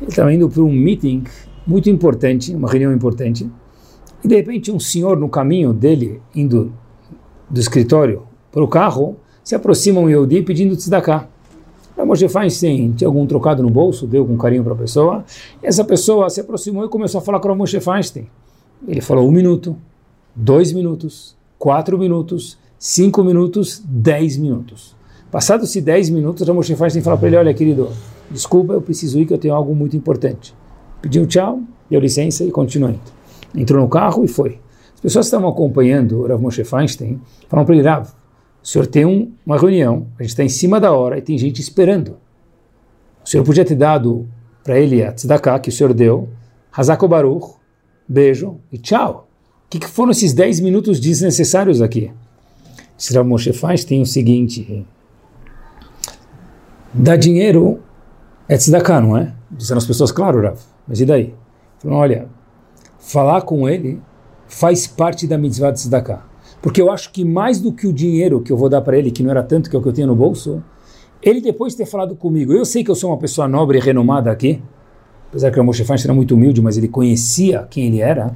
Ele 0.00 0.10
estava 0.10 0.32
indo 0.32 0.48
para 0.48 0.62
um 0.62 0.72
meeting 0.72 1.24
muito 1.66 1.88
importante, 1.90 2.54
uma 2.54 2.68
reunião 2.68 2.92
importante, 2.92 3.48
e 4.24 4.28
de 4.28 4.34
repente 4.34 4.72
um 4.72 4.80
senhor 4.80 5.18
no 5.18 5.28
caminho 5.28 5.72
dele, 5.72 6.20
indo 6.34 6.72
do 7.48 7.60
escritório 7.60 8.22
para 8.50 8.64
o 8.64 8.68
carro, 8.68 9.16
se 9.44 9.54
aproxima 9.54 10.00
um 10.00 10.08
Yehudi 10.08 10.42
pedindo 10.42 10.74
tzedakah. 10.74 11.28
A 11.96 12.04
Moshe 12.04 12.26
Feinstein 12.28 12.92
tinha 12.92 13.06
algum 13.06 13.26
trocado 13.26 13.62
no 13.62 13.68
bolso, 13.68 14.06
deu 14.06 14.24
com 14.24 14.36
carinho 14.36 14.64
para 14.64 14.72
a 14.72 14.76
pessoa, 14.76 15.24
essa 15.62 15.84
pessoa 15.84 16.28
se 16.30 16.40
aproximou 16.40 16.84
e 16.84 16.88
começou 16.88 17.18
a 17.18 17.22
falar 17.22 17.38
com 17.38 17.52
o 17.52 17.54
Moshe 17.54 17.78
Feinstein. 17.78 18.26
Ele 18.88 19.00
falou 19.00 19.28
um 19.28 19.30
minuto, 19.30 19.76
dois 20.34 20.72
minutos, 20.72 21.36
quatro 21.58 21.98
minutos, 21.98 22.58
cinco 22.78 23.22
minutos, 23.22 23.82
dez 23.86 24.36
minutos. 24.36 24.96
Passados-se 25.30 25.80
dez 25.80 26.08
minutos, 26.08 26.48
a 26.48 26.54
Moshe 26.54 26.74
Feinstein 26.74 27.02
falou 27.02 27.18
para 27.18 27.28
ele, 27.28 27.36
olha 27.36 27.54
querido, 27.54 27.90
desculpa, 28.30 28.72
eu 28.72 28.80
preciso 28.80 29.20
ir 29.20 29.26
que 29.26 29.34
eu 29.34 29.38
tenho 29.38 29.54
algo 29.54 29.74
muito 29.74 29.96
importante. 29.96 30.54
Pediu 31.02 31.26
tchau, 31.26 31.60
deu 31.90 32.00
licença 32.00 32.42
e 32.42 32.50
continuou 32.50 32.90
indo 32.90 33.23
entrou 33.54 33.82
no 33.82 33.88
carro 33.88 34.24
e 34.24 34.28
foi. 34.28 34.60
As 34.94 35.00
pessoas 35.00 35.26
que 35.26 35.28
estavam 35.28 35.48
acompanhando 35.48 36.20
o 36.20 36.26
Rav 36.26 36.40
Moshe 36.40 36.64
Feinstein 36.64 37.20
falaram 37.48 37.66
para 37.66 37.74
ele, 37.76 37.86
Rav, 37.86 38.08
o 38.62 38.66
senhor 38.66 38.86
tem 38.86 39.04
um, 39.04 39.32
uma 39.44 39.58
reunião, 39.58 40.06
a 40.18 40.22
gente 40.22 40.30
está 40.30 40.42
em 40.42 40.48
cima 40.48 40.80
da 40.80 40.92
hora 40.92 41.18
e 41.18 41.22
tem 41.22 41.36
gente 41.36 41.60
esperando. 41.60 42.16
O 43.24 43.28
senhor 43.28 43.44
podia 43.44 43.64
ter 43.64 43.74
dado 43.74 44.26
para 44.62 44.78
ele 44.78 45.02
a 45.02 45.12
tzedakah 45.12 45.58
que 45.58 45.68
o 45.68 45.72
senhor 45.72 45.92
deu, 45.92 46.28
Hazako 46.72 47.06
Baruch, 47.06 47.54
beijo 48.08 48.58
e 48.72 48.78
tchau. 48.78 49.28
O 49.66 49.70
que, 49.70 49.78
que 49.78 49.88
foram 49.88 50.12
esses 50.12 50.32
10 50.32 50.60
minutos 50.60 50.98
desnecessários 50.98 51.82
aqui? 51.82 52.10
Esse 52.98 53.14
Rav 53.14 53.28
Moshe 53.28 53.52
Feinstein 53.52 54.02
o 54.02 54.06
seguinte, 54.06 54.86
dar 56.92 57.16
dinheiro 57.16 57.82
é 58.48 58.56
tzedakah, 58.56 59.00
não 59.00 59.16
é? 59.16 59.34
Disseram 59.50 59.78
as 59.78 59.86
pessoas, 59.86 60.10
claro, 60.10 60.40
Rav, 60.42 60.58
mas 60.86 61.00
e 61.00 61.04
daí? 61.04 61.34
Falaram, 61.78 62.00
olha, 62.00 62.28
falar 63.04 63.42
com 63.42 63.68
ele 63.68 64.00
faz 64.48 64.86
parte 64.86 65.26
da 65.26 65.36
mitzvah 65.36 65.70
de 65.70 65.78
tzedakah. 65.78 66.24
Porque 66.62 66.80
eu 66.80 66.90
acho 66.90 67.12
que 67.12 67.24
mais 67.24 67.60
do 67.60 67.72
que 67.72 67.86
o 67.86 67.92
dinheiro 67.92 68.40
que 68.40 68.50
eu 68.50 68.56
vou 68.56 68.68
dar 68.68 68.80
para 68.80 68.96
ele, 68.96 69.10
que 69.10 69.22
não 69.22 69.30
era 69.30 69.42
tanto 69.42 69.68
que 69.68 69.76
é 69.76 69.78
o 69.78 69.82
que 69.82 69.88
eu 69.88 69.92
tinha 69.92 70.06
no 70.06 70.16
bolso, 70.16 70.62
ele 71.22 71.40
depois 71.40 71.72
de 71.72 71.78
ter 71.78 71.86
falado 71.86 72.16
comigo, 72.16 72.52
eu 72.52 72.64
sei 72.64 72.82
que 72.82 72.90
eu 72.90 72.94
sou 72.94 73.10
uma 73.10 73.18
pessoa 73.18 73.46
nobre 73.46 73.78
e 73.78 73.80
renomada 73.80 74.30
aqui, 74.30 74.62
apesar 75.28 75.50
que 75.50 75.60
o 75.60 75.64
Moshe 75.64 75.84
Feinstein 75.84 76.10
era 76.10 76.14
muito 76.14 76.34
humilde, 76.34 76.62
mas 76.62 76.78
ele 76.78 76.88
conhecia 76.88 77.66
quem 77.70 77.86
ele 77.86 78.00
era, 78.00 78.34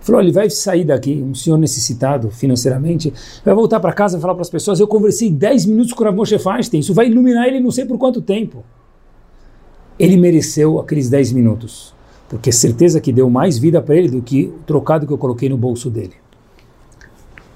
falou, 0.00 0.20
ele 0.20 0.32
vai 0.32 0.48
sair 0.48 0.84
daqui, 0.84 1.22
um 1.22 1.34
senhor 1.34 1.58
necessitado 1.58 2.30
financeiramente, 2.30 3.12
vai 3.44 3.54
voltar 3.54 3.80
para 3.80 3.92
casa 3.92 4.16
e 4.16 4.20
falar 4.20 4.34
para 4.34 4.42
as 4.42 4.50
pessoas, 4.50 4.80
eu 4.80 4.86
conversei 4.86 5.30
10 5.30 5.66
minutos 5.66 5.92
com 5.92 6.04
o 6.04 6.12
Moshe 6.12 6.38
Feinstein, 6.38 6.80
isso 6.80 6.94
vai 6.94 7.08
iluminar 7.08 7.46
ele 7.46 7.60
não 7.60 7.70
sei 7.70 7.84
por 7.84 7.98
quanto 7.98 8.22
tempo. 8.22 8.64
Ele 9.98 10.16
mereceu 10.16 10.78
aqueles 10.78 11.08
10 11.08 11.32
minutos 11.32 11.95
porque 12.28 12.50
certeza 12.50 13.00
que 13.00 13.12
deu 13.12 13.30
mais 13.30 13.58
vida 13.58 13.80
para 13.80 13.96
ele 13.96 14.08
do 14.08 14.22
que 14.22 14.46
o 14.46 14.58
trocado 14.66 15.06
que 15.06 15.12
eu 15.12 15.18
coloquei 15.18 15.48
no 15.48 15.56
bolso 15.56 15.90
dele. 15.90 16.14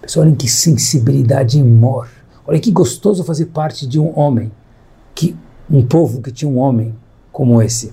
Pessoal, 0.00 0.26
olhem 0.26 0.34
que 0.34 0.48
sensibilidade 0.48 1.58
e 1.58 1.60
amor. 1.60 2.08
Olha 2.46 2.58
que 2.58 2.70
gostoso 2.70 3.22
fazer 3.24 3.46
parte 3.46 3.86
de 3.86 3.98
um 4.00 4.18
homem, 4.18 4.50
que 5.14 5.36
um 5.70 5.86
povo 5.86 6.20
que 6.20 6.32
tinha 6.32 6.50
um 6.50 6.58
homem 6.58 6.94
como 7.30 7.60
esse. 7.62 7.92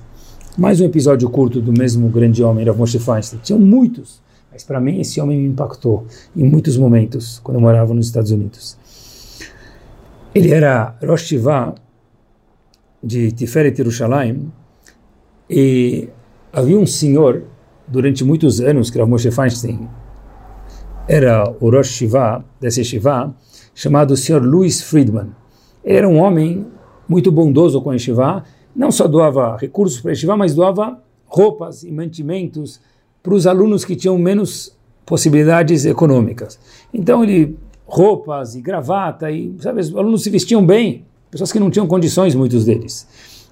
Mais 0.58 0.82
um 0.82 0.86
episódio 0.86 1.30
curto 1.30 1.62
do 1.62 1.72
mesmo 1.72 2.10
grande 2.10 2.44
homem, 2.44 2.66
Rav 2.66 2.78
Moshe 2.78 2.98
Feinstein. 2.98 3.40
Tinham 3.44 3.60
muitos, 3.60 4.22
mas 4.52 4.64
para 4.64 4.80
mim 4.80 5.00
esse 5.00 5.22
homem 5.22 5.40
me 5.40 5.48
impactou 5.48 6.06
em 6.36 6.44
muitos 6.44 6.78
momentos, 6.78 7.40
quando 7.44 7.58
eu 7.58 7.62
morava 7.62 7.94
nos 7.94 8.08
Estados 8.08 8.32
Unidos. 8.32 8.78
Ele 10.34 10.52
era 10.52 10.96
Rosh 11.04 11.28
Shiva 11.28 11.76
de 13.04 13.32
Tiferet 13.32 13.78
Yerushalayim 13.78 14.52
e 15.50 16.10
Havia 16.52 16.80
um 16.80 16.86
senhor, 16.86 17.44
durante 17.88 18.24
muitos 18.24 18.62
anos, 18.62 18.90
que 18.90 18.98
era 18.98 19.06
Moshe 19.06 19.30
Feinstein, 19.32 19.88
era 21.08 21.44
o 21.60 21.70
Rosh 21.70 21.88
Shiva, 21.88 22.44
desse 22.60 22.84
Shiva, 22.84 23.34
chamado 23.74 24.16
Sr. 24.18 24.42
Louis 24.42 24.82
Friedman. 24.82 25.30
Ele 25.84 25.98
era 25.98 26.10
um 26.10 26.18
homem 26.18 26.66
muito 27.08 27.32
bondoso 27.32 27.82
com 27.82 27.92
a 27.92 27.98
Shiva, 27.98 28.44
não 28.76 28.92
só 28.92 29.08
doava 29.08 29.58
recursos 29.58 30.02
para 30.02 30.12
a 30.12 30.16
Shiva, 30.16 30.36
mas 30.36 30.54
doava 30.54 31.02
roupas 31.26 31.84
e 31.84 31.92
mantimentos 31.92 32.80
para 33.24 33.34
os 33.34 33.48
alunos 33.48 33.86
que 33.86 33.96
tinham 33.96 34.18
menos 34.18 34.76
possibilidades 35.06 35.86
econômicas. 35.86 36.60
Então 36.94 37.24
ele 37.24 37.58
roupas 37.86 38.56
e 38.56 38.62
gravata 38.62 39.32
e 39.32 39.56
sabe, 39.60 39.80
os 39.80 39.96
alunos 39.96 40.24
se 40.24 40.30
vestiam 40.30 40.66
bem, 40.66 41.06
pessoas 41.32 41.52
que 41.52 41.60
não 41.60 41.70
tinham 41.70 41.88
condições 41.88 42.36
muitos 42.36 42.66
deles. 42.66 43.08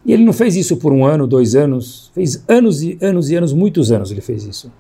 E 0.06 0.14
ele 0.14 0.24
não 0.24 0.34
fez 0.34 0.56
isso 0.56 0.78
por 0.78 0.94
um 0.94 1.04
ano, 1.04 1.26
dois 1.26 1.56
anos, 1.56 2.12
fez 2.14 2.44
anos 2.48 2.84
e 2.84 2.98
anos 3.02 3.32
e 3.32 3.36
anos, 3.36 3.54
muitos 3.54 3.92
anos 3.92 4.12
ele 4.12 4.22
fez 4.22 4.46
isso. 4.46 4.72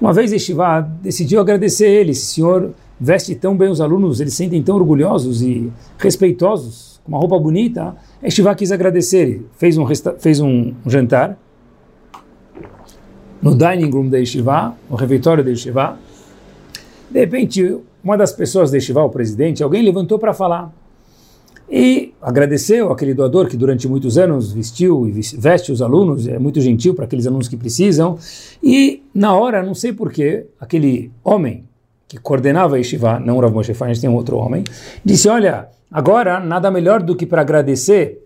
Uma 0.00 0.12
vez 0.12 0.32
Estivá 0.32 0.80
decidiu 0.80 1.40
agradecer 1.40 1.88
ele, 1.88 2.12
esse 2.12 2.34
senhor 2.34 2.72
veste 2.98 3.34
tão 3.34 3.56
bem 3.56 3.68
os 3.68 3.80
alunos, 3.80 4.20
eles 4.20 4.34
sentem 4.34 4.62
tão 4.62 4.76
orgulhosos 4.76 5.42
e 5.42 5.70
respeitosos, 5.98 7.00
com 7.04 7.12
uma 7.12 7.18
roupa 7.18 7.38
bonita. 7.38 7.94
Estivá 8.22 8.54
quis 8.54 8.72
agradecer, 8.72 9.44
fez 9.56 9.76
um, 9.76 9.86
fez 10.18 10.40
um 10.40 10.72
jantar 10.86 11.38
no 13.42 13.54
dining 13.56 13.90
room 13.90 14.08
da 14.08 14.18
Yeshiva, 14.18 14.74
no 14.88 14.96
refeitório 14.96 15.44
da 15.44 15.50
Yeshiva. 15.50 15.98
De 17.10 17.20
repente, 17.20 17.78
uma 18.02 18.16
das 18.16 18.32
pessoas 18.32 18.70
da 18.70 18.76
Yeshiva, 18.76 19.02
o 19.02 19.10
presidente, 19.10 19.62
alguém 19.62 19.82
levantou 19.82 20.18
para 20.18 20.32
falar. 20.32 20.72
E 21.70 22.14
agradeceu 22.22 22.90
aquele 22.90 23.12
doador 23.12 23.46
que 23.46 23.56
durante 23.56 23.86
muitos 23.86 24.16
anos 24.16 24.52
vestiu 24.52 25.06
e 25.06 25.12
veste 25.12 25.70
os 25.70 25.82
alunos, 25.82 26.26
é 26.26 26.38
muito 26.38 26.60
gentil 26.60 26.94
para 26.94 27.04
aqueles 27.04 27.26
alunos 27.26 27.46
que 27.46 27.56
precisam. 27.56 28.18
E 28.62 29.02
na 29.14 29.36
hora, 29.36 29.62
não 29.62 29.74
sei 29.74 29.92
porquê, 29.92 30.46
aquele 30.58 31.10
homem 31.22 31.64
que 32.06 32.16
coordenava 32.16 32.76
a 32.76 32.78
Yeshiva, 32.78 33.20
não 33.20 33.38
Rav 33.38 33.52
Moshe 33.52 33.74
Feinstein, 33.74 34.08
tem 34.08 34.10
um 34.10 34.16
outro 34.16 34.38
homem, 34.38 34.64
disse, 35.04 35.28
olha, 35.28 35.68
agora 35.90 36.40
nada 36.40 36.70
melhor 36.70 37.02
do 37.02 37.14
que 37.14 37.26
para 37.26 37.42
agradecer 37.42 38.24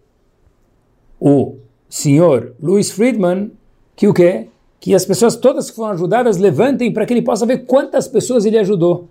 o 1.20 1.56
senhor 1.88 2.54
Louis 2.62 2.92
Friedman, 2.92 3.50
que 3.96 4.06
o 4.06 4.14
quê? 4.14 4.46
Que 4.78 4.94
as 4.94 5.04
pessoas 5.04 5.34
todas 5.34 5.68
que 5.68 5.76
foram 5.76 5.92
ajudadas 5.92 6.36
levantem 6.36 6.92
para 6.92 7.04
que 7.04 7.12
ele 7.12 7.22
possa 7.22 7.44
ver 7.44 7.66
quantas 7.66 8.06
pessoas 8.06 8.44
ele 8.44 8.58
ajudou. 8.58 9.08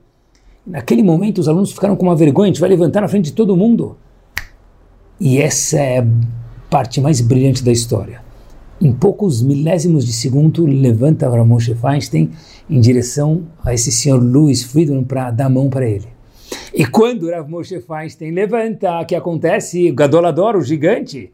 Naquele 0.65 1.03
momento 1.03 1.39
os 1.39 1.49
alunos 1.49 1.71
ficaram 1.71 1.97
com 1.97 2.05
uma 2.05 2.15
vergonha, 2.15 2.45
a 2.45 2.53
gente 2.53 2.61
vai 2.61 2.69
levantar 2.69 3.01
na 3.01 3.09
frente 3.09 3.25
de 3.25 3.33
todo 3.33 3.57
mundo. 3.57 3.97
E 5.23 5.39
essa 5.39 5.77
é 5.77 5.99
a 5.99 6.07
parte 6.67 6.99
mais 6.99 7.21
brilhante 7.21 7.63
da 7.63 7.71
história. 7.71 8.23
Em 8.81 8.91
poucos 8.91 9.43
milésimos 9.43 10.03
de 10.03 10.11
segundo, 10.11 10.65
levanta 10.65 11.29
Ramoshe 11.29 11.75
Feinstein 11.75 12.31
em 12.67 12.81
direção 12.81 13.43
a 13.63 13.71
esse 13.71 13.91
senhor 13.91 14.17
Louis 14.19 14.63
Friedman 14.63 15.03
para 15.03 15.29
dar 15.29 15.45
a 15.45 15.49
mão 15.49 15.69
para 15.69 15.87
ele. 15.87 16.07
E 16.73 16.87
quando 16.87 17.29
Rav 17.29 17.47
Moshe 17.47 17.79
Feinstein 17.79 18.31
levanta, 18.31 18.99
o 18.99 19.05
que 19.05 19.13
acontece? 19.13 19.91
Gadolador, 19.91 20.55
o 20.55 20.63
gigante, 20.63 21.31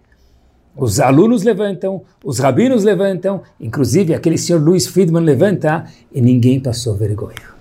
os 0.76 1.00
alunos 1.00 1.44
levantam, 1.44 2.02
os 2.26 2.40
rabinos 2.40 2.84
levantam, 2.84 3.42
inclusive 3.58 4.14
aquele 4.14 4.38
senhor 4.38 4.62
Louis 4.62 4.86
Friedman 4.86 5.24
levanta 5.24 5.86
e 6.14 6.20
ninguém 6.20 6.60
passou 6.60 6.94
vergonha. 6.98 7.56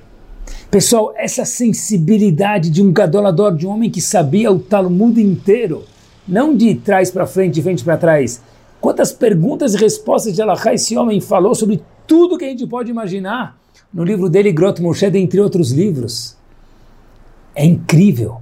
Pessoal, 0.72 1.14
essa 1.16 1.44
sensibilidade 1.44 2.68
de 2.68 2.82
um 2.82 2.92
gadolador, 2.92 3.54
de 3.54 3.64
um 3.64 3.70
homem 3.70 3.90
que 3.90 4.00
sabia 4.00 4.50
o 4.50 4.58
Talmud 4.58 5.22
inteiro, 5.22 5.84
não 6.26 6.56
de 6.56 6.74
trás 6.74 7.10
para 7.10 7.26
frente, 7.26 7.54
de 7.54 7.62
frente 7.62 7.84
para 7.84 7.96
trás. 7.96 8.42
Quantas 8.80 9.12
perguntas 9.12 9.74
e 9.74 9.78
respostas 9.78 10.34
de 10.34 10.42
Allah 10.42 10.58
esse 10.72 10.96
homem 10.96 11.20
falou 11.20 11.54
sobre 11.54 11.82
tudo 12.06 12.38
que 12.38 12.44
a 12.44 12.48
gente 12.48 12.66
pode 12.66 12.90
imaginar 12.90 13.58
no 13.92 14.04
livro 14.04 14.28
dele, 14.28 14.52
Grot 14.52 14.82
Moshe, 14.82 15.06
entre 15.06 15.40
outros 15.40 15.70
livros. 15.70 16.36
É 17.54 17.64
incrível 17.64 18.40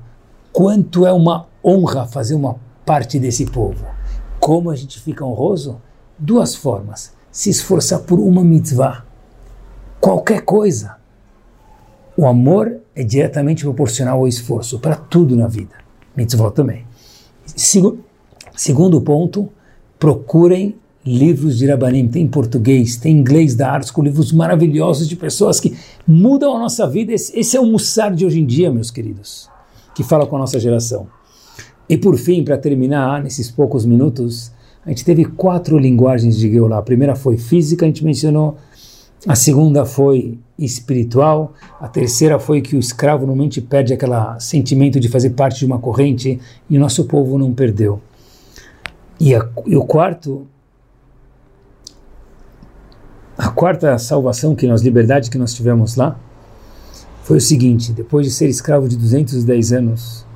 quanto 0.52 1.06
é 1.06 1.12
uma 1.12 1.46
honra 1.64 2.06
fazer 2.06 2.34
uma 2.34 2.56
parte 2.84 3.18
desse 3.18 3.46
povo. 3.46 3.86
Como 4.40 4.70
a 4.70 4.76
gente 4.76 5.00
fica 5.00 5.24
honroso? 5.24 5.80
Duas 6.18 6.54
formas. 6.54 7.12
Se 7.30 7.50
esforçar 7.50 8.00
por 8.00 8.18
uma 8.18 8.42
mitzvah. 8.42 9.04
Qualquer 10.00 10.42
coisa. 10.42 10.96
O 12.16 12.26
amor 12.26 12.80
é 12.94 13.02
diretamente 13.02 13.64
proporcional 13.64 14.18
ao 14.18 14.28
esforço, 14.28 14.78
para 14.78 14.94
tudo 14.94 15.36
na 15.36 15.48
vida. 15.48 15.74
Mitzvah 16.16 16.50
também. 16.50 16.84
Segundo 17.46 19.00
ponto, 19.00 19.48
procurem 19.98 20.76
livros 21.04 21.58
de 21.58 21.66
Rabanim, 21.66 22.08
tem 22.08 22.22
em 22.22 22.28
português, 22.28 22.96
tem 22.96 23.14
em 23.14 23.20
inglês 23.20 23.54
da 23.54 23.78
com 23.92 24.02
livros 24.02 24.32
maravilhosos 24.32 25.06
de 25.06 25.16
pessoas 25.16 25.60
que 25.60 25.76
mudam 26.06 26.56
a 26.56 26.58
nossa 26.58 26.86
vida. 26.86 27.12
Esse, 27.12 27.38
esse 27.38 27.56
é 27.56 27.60
o 27.60 27.66
Mussar 27.66 28.14
de 28.14 28.24
hoje 28.24 28.40
em 28.40 28.46
dia, 28.46 28.72
meus 28.72 28.90
queridos, 28.90 29.50
que 29.94 30.02
fala 30.02 30.26
com 30.26 30.36
a 30.36 30.38
nossa 30.38 30.58
geração. 30.58 31.06
E 31.88 31.98
por 31.98 32.16
fim, 32.16 32.42
para 32.42 32.56
terminar, 32.56 33.22
nesses 33.22 33.50
poucos 33.50 33.84
minutos, 33.84 34.50
a 34.84 34.88
gente 34.88 35.04
teve 35.04 35.24
quatro 35.24 35.78
linguagens 35.78 36.36
de 36.38 36.50
Geulah. 36.50 36.78
A 36.78 36.82
primeira 36.82 37.14
foi 37.14 37.36
física, 37.36 37.84
a 37.84 37.88
gente 37.88 38.04
mencionou. 38.04 38.56
A 39.26 39.34
segunda 39.34 39.86
foi 39.86 40.38
espiritual. 40.58 41.54
A 41.80 41.88
terceira 41.88 42.38
foi 42.38 42.60
que 42.60 42.76
o 42.76 42.78
escravo 42.78 43.26
normalmente 43.26 43.60
perde 43.60 43.94
aquele 43.94 44.12
sentimento 44.38 45.00
de 45.00 45.08
fazer 45.08 45.30
parte 45.30 45.60
de 45.60 45.66
uma 45.66 45.78
corrente 45.78 46.38
e 46.68 46.76
o 46.76 46.80
nosso 46.80 47.04
povo 47.06 47.38
não 47.38 47.52
perdeu. 47.52 48.00
E, 49.18 49.34
a, 49.34 49.48
e 49.64 49.76
o 49.76 49.84
quarto, 49.84 50.46
a 53.38 53.48
quarta 53.48 53.96
salvação 53.98 54.54
que 54.54 54.66
nós, 54.66 54.82
liberdade 54.82 55.30
que 55.30 55.38
nós 55.38 55.54
tivemos 55.54 55.96
lá, 55.96 56.18
foi 57.22 57.38
o 57.38 57.40
seguinte: 57.40 57.92
depois 57.92 58.26
de 58.26 58.32
ser 58.32 58.48
escravo 58.48 58.86
de 58.88 58.96
210 58.96 59.72
anos, 59.72 60.26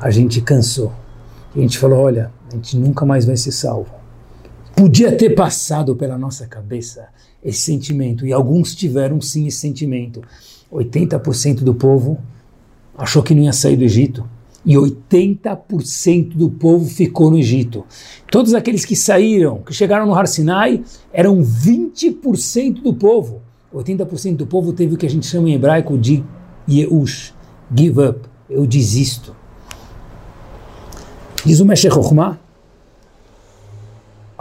a 0.00 0.10
gente 0.10 0.40
cansou. 0.40 0.92
A 1.54 1.60
gente 1.60 1.78
falou: 1.78 2.00
olha, 2.00 2.32
a 2.50 2.56
gente 2.56 2.76
nunca 2.76 3.06
mais 3.06 3.24
vai 3.24 3.36
ser 3.36 3.52
salvo. 3.52 4.01
Podia 4.76 5.12
ter 5.16 5.30
passado 5.30 5.94
pela 5.94 6.16
nossa 6.18 6.46
cabeça 6.46 7.08
esse 7.44 7.60
sentimento, 7.60 8.26
e 8.26 8.32
alguns 8.32 8.74
tiveram 8.74 9.20
sim 9.20 9.46
esse 9.46 9.58
sentimento. 9.58 10.22
80% 10.72 11.62
do 11.62 11.74
povo 11.74 12.18
achou 12.96 13.22
que 13.22 13.34
não 13.34 13.42
ia 13.42 13.52
sair 13.52 13.76
do 13.76 13.84
Egito, 13.84 14.28
e 14.64 14.74
80% 14.74 16.34
do 16.34 16.48
povo 16.48 16.88
ficou 16.88 17.30
no 17.30 17.38
Egito. 17.38 17.84
Todos 18.30 18.54
aqueles 18.54 18.84
que 18.84 18.94
saíram, 18.94 19.58
que 19.58 19.74
chegaram 19.74 20.06
no 20.06 20.14
Har 20.14 20.26
Sinai, 20.26 20.82
eram 21.12 21.42
20% 21.42 22.82
do 22.82 22.94
povo. 22.94 23.42
80% 23.74 24.36
do 24.36 24.46
povo 24.46 24.72
teve 24.72 24.94
o 24.94 24.98
que 24.98 25.06
a 25.06 25.10
gente 25.10 25.26
chama 25.26 25.48
em 25.48 25.54
hebraico 25.54 25.98
de 25.98 26.22
Yeush, 26.68 27.34
give 27.74 28.00
up, 28.00 28.20
eu 28.48 28.66
desisto. 28.66 29.34
Diz 31.44 31.58
o 31.58 31.66
Meshech 31.66 31.94
Chokhmah, 31.94 32.38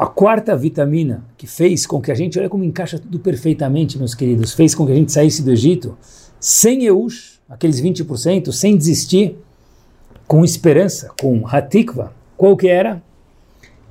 a 0.02 0.08
quarta 0.08 0.58
vitamina 0.58 1.24
que 1.38 1.46
fez 1.46 1.86
com 1.86 2.02
que 2.02 2.12
a 2.12 2.16
gente, 2.16 2.40
olha 2.40 2.50
como 2.50 2.64
encaixa 2.64 2.98
tudo 2.98 3.20
perfeitamente, 3.20 4.00
meus 4.00 4.16
queridos, 4.16 4.52
fez 4.52 4.74
com 4.74 4.84
que 4.84 4.92
a 4.92 4.96
gente 4.96 5.12
saísse 5.12 5.44
do 5.44 5.52
Egito 5.52 5.96
sem 6.40 6.86
Eush, 6.86 7.40
aqueles 7.48 7.80
20%, 7.80 8.52
sem 8.52 8.76
desistir, 8.76 9.38
com 10.28 10.44
esperança, 10.44 11.12
com 11.22 11.46
Hatikva. 11.46 12.14
Qual 12.36 12.58
que 12.58 12.68
era? 12.68 13.00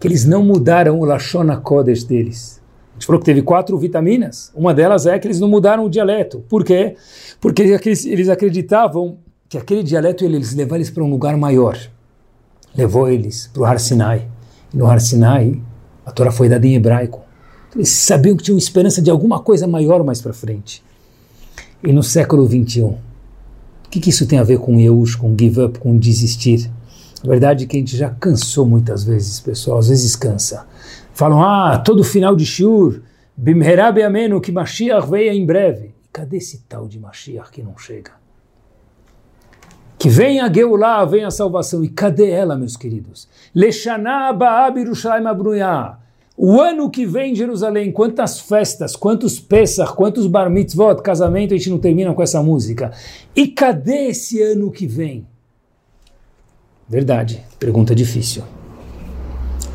Que 0.01 0.09
eles 0.09 0.25
não 0.25 0.43
mudaram 0.43 0.99
o 0.99 1.05
Lashon 1.05 1.47
Kodesh 1.61 2.03
deles. 2.03 2.61
A 2.91 2.95
gente 2.95 3.07
falou 3.07 3.21
que 3.21 3.27
teve 3.27 3.43
quatro 3.43 3.79
vitaminas. 3.79 4.51
Uma 4.53 4.75
delas 4.75 5.07
é 5.07 5.17
que 5.17 5.29
eles 5.29 5.39
não 5.39 5.47
mudaram 5.47 5.85
o 5.85 5.89
dialeto. 5.89 6.45
Por 6.49 6.65
quê? 6.65 6.97
Porque 7.41 7.63
eles 7.63 8.29
acreditavam 8.29 9.19
que 9.49 9.57
aquele 9.57 9.85
dialeto 9.85 10.25
eles 10.25 10.55
levar 10.55 10.75
eles 10.75 10.91
para 10.91 11.05
um 11.05 11.11
lugar 11.11 11.37
maior. 11.37 11.79
Levou 12.77 13.09
eles 13.09 13.49
para 13.53 13.63
o 13.63 13.65
Har 13.65 13.79
Sinai. 13.79 14.27
E 14.75 14.77
no 14.77 14.87
Har 14.87 15.01
Sinai, 15.01 15.61
a 16.11 16.13
Torá 16.13 16.33
foi 16.33 16.49
dada 16.49 16.67
em 16.67 16.75
hebraico. 16.75 17.23
Eles 17.75 17.89
sabiam 17.89 18.37
que 18.37 18.43
tinham 18.43 18.59
esperança 18.59 19.01
de 19.01 19.11
alguma 19.11 19.41
coisa 19.41 19.67
maior 19.67 20.03
mais 20.03 20.21
para 20.21 20.33
frente. 20.33 20.83
E 21.83 21.93
no 21.93 22.03
século 22.03 22.47
21, 22.47 22.89
o 22.89 22.99
que, 23.89 24.01
que 24.01 24.11
isso 24.11 24.27
tem 24.27 24.39
a 24.39 24.45
ver 24.45 24.59
com 24.59 24.79
Yeush, 24.79 25.15
com 25.15 25.35
give 25.39 25.63
up, 25.63 25.79
com 25.79 25.97
desistir? 25.97 26.71
A 27.23 27.29
verdade 27.29 27.65
é 27.65 27.67
que 27.67 27.77
a 27.77 27.81
gente 27.81 27.97
já 27.97 28.11
cansou 28.11 28.67
muitas 28.67 29.05
vezes, 29.05 29.39
pessoal, 29.39 29.79
às 29.79 29.89
vezes 29.89 30.17
cansa. 30.17 30.67
Falam, 31.13 31.43
ah, 31.43 31.79
todo 31.79 32.03
final 32.03 32.35
de 32.35 32.45
Shur, 32.45 33.03
Bimherab 33.37 34.03
Ameno, 34.03 34.41
que 34.41 34.51
Mashiach 34.51 35.09
veio 35.09 35.33
em 35.33 35.47
breve. 35.47 35.95
Cadê 36.13 36.39
esse 36.39 36.65
tal 36.69 36.89
de 36.89 36.99
Mashiach 36.99 37.51
que 37.53 37.63
não 37.63 37.79
chega? 37.79 38.13
Que 39.97 40.09
venha 40.09 40.47
a 40.47 40.53
Geulah, 40.53 41.05
venha 41.05 41.29
a 41.29 41.31
salvação. 41.31 41.85
E 41.85 41.89
cadê 41.89 42.31
ela, 42.31 42.57
meus 42.57 42.77
queridos? 42.77 43.29
Leshaná 43.55 44.33
Ba'ab 44.33 44.79
Yerushalayim 44.79 45.27
Abruyah. 45.27 46.00
O 46.43 46.59
ano 46.59 46.89
que 46.89 47.05
vem 47.05 47.33
em 47.33 47.35
Jerusalém, 47.35 47.93
quantas 47.93 48.41
festas, 48.41 48.97
quantos 48.97 49.39
Pesach, 49.39 49.93
quantos 49.93 50.27
Bar 50.27 50.49
Mitzvot, 50.49 51.03
casamento, 51.03 51.53
a 51.53 51.57
gente 51.59 51.69
não 51.69 51.79
termina 51.79 52.15
com 52.15 52.23
essa 52.23 52.43
música. 52.43 52.93
E 53.37 53.47
cadê 53.47 54.07
esse 54.07 54.41
ano 54.41 54.71
que 54.71 54.87
vem? 54.87 55.27
Verdade, 56.89 57.45
pergunta 57.59 57.95
difícil. 57.95 58.43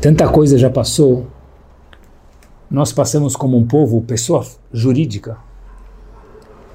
Tanta 0.00 0.28
coisa 0.28 0.58
já 0.58 0.68
passou. 0.68 1.28
Nós 2.68 2.92
passamos 2.92 3.36
como 3.36 3.56
um 3.56 3.64
povo, 3.64 4.02
pessoa 4.02 4.44
jurídica. 4.72 5.38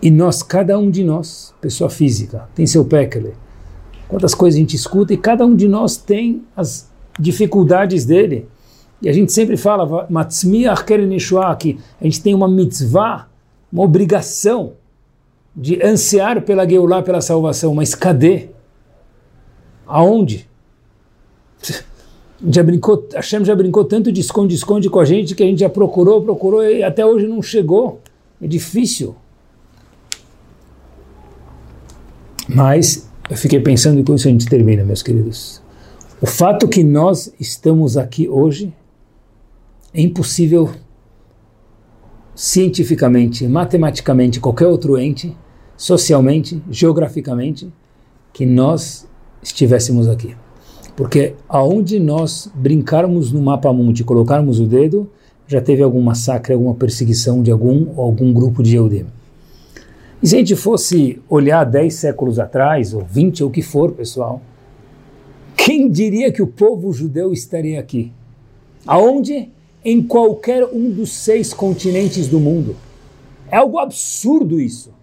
E 0.01 0.09
nós, 0.09 0.41
cada 0.41 0.79
um 0.79 0.89
de 0.89 1.03
nós, 1.03 1.53
pessoa 1.59 1.89
física, 1.89 2.47
tem 2.55 2.65
seu 2.65 2.85
pekele. 2.85 3.33
Quantas 4.07 4.33
coisas 4.33 4.57
a 4.57 4.61
gente 4.61 4.77
escuta 4.77 5.13
e 5.13 5.17
cada 5.17 5.45
um 5.45 5.53
de 5.53 5.67
nós 5.67 5.97
tem 5.97 6.45
as 6.55 6.89
dificuldades 7.19 8.05
dele. 8.05 8.47
E 9.01 9.09
a 9.09 9.13
gente 9.13 9.31
sempre 9.31 9.57
fala, 9.57 10.07
que 11.55 11.79
a 11.99 12.03
gente 12.03 12.21
tem 12.21 12.35
uma 12.35 12.47
mitzvah, 12.47 13.27
uma 13.71 13.83
obrigação 13.83 14.73
de 15.55 15.83
ansiar 15.83 16.41
pela 16.41 16.67
Geulah, 16.69 17.01
pela 17.01 17.19
salvação. 17.19 17.73
Mas 17.73 17.95
cadê? 17.95 18.49
Aonde? 19.87 20.47
Já 22.47 22.63
brincou, 22.63 23.07
Hashem 23.13 23.45
já 23.45 23.55
brincou 23.55 23.85
tanto 23.85 24.11
de 24.11 24.19
esconde-esconde 24.19 24.89
com 24.89 24.99
a 24.99 25.05
gente 25.05 25.35
que 25.35 25.43
a 25.43 25.45
gente 25.45 25.59
já 25.59 25.69
procurou, 25.69 26.23
procurou 26.23 26.63
e 26.63 26.81
até 26.81 27.05
hoje 27.05 27.27
não 27.27 27.39
chegou. 27.39 28.01
É 28.41 28.47
difícil. 28.47 29.15
Mas 32.49 33.07
eu 33.29 33.37
fiquei 33.37 33.59
pensando 33.59 33.99
e 33.99 34.03
com 34.03 34.15
isso 34.15 34.27
a 34.27 34.31
gente 34.31 34.47
termina, 34.47 34.83
meus 34.83 35.03
queridos. 35.03 35.61
O 36.19 36.25
fato 36.25 36.67
que 36.67 36.83
nós 36.83 37.31
estamos 37.39 37.95
aqui 37.95 38.27
hoje 38.27 38.73
é 39.93 40.01
impossível 40.01 40.69
cientificamente, 42.33 43.47
matematicamente, 43.47 44.39
qualquer 44.39 44.67
outro 44.67 44.97
ente, 44.97 45.35
socialmente, 45.75 46.61
geograficamente, 46.69 47.71
que 48.33 48.45
nós 48.45 49.07
estivéssemos 49.43 50.07
aqui. 50.07 50.35
Porque 50.95 51.35
aonde 51.47 51.99
nós 51.99 52.51
brincarmos 52.53 53.31
no 53.31 53.41
mapa 53.41 53.71
mundi, 53.73 54.03
colocarmos 54.03 54.59
o 54.59 54.65
dedo, 54.65 55.09
já 55.47 55.59
teve 55.61 55.83
algum 55.83 56.01
massacre, 56.01 56.53
alguma 56.53 56.73
perseguição 56.75 57.43
de 57.43 57.51
algum 57.51 57.99
algum 57.99 58.31
grupo 58.31 58.63
de 58.63 58.75
Eudim. 58.75 59.05
E 60.21 60.27
se 60.27 60.35
a 60.35 60.39
gente 60.39 60.55
fosse 60.55 61.19
olhar 61.27 61.63
10 61.63 61.93
séculos 61.93 62.39
atrás, 62.39 62.93
ou 62.93 63.03
20, 63.03 63.43
ou 63.43 63.49
o 63.49 63.51
que 63.51 63.61
for, 63.61 63.91
pessoal, 63.91 64.41
quem 65.57 65.89
diria 65.89 66.31
que 66.31 66.41
o 66.41 66.47
povo 66.47 66.93
judeu 66.93 67.33
estaria 67.33 67.79
aqui? 67.79 68.11
Aonde? 68.85 69.49
Em 69.83 70.01
qualquer 70.01 70.63
um 70.65 70.91
dos 70.91 71.11
seis 71.11 71.53
continentes 71.53 72.27
do 72.27 72.39
mundo. 72.39 72.75
É 73.49 73.57
algo 73.57 73.79
absurdo 73.79 74.59
isso. 74.59 74.93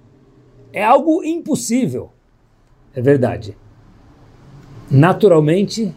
É 0.72 0.84
algo 0.84 1.24
impossível. 1.24 2.10
É 2.94 3.00
verdade. 3.00 3.56
Naturalmente, 4.90 5.94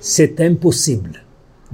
c'est 0.00 0.40
impossible. 0.40 1.20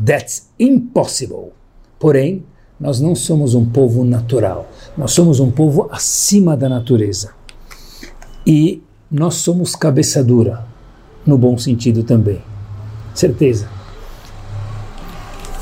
That's 0.05 0.51
impossible. 0.59 1.53
Porém, 1.99 2.45
nós 2.79 3.01
não 3.01 3.15
somos 3.15 3.55
um 3.55 3.65
povo 3.65 4.05
natural. 4.05 4.69
Nós 4.97 5.13
somos 5.13 5.41
um 5.41 5.51
povo 5.51 5.89
acima 5.91 6.57
da 6.57 6.69
natureza. 6.69 7.33
E 8.47 8.83
nós 9.11 9.35
somos 9.37 9.75
cabeça 9.75 10.23
dura, 10.23 10.67
no 11.27 11.39
bom 11.39 11.57
sentido 11.57 12.03
também. 12.03 12.41
Certeza. 13.15 13.78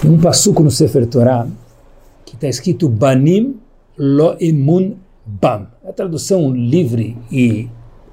Tem 0.01 0.11
um 0.11 0.19
passuco 0.19 0.63
no 0.63 0.71
Sefer 0.71 1.07
Torah 1.07 1.49
que 2.25 2.35
está 2.35 2.49
escrito 2.49 2.89
Banim 2.89 3.57
lo 3.97 4.37
imun 4.39 4.97
bam. 5.25 5.69
A 5.89 5.93
tradução 5.93 6.53
livre 6.53 7.17
e 7.33 7.69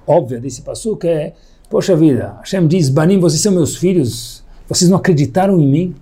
óbvia 0.08 0.40
desse 0.40 0.62
passuco 0.62 1.06
é 1.06 1.34
Poxa 1.70 1.96
vida, 1.96 2.36
Hashem 2.40 2.68
diz, 2.68 2.88
Banim, 2.88 3.20
vocês 3.20 3.42
são 3.42 3.52
meus 3.52 3.76
filhos, 3.76 4.44
vocês 4.70 4.92
não 4.92 4.98
acreditaram 4.98 5.60
em 5.60 5.68
mim? 5.68 5.96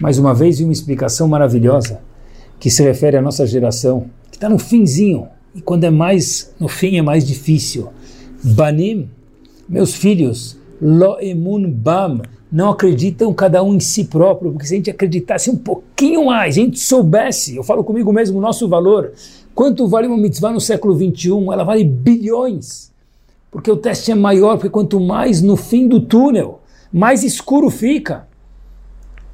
Mais 0.00 0.18
uma 0.18 0.34
vez, 0.34 0.58
uma 0.58 0.72
explicação 0.72 1.28
maravilhosa 1.28 2.00
que 2.58 2.68
se 2.68 2.82
refere 2.82 3.16
à 3.16 3.22
nossa 3.22 3.46
geração, 3.46 4.06
que 4.28 4.36
está 4.36 4.48
no 4.48 4.58
finzinho, 4.58 5.28
e 5.54 5.62
quando 5.62 5.84
é 5.84 5.90
mais 5.90 6.52
no 6.58 6.66
fim 6.66 6.96
é 6.96 7.02
mais 7.02 7.24
difícil. 7.24 7.90
Banim, 8.42 9.08
meus 9.68 9.94
filhos, 9.94 10.58
lo 10.82 11.16
emun 11.20 11.70
bam, 11.70 12.20
não 12.54 12.70
acreditam 12.70 13.34
cada 13.34 13.62
um 13.62 13.74
em 13.74 13.80
si 13.80 14.04
próprio, 14.04 14.52
porque 14.52 14.66
se 14.66 14.74
a 14.74 14.76
gente 14.76 14.90
acreditasse 14.90 15.50
um 15.50 15.56
pouquinho 15.56 16.26
mais, 16.26 16.56
a 16.56 16.60
gente 16.60 16.78
soubesse, 16.78 17.56
eu 17.56 17.64
falo 17.64 17.82
comigo 17.82 18.12
mesmo, 18.12 18.38
o 18.38 18.40
nosso 18.40 18.68
valor, 18.68 19.12
quanto 19.54 19.88
vale 19.88 20.06
uma 20.06 20.16
mitzvah 20.16 20.52
no 20.52 20.60
século 20.60 20.94
21? 20.94 21.52
Ela 21.52 21.64
vale 21.64 21.82
bilhões 21.82 22.94
porque 23.54 23.70
o 23.70 23.76
teste 23.76 24.10
é 24.10 24.16
maior, 24.16 24.56
porque 24.56 24.68
quanto 24.68 24.98
mais 24.98 25.40
no 25.40 25.56
fim 25.56 25.86
do 25.86 26.00
túnel, 26.00 26.60
mais 26.92 27.22
escuro 27.22 27.70
fica. 27.70 28.26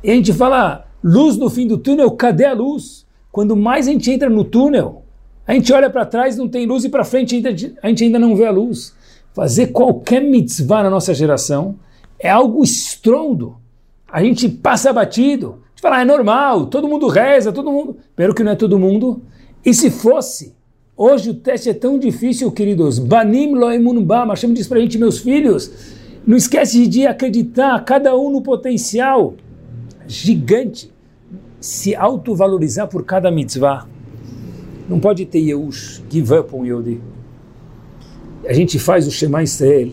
E 0.04 0.10
a 0.10 0.14
gente 0.14 0.34
fala, 0.34 0.86
luz 1.02 1.38
no 1.38 1.48
fim 1.48 1.66
do 1.66 1.78
túnel, 1.78 2.10
cadê 2.10 2.44
a 2.44 2.52
luz? 2.52 3.06
Quando 3.32 3.56
mais 3.56 3.88
a 3.88 3.92
gente 3.92 4.10
entra 4.10 4.28
no 4.28 4.44
túnel, 4.44 5.04
a 5.46 5.54
gente 5.54 5.72
olha 5.72 5.88
para 5.88 6.04
trás, 6.04 6.36
não 6.36 6.48
tem 6.48 6.66
luz, 6.66 6.84
e 6.84 6.90
para 6.90 7.02
frente 7.02 7.34
a 7.82 7.88
gente 7.88 8.04
ainda 8.04 8.18
não 8.18 8.36
vê 8.36 8.44
a 8.44 8.50
luz. 8.50 8.94
Fazer 9.32 9.68
qualquer 9.68 10.20
mitzvah 10.20 10.82
na 10.82 10.90
nossa 10.90 11.14
geração 11.14 11.76
é 12.20 12.30
algo 12.30 12.62
estrondo. 12.62 13.56
A 14.06 14.22
gente 14.22 14.48
passa 14.48 14.92
batido. 14.92 15.62
A 15.64 15.68
gente 15.70 15.82
fala, 15.82 15.96
ah, 15.96 16.02
é 16.02 16.04
normal, 16.04 16.66
todo 16.66 16.86
mundo 16.86 17.08
reza, 17.08 17.52
todo 17.52 17.72
mundo. 17.72 17.96
Pelo 18.14 18.34
que 18.34 18.44
não 18.44 18.52
é 18.52 18.56
todo 18.56 18.78
mundo. 18.78 19.22
E 19.64 19.74
se 19.74 19.90
fosse, 19.90 20.54
Hoje 21.02 21.30
o 21.30 21.34
teste 21.34 21.70
é 21.70 21.72
tão 21.72 21.98
difícil, 21.98 22.52
queridos. 22.52 22.98
Banim 22.98 23.54
loemunbam. 23.54 24.28
Hashem 24.28 24.52
diz 24.52 24.68
para 24.68 24.76
a 24.76 24.82
gente, 24.82 24.98
meus 24.98 25.18
filhos, 25.18 25.72
não 26.26 26.36
esquece 26.36 26.86
de 26.86 27.06
acreditar, 27.06 27.82
cada 27.86 28.14
um 28.14 28.30
no 28.30 28.42
potencial 28.42 29.32
gigante, 30.06 30.92
se 31.58 31.96
autovalorizar 31.96 32.86
por 32.86 33.02
cada 33.02 33.30
mitzvah. 33.30 33.88
Não 34.86 35.00
pode 35.00 35.24
ter 35.24 35.38
Yehush, 35.38 36.02
give 36.10 36.34
up 36.34 36.54
on 36.54 36.66
Yodi. 36.66 37.00
A 38.46 38.52
gente 38.52 38.78
faz 38.78 39.06
o 39.06 39.10
Shema 39.10 39.42
Israel 39.42 39.92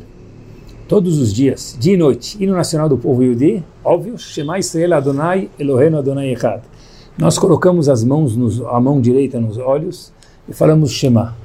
todos 0.87 1.19
os 1.19 1.33
dias, 1.33 1.75
dia 1.79 1.95
e 1.95 1.97
noite. 1.97 2.41
Hino 2.41 2.55
nacional 2.55 2.87
do 2.87 2.97
povo 2.97 3.21
Yodi, 3.21 3.63
óbvio, 3.83 4.17
Shema 4.17 4.57
Israel 4.57 4.93
Adonai 4.93 5.49
Eloheinu 5.59 5.97
Adonai 5.97 6.31
Echad. 6.31 6.61
Nós 7.17 7.37
colocamos 7.37 7.89
as 7.89 8.03
mãos, 8.03 8.35
nos, 8.35 8.61
a 8.61 8.79
mão 8.79 9.01
direita 9.01 9.39
nos 9.39 9.57
olhos 9.57 10.13
e 10.47 10.53
falamos 10.53 10.91
Shema. 10.91 11.35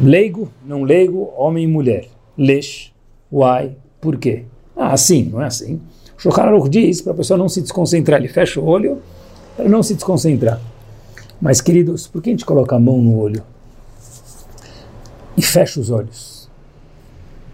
Leigo, 0.00 0.48
não 0.66 0.82
leigo, 0.82 1.32
homem 1.36 1.64
e 1.64 1.66
mulher. 1.66 2.08
Lesh, 2.36 2.92
why, 3.30 3.76
por 4.00 4.16
quê? 4.16 4.44
Ah, 4.76 4.92
assim, 4.92 5.24
não 5.24 5.40
é 5.42 5.46
assim. 5.46 5.80
Shulchan 6.16 6.42
Aruch 6.42 6.68
diz 6.68 7.00
para 7.00 7.12
a 7.12 7.16
pessoa 7.16 7.38
não 7.38 7.48
se 7.48 7.60
desconcentrar, 7.60 8.18
ele 8.18 8.28
fecha 8.28 8.60
o 8.60 8.66
olho 8.66 8.98
para 9.56 9.68
não 9.68 9.82
se 9.82 9.94
desconcentrar. 9.94 10.60
Mas, 11.40 11.60
queridos, 11.60 12.06
por 12.06 12.20
que 12.20 12.30
a 12.30 12.32
gente 12.32 12.44
coloca 12.44 12.76
a 12.76 12.80
mão 12.80 12.98
no 13.00 13.18
olho 13.18 13.42
e 15.36 15.42
fecha 15.42 15.80
os 15.80 15.90
olhos? 15.90 16.39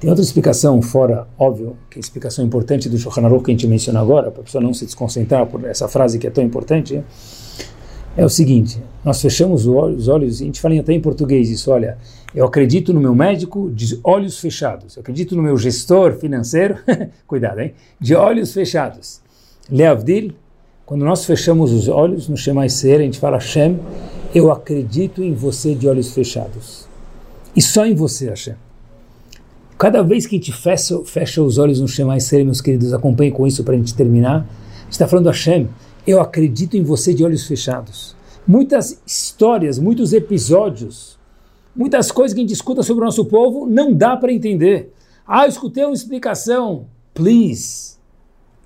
Tem 0.06 0.10
outra 0.12 0.22
explicação 0.22 0.80
fora, 0.80 1.26
óbvio, 1.36 1.76
que 1.90 1.98
é 1.98 1.98
a 1.98 2.00
explicação 2.00 2.44
importante 2.44 2.88
do 2.88 2.96
Shulchan 2.96 3.28
que 3.40 3.50
a 3.50 3.54
gente 3.54 3.66
menciona 3.66 3.98
agora, 3.98 4.30
para 4.30 4.40
a 4.40 4.44
pessoa 4.44 4.62
não 4.62 4.72
se 4.72 4.84
desconcentrar 4.84 5.44
por 5.46 5.64
essa 5.64 5.88
frase 5.88 6.16
que 6.16 6.28
é 6.28 6.30
tão 6.30 6.44
importante, 6.44 7.02
é 8.16 8.24
o 8.24 8.28
seguinte: 8.28 8.80
nós 9.04 9.20
fechamos 9.20 9.66
os 9.66 10.06
olhos, 10.06 10.40
a 10.40 10.44
gente 10.44 10.60
fala 10.60 10.78
até 10.78 10.92
em 10.92 11.00
português 11.00 11.50
isso, 11.50 11.72
olha, 11.72 11.98
eu 12.32 12.44
acredito 12.44 12.94
no 12.94 13.00
meu 13.00 13.16
médico 13.16 13.68
de 13.74 13.98
olhos 14.04 14.38
fechados, 14.38 14.94
eu 14.94 15.00
acredito 15.00 15.34
no 15.34 15.42
meu 15.42 15.58
gestor 15.58 16.12
financeiro, 16.12 16.78
cuidado, 17.26 17.58
hein? 17.58 17.74
De 18.00 18.14
olhos 18.14 18.52
fechados. 18.52 19.20
Leavdil, 19.68 20.34
quando 20.84 21.04
nós 21.04 21.24
fechamos 21.24 21.72
os 21.72 21.88
olhos 21.88 22.28
no 22.28 22.36
Shema 22.36 22.68
Ser, 22.68 23.00
a 23.00 23.02
gente 23.02 23.18
fala 23.18 23.38
Hashem, 23.38 23.76
eu 24.32 24.52
acredito 24.52 25.20
em 25.20 25.34
você 25.34 25.74
de 25.74 25.88
olhos 25.88 26.12
fechados. 26.12 26.86
E 27.56 27.60
só 27.60 27.84
em 27.84 27.96
você, 27.96 28.28
Hashem. 28.28 28.65
Cada 29.78 30.02
vez 30.02 30.26
que 30.26 30.36
a 30.36 30.38
gente 30.38 30.52
fecha, 30.52 31.04
fecha 31.04 31.42
os 31.42 31.58
olhos 31.58 31.80
no 31.80 31.86
Shema 31.86 32.18
Ser, 32.18 32.42
meus 32.44 32.62
queridos, 32.62 32.94
acompanhem 32.94 33.30
com 33.30 33.46
isso 33.46 33.62
para 33.62 33.74
a 33.74 33.76
gente 33.76 33.94
terminar. 33.94 34.48
A 34.86 34.88
está 34.88 35.06
falando 35.06 35.26
Hashem, 35.26 35.68
eu 36.06 36.18
acredito 36.18 36.78
em 36.78 36.82
você 36.82 37.12
de 37.12 37.22
olhos 37.22 37.46
fechados. 37.46 38.16
Muitas 38.46 39.02
histórias, 39.06 39.78
muitos 39.78 40.14
episódios, 40.14 41.18
muitas 41.74 42.10
coisas 42.10 42.32
que 42.32 42.40
a 42.40 42.42
gente 42.42 42.54
escuta 42.54 42.82
sobre 42.82 43.02
o 43.02 43.04
nosso 43.04 43.26
povo 43.26 43.66
não 43.66 43.92
dá 43.92 44.16
para 44.16 44.32
entender. 44.32 44.94
Ah, 45.26 45.44
eu 45.44 45.50
escutei 45.50 45.84
uma 45.84 45.92
explicação. 45.92 46.86
Please. 47.12 47.96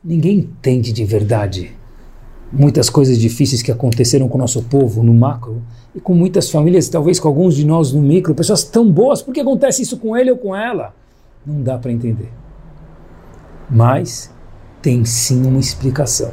Ninguém 0.04 0.38
entende 0.38 0.92
de 0.92 1.04
verdade. 1.04 1.72
Muitas 2.52 2.88
coisas 2.88 3.18
difíceis 3.18 3.62
que 3.62 3.72
aconteceram 3.72 4.28
com 4.28 4.38
o 4.38 4.40
nosso 4.40 4.62
povo 4.62 5.02
no 5.02 5.12
macro 5.12 5.60
e 5.92 5.98
com 5.98 6.14
muitas 6.14 6.50
famílias, 6.50 6.88
talvez 6.88 7.18
com 7.18 7.26
alguns 7.26 7.56
de 7.56 7.66
nós 7.66 7.92
no 7.92 8.00
micro, 8.00 8.32
pessoas 8.32 8.62
tão 8.62 8.88
boas, 8.88 9.22
por 9.22 9.34
que 9.34 9.40
acontece 9.40 9.82
isso 9.82 9.96
com 9.96 10.16
ele 10.16 10.30
ou 10.30 10.36
com 10.36 10.54
ela? 10.54 10.99
Não 11.44 11.62
dá 11.62 11.78
para 11.78 11.90
entender. 11.90 12.30
Mas 13.70 14.30
tem 14.82 15.04
sim 15.04 15.44
uma 15.46 15.60
explicação. 15.60 16.32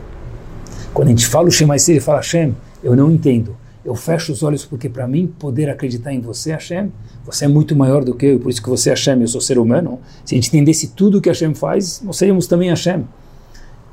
Quando 0.93 1.10
a 1.10 1.12
gente 1.12 1.28
fala 1.28 1.47
o 1.47 1.51
Shema 1.51 1.76
Yisrael 1.76 1.97
e 1.97 2.01
fala 2.01 2.18
Hashem, 2.18 2.55
eu 2.84 2.95
não 2.95 3.12
entendo. 3.12 3.55
Eu 3.86 3.95
fecho 3.95 4.34
os 4.34 4.43
olhos 4.43 4.66
porque 4.66 4.89
para 4.89 5.08
mim 5.08 5.28
poder 5.28 5.70
acreditar 5.70 6.12
em 6.12 6.20
você, 6.20 6.51
Hashem, 6.51 6.91
você 7.26 7.45
é 7.45 7.47
muito 7.47 7.76
maior 7.76 8.03
do 8.03 8.14
que 8.14 8.26
eu, 8.26 8.39
por 8.39 8.49
isso 8.49 8.62
que 8.62 8.70
você 8.70 8.89
é 8.89 8.93
Hashem, 8.93 9.22
eu 9.22 9.28
sou 9.28 9.39
ser 9.39 9.58
humano. 9.58 9.99
Se 10.26 10.36
a 10.36 10.38
gente 10.38 10.49
entendesse 10.49 10.89
tudo 10.89 11.22
que 11.22 11.30
Hashem 11.30 11.53
faz, 11.53 12.01
nós 12.03 12.18
seríamos 12.18 12.47
também 12.47 12.70
Hashem. 12.70 13.05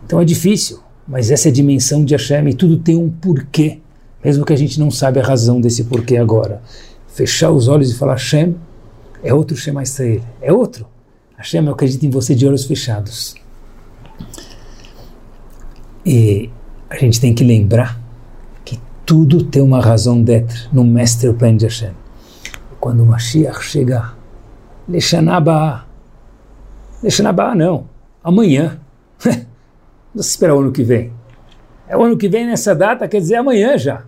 Então 0.05 0.21
é 0.21 0.25
difícil, 0.25 0.81
mas 1.07 1.31
essa 1.31 1.49
é 1.49 1.51
a 1.51 1.53
dimensão 1.53 2.05
de 2.05 2.15
Hashem 2.15 2.49
e 2.49 2.55
tudo 2.55 2.79
tem 2.79 2.97
um 2.97 3.09
porquê, 3.09 3.79
mesmo 4.25 4.45
que 4.45 4.53
a 4.53 4.57
gente 4.57 4.81
não 4.81 4.91
sabe 4.91 5.21
a 5.21 5.23
razão 5.23 5.61
desse 5.61 5.85
porquê 5.85 6.17
agora. 6.17 6.61
Fechar 7.07 7.53
os 7.53 7.69
olhos 7.69 7.91
e 7.91 7.95
falar 7.95 8.15
Hashem 8.15 8.57
é 9.23 9.33
outro 9.33 9.57
Shema 9.57 9.83
Israel, 9.83 10.23
é 10.43 10.53
outro. 10.53 10.87
Hashem, 11.45 11.67
eu 11.67 11.75
acredito 11.75 12.07
em 12.07 12.09
você 12.09 12.35
de 12.35 12.47
olhos 12.47 12.65
fechados. 12.65 13.35
E 16.07 16.49
a 16.89 16.97
gente 16.97 17.21
tem 17.21 17.35
que 17.35 17.45
lembrar 17.45 18.01
que 18.65 18.81
tudo 19.05 19.45
tem 19.45 19.61
uma 19.61 19.79
razão 19.79 20.23
d'être 20.23 20.71
no 20.73 20.83
Master 20.83 21.35
Plan 21.35 21.55
de 21.55 21.67
Hashem. 21.67 21.93
Quando 22.81 23.03
o 23.03 23.07
Mashiach 23.07 23.63
chegar, 23.63 24.17
Leshanabá, 24.89 25.87
Leshanabá 27.03 27.55
não, 27.55 27.89
amanhã. 28.23 28.81
Não 30.15 30.23
se 30.23 30.31
espera 30.31 30.55
o 30.55 30.61
ano 30.61 30.73
que 30.73 30.85
vem. 30.85 31.13
É 31.89 31.97
o 31.97 32.03
ano 32.05 32.17
que 32.17 32.29
vem 32.29 32.47
nessa 32.47 32.73
data, 32.73 33.09
quer 33.09 33.19
dizer 33.19 33.35
amanhã 33.35 33.77
já. 33.77 34.05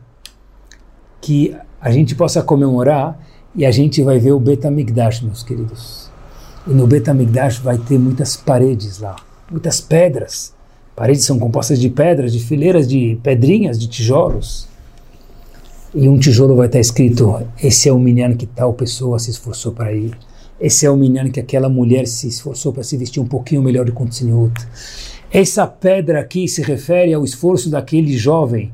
Que 1.20 1.54
a 1.80 1.90
gente 1.90 2.14
possa 2.14 2.42
comemorar 2.42 3.18
e 3.56 3.66
a 3.66 3.72
gente 3.72 4.02
vai 4.02 4.20
ver 4.20 4.30
o 4.30 4.38
Betamigdash, 4.38 5.20
meus 5.20 5.42
queridos. 5.42 6.05
E 6.66 6.70
no 6.70 6.86
Betamigdash 6.86 7.58
vai 7.58 7.78
ter 7.78 7.98
muitas 7.98 8.36
paredes 8.36 8.98
lá, 8.98 9.16
muitas 9.50 9.80
pedras 9.80 10.56
Paredes 10.96 11.26
são 11.26 11.38
compostas 11.38 11.78
de 11.78 11.90
pedras, 11.90 12.32
de 12.32 12.42
fileiras 12.42 12.88
de 12.88 13.18
pedrinhas, 13.22 13.78
de 13.78 13.86
tijolos. 13.86 14.66
e 15.94 16.08
um 16.08 16.18
tijolo 16.18 16.56
vai 16.56 16.68
estar 16.68 16.80
escrito: 16.80 17.46
esse 17.62 17.86
é 17.86 17.92
o 17.92 17.98
minyan 17.98 18.34
que 18.34 18.46
tal 18.46 18.72
pessoa 18.72 19.18
se 19.18 19.30
esforçou 19.30 19.72
para 19.72 19.92
ir. 19.92 20.16
Esse 20.58 20.86
é 20.86 20.90
o 20.90 20.96
minyan 20.96 21.28
que 21.28 21.38
aquela 21.38 21.68
mulher 21.68 22.06
se 22.06 22.26
esforçou 22.26 22.72
para 22.72 22.82
se 22.82 22.96
vestir 22.96 23.20
um 23.20 23.26
pouquinho 23.26 23.62
melhor 23.62 23.84
de 23.84 23.92
Kuntzinut. 23.92 24.54
Essa 25.30 25.66
pedra 25.66 26.20
aqui 26.20 26.48
se 26.48 26.62
refere 26.62 27.12
ao 27.12 27.24
esforço 27.24 27.68
daquele 27.68 28.16
jovem 28.16 28.72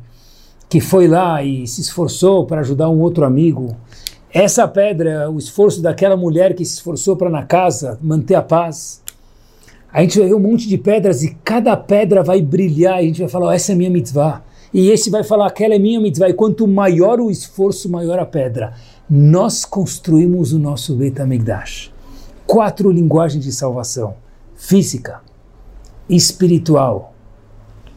que 0.68 0.80
foi 0.80 1.08
lá 1.08 1.42
e 1.42 1.66
se 1.66 1.80
esforçou 1.80 2.46
para 2.46 2.60
ajudar 2.60 2.88
um 2.88 3.00
outro 3.00 3.24
amigo. 3.24 3.76
Essa 4.32 4.66
pedra 4.66 5.30
o 5.30 5.38
esforço 5.38 5.82
daquela 5.82 6.16
mulher 6.16 6.54
que 6.54 6.64
se 6.64 6.74
esforçou 6.74 7.16
para 7.16 7.28
na 7.28 7.44
casa 7.44 7.98
manter 8.00 8.34
a 8.34 8.40
paz. 8.42 9.02
A 9.92 10.00
gente 10.00 10.18
vai 10.18 10.28
ver 10.28 10.34
um 10.34 10.40
monte 10.40 10.66
de 10.66 10.78
pedras 10.78 11.22
e 11.22 11.34
cada 11.44 11.76
pedra 11.76 12.22
vai 12.22 12.40
brilhar 12.40 13.02
e 13.02 13.04
a 13.04 13.06
gente 13.08 13.20
vai 13.20 13.28
falar, 13.28 13.48
oh, 13.48 13.52
essa 13.52 13.72
é 13.72 13.74
minha 13.74 13.90
mitzvah. 13.90 14.42
E 14.72 14.88
esse 14.88 15.10
vai 15.10 15.22
falar, 15.22 15.48
aquela 15.48 15.74
é 15.74 15.78
minha 15.78 16.00
mitzvah. 16.00 16.30
E 16.30 16.34
quanto 16.34 16.66
maior 16.66 17.20
o 17.20 17.30
esforço, 17.30 17.90
maior 17.90 18.18
a 18.18 18.24
pedra. 18.24 18.72
Nós 19.08 19.66
construímos 19.66 20.54
o 20.54 20.58
nosso 20.58 20.96
Beit 20.96 21.20
HaMikdash. 21.20 21.92
Quatro 22.46 22.90
linguagens 22.90 23.44
de 23.44 23.52
salvação. 23.52 24.14
Física, 24.56 25.20
espiritual, 26.08 27.12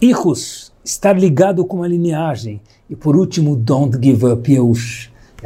Ichus, 0.02 0.74
estar 0.84 1.18
ligado 1.18 1.64
com 1.64 1.82
a 1.82 1.88
lineagem. 1.88 2.60
E 2.90 2.96
por 2.96 3.16
último, 3.16 3.56
don't 3.56 3.98
give 4.02 4.26
up. 4.26 4.52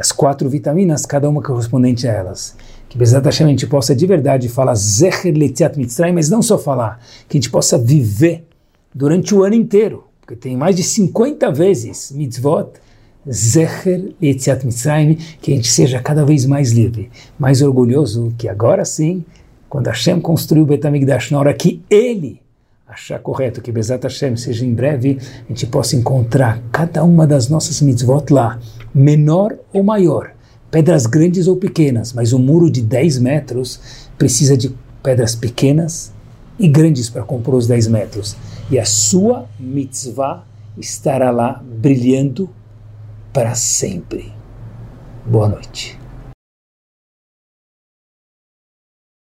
As 0.00 0.12
quatro 0.12 0.48
vitaminas, 0.48 1.04
cada 1.04 1.28
uma 1.28 1.42
correspondente 1.42 2.08
a 2.08 2.12
elas. 2.12 2.56
Que 2.88 2.96
Bezat 2.96 3.22
Hashem 3.22 3.46
a 3.46 3.50
gente 3.50 3.66
possa 3.66 3.94
de 3.94 4.06
verdade 4.06 4.48
falar 4.48 4.74
Zecher 4.74 5.36
Letziat 5.36 5.76
Mitzrayim, 5.76 6.14
mas 6.14 6.30
não 6.30 6.40
só 6.40 6.58
falar, 6.58 6.98
que 7.28 7.36
a 7.36 7.40
gente 7.40 7.50
possa 7.50 7.76
viver 7.76 8.48
durante 8.94 9.34
o 9.34 9.44
ano 9.44 9.54
inteiro, 9.54 10.04
porque 10.18 10.34
tem 10.34 10.56
mais 10.56 10.74
de 10.74 10.82
50 10.82 11.52
vezes 11.52 12.10
mitzvot, 12.12 12.70
Zecher 13.30 14.14
Letziat 14.20 14.64
Mitzrayim, 14.64 15.16
que 15.40 15.52
a 15.52 15.56
gente 15.56 15.68
seja 15.68 16.00
cada 16.00 16.24
vez 16.24 16.46
mais 16.46 16.72
livre, 16.72 17.10
mais 17.38 17.60
orgulhoso, 17.60 18.32
que 18.38 18.48
agora 18.48 18.86
sim, 18.86 19.22
quando 19.68 19.88
Hashem 19.88 20.18
construiu 20.18 20.64
o 20.64 20.66
Betamigdash, 20.66 21.30
na 21.30 21.38
hora 21.38 21.52
que 21.52 21.82
ele 21.90 22.40
achar 22.90 23.18
correto 23.20 23.60
que 23.60 23.72
Bezat 23.72 24.02
Hashem 24.02 24.36
seja 24.36 24.64
em 24.64 24.74
breve, 24.74 25.18
a 25.20 25.48
gente 25.48 25.66
possa 25.66 25.96
encontrar 25.96 26.60
cada 26.72 27.04
uma 27.04 27.26
das 27.26 27.48
nossas 27.48 27.80
mitzvot 27.80 28.32
lá, 28.32 28.58
menor 28.94 29.56
ou 29.72 29.82
maior, 29.82 30.32
pedras 30.70 31.06
grandes 31.06 31.46
ou 31.46 31.56
pequenas, 31.56 32.12
mas 32.12 32.32
um 32.32 32.38
muro 32.38 32.70
de 32.70 32.82
10 32.82 33.18
metros 33.18 34.08
precisa 34.18 34.56
de 34.56 34.74
pedras 35.02 35.34
pequenas 35.34 36.12
e 36.58 36.68
grandes 36.68 37.08
para 37.08 37.22
compor 37.22 37.54
os 37.54 37.66
10 37.66 37.88
metros. 37.88 38.36
E 38.70 38.78
a 38.78 38.84
sua 38.84 39.48
mitzvah 39.58 40.44
estará 40.76 41.30
lá 41.30 41.62
brilhando 41.64 42.50
para 43.32 43.54
sempre. 43.54 44.32
Boa 45.26 45.48
noite. 45.48 45.99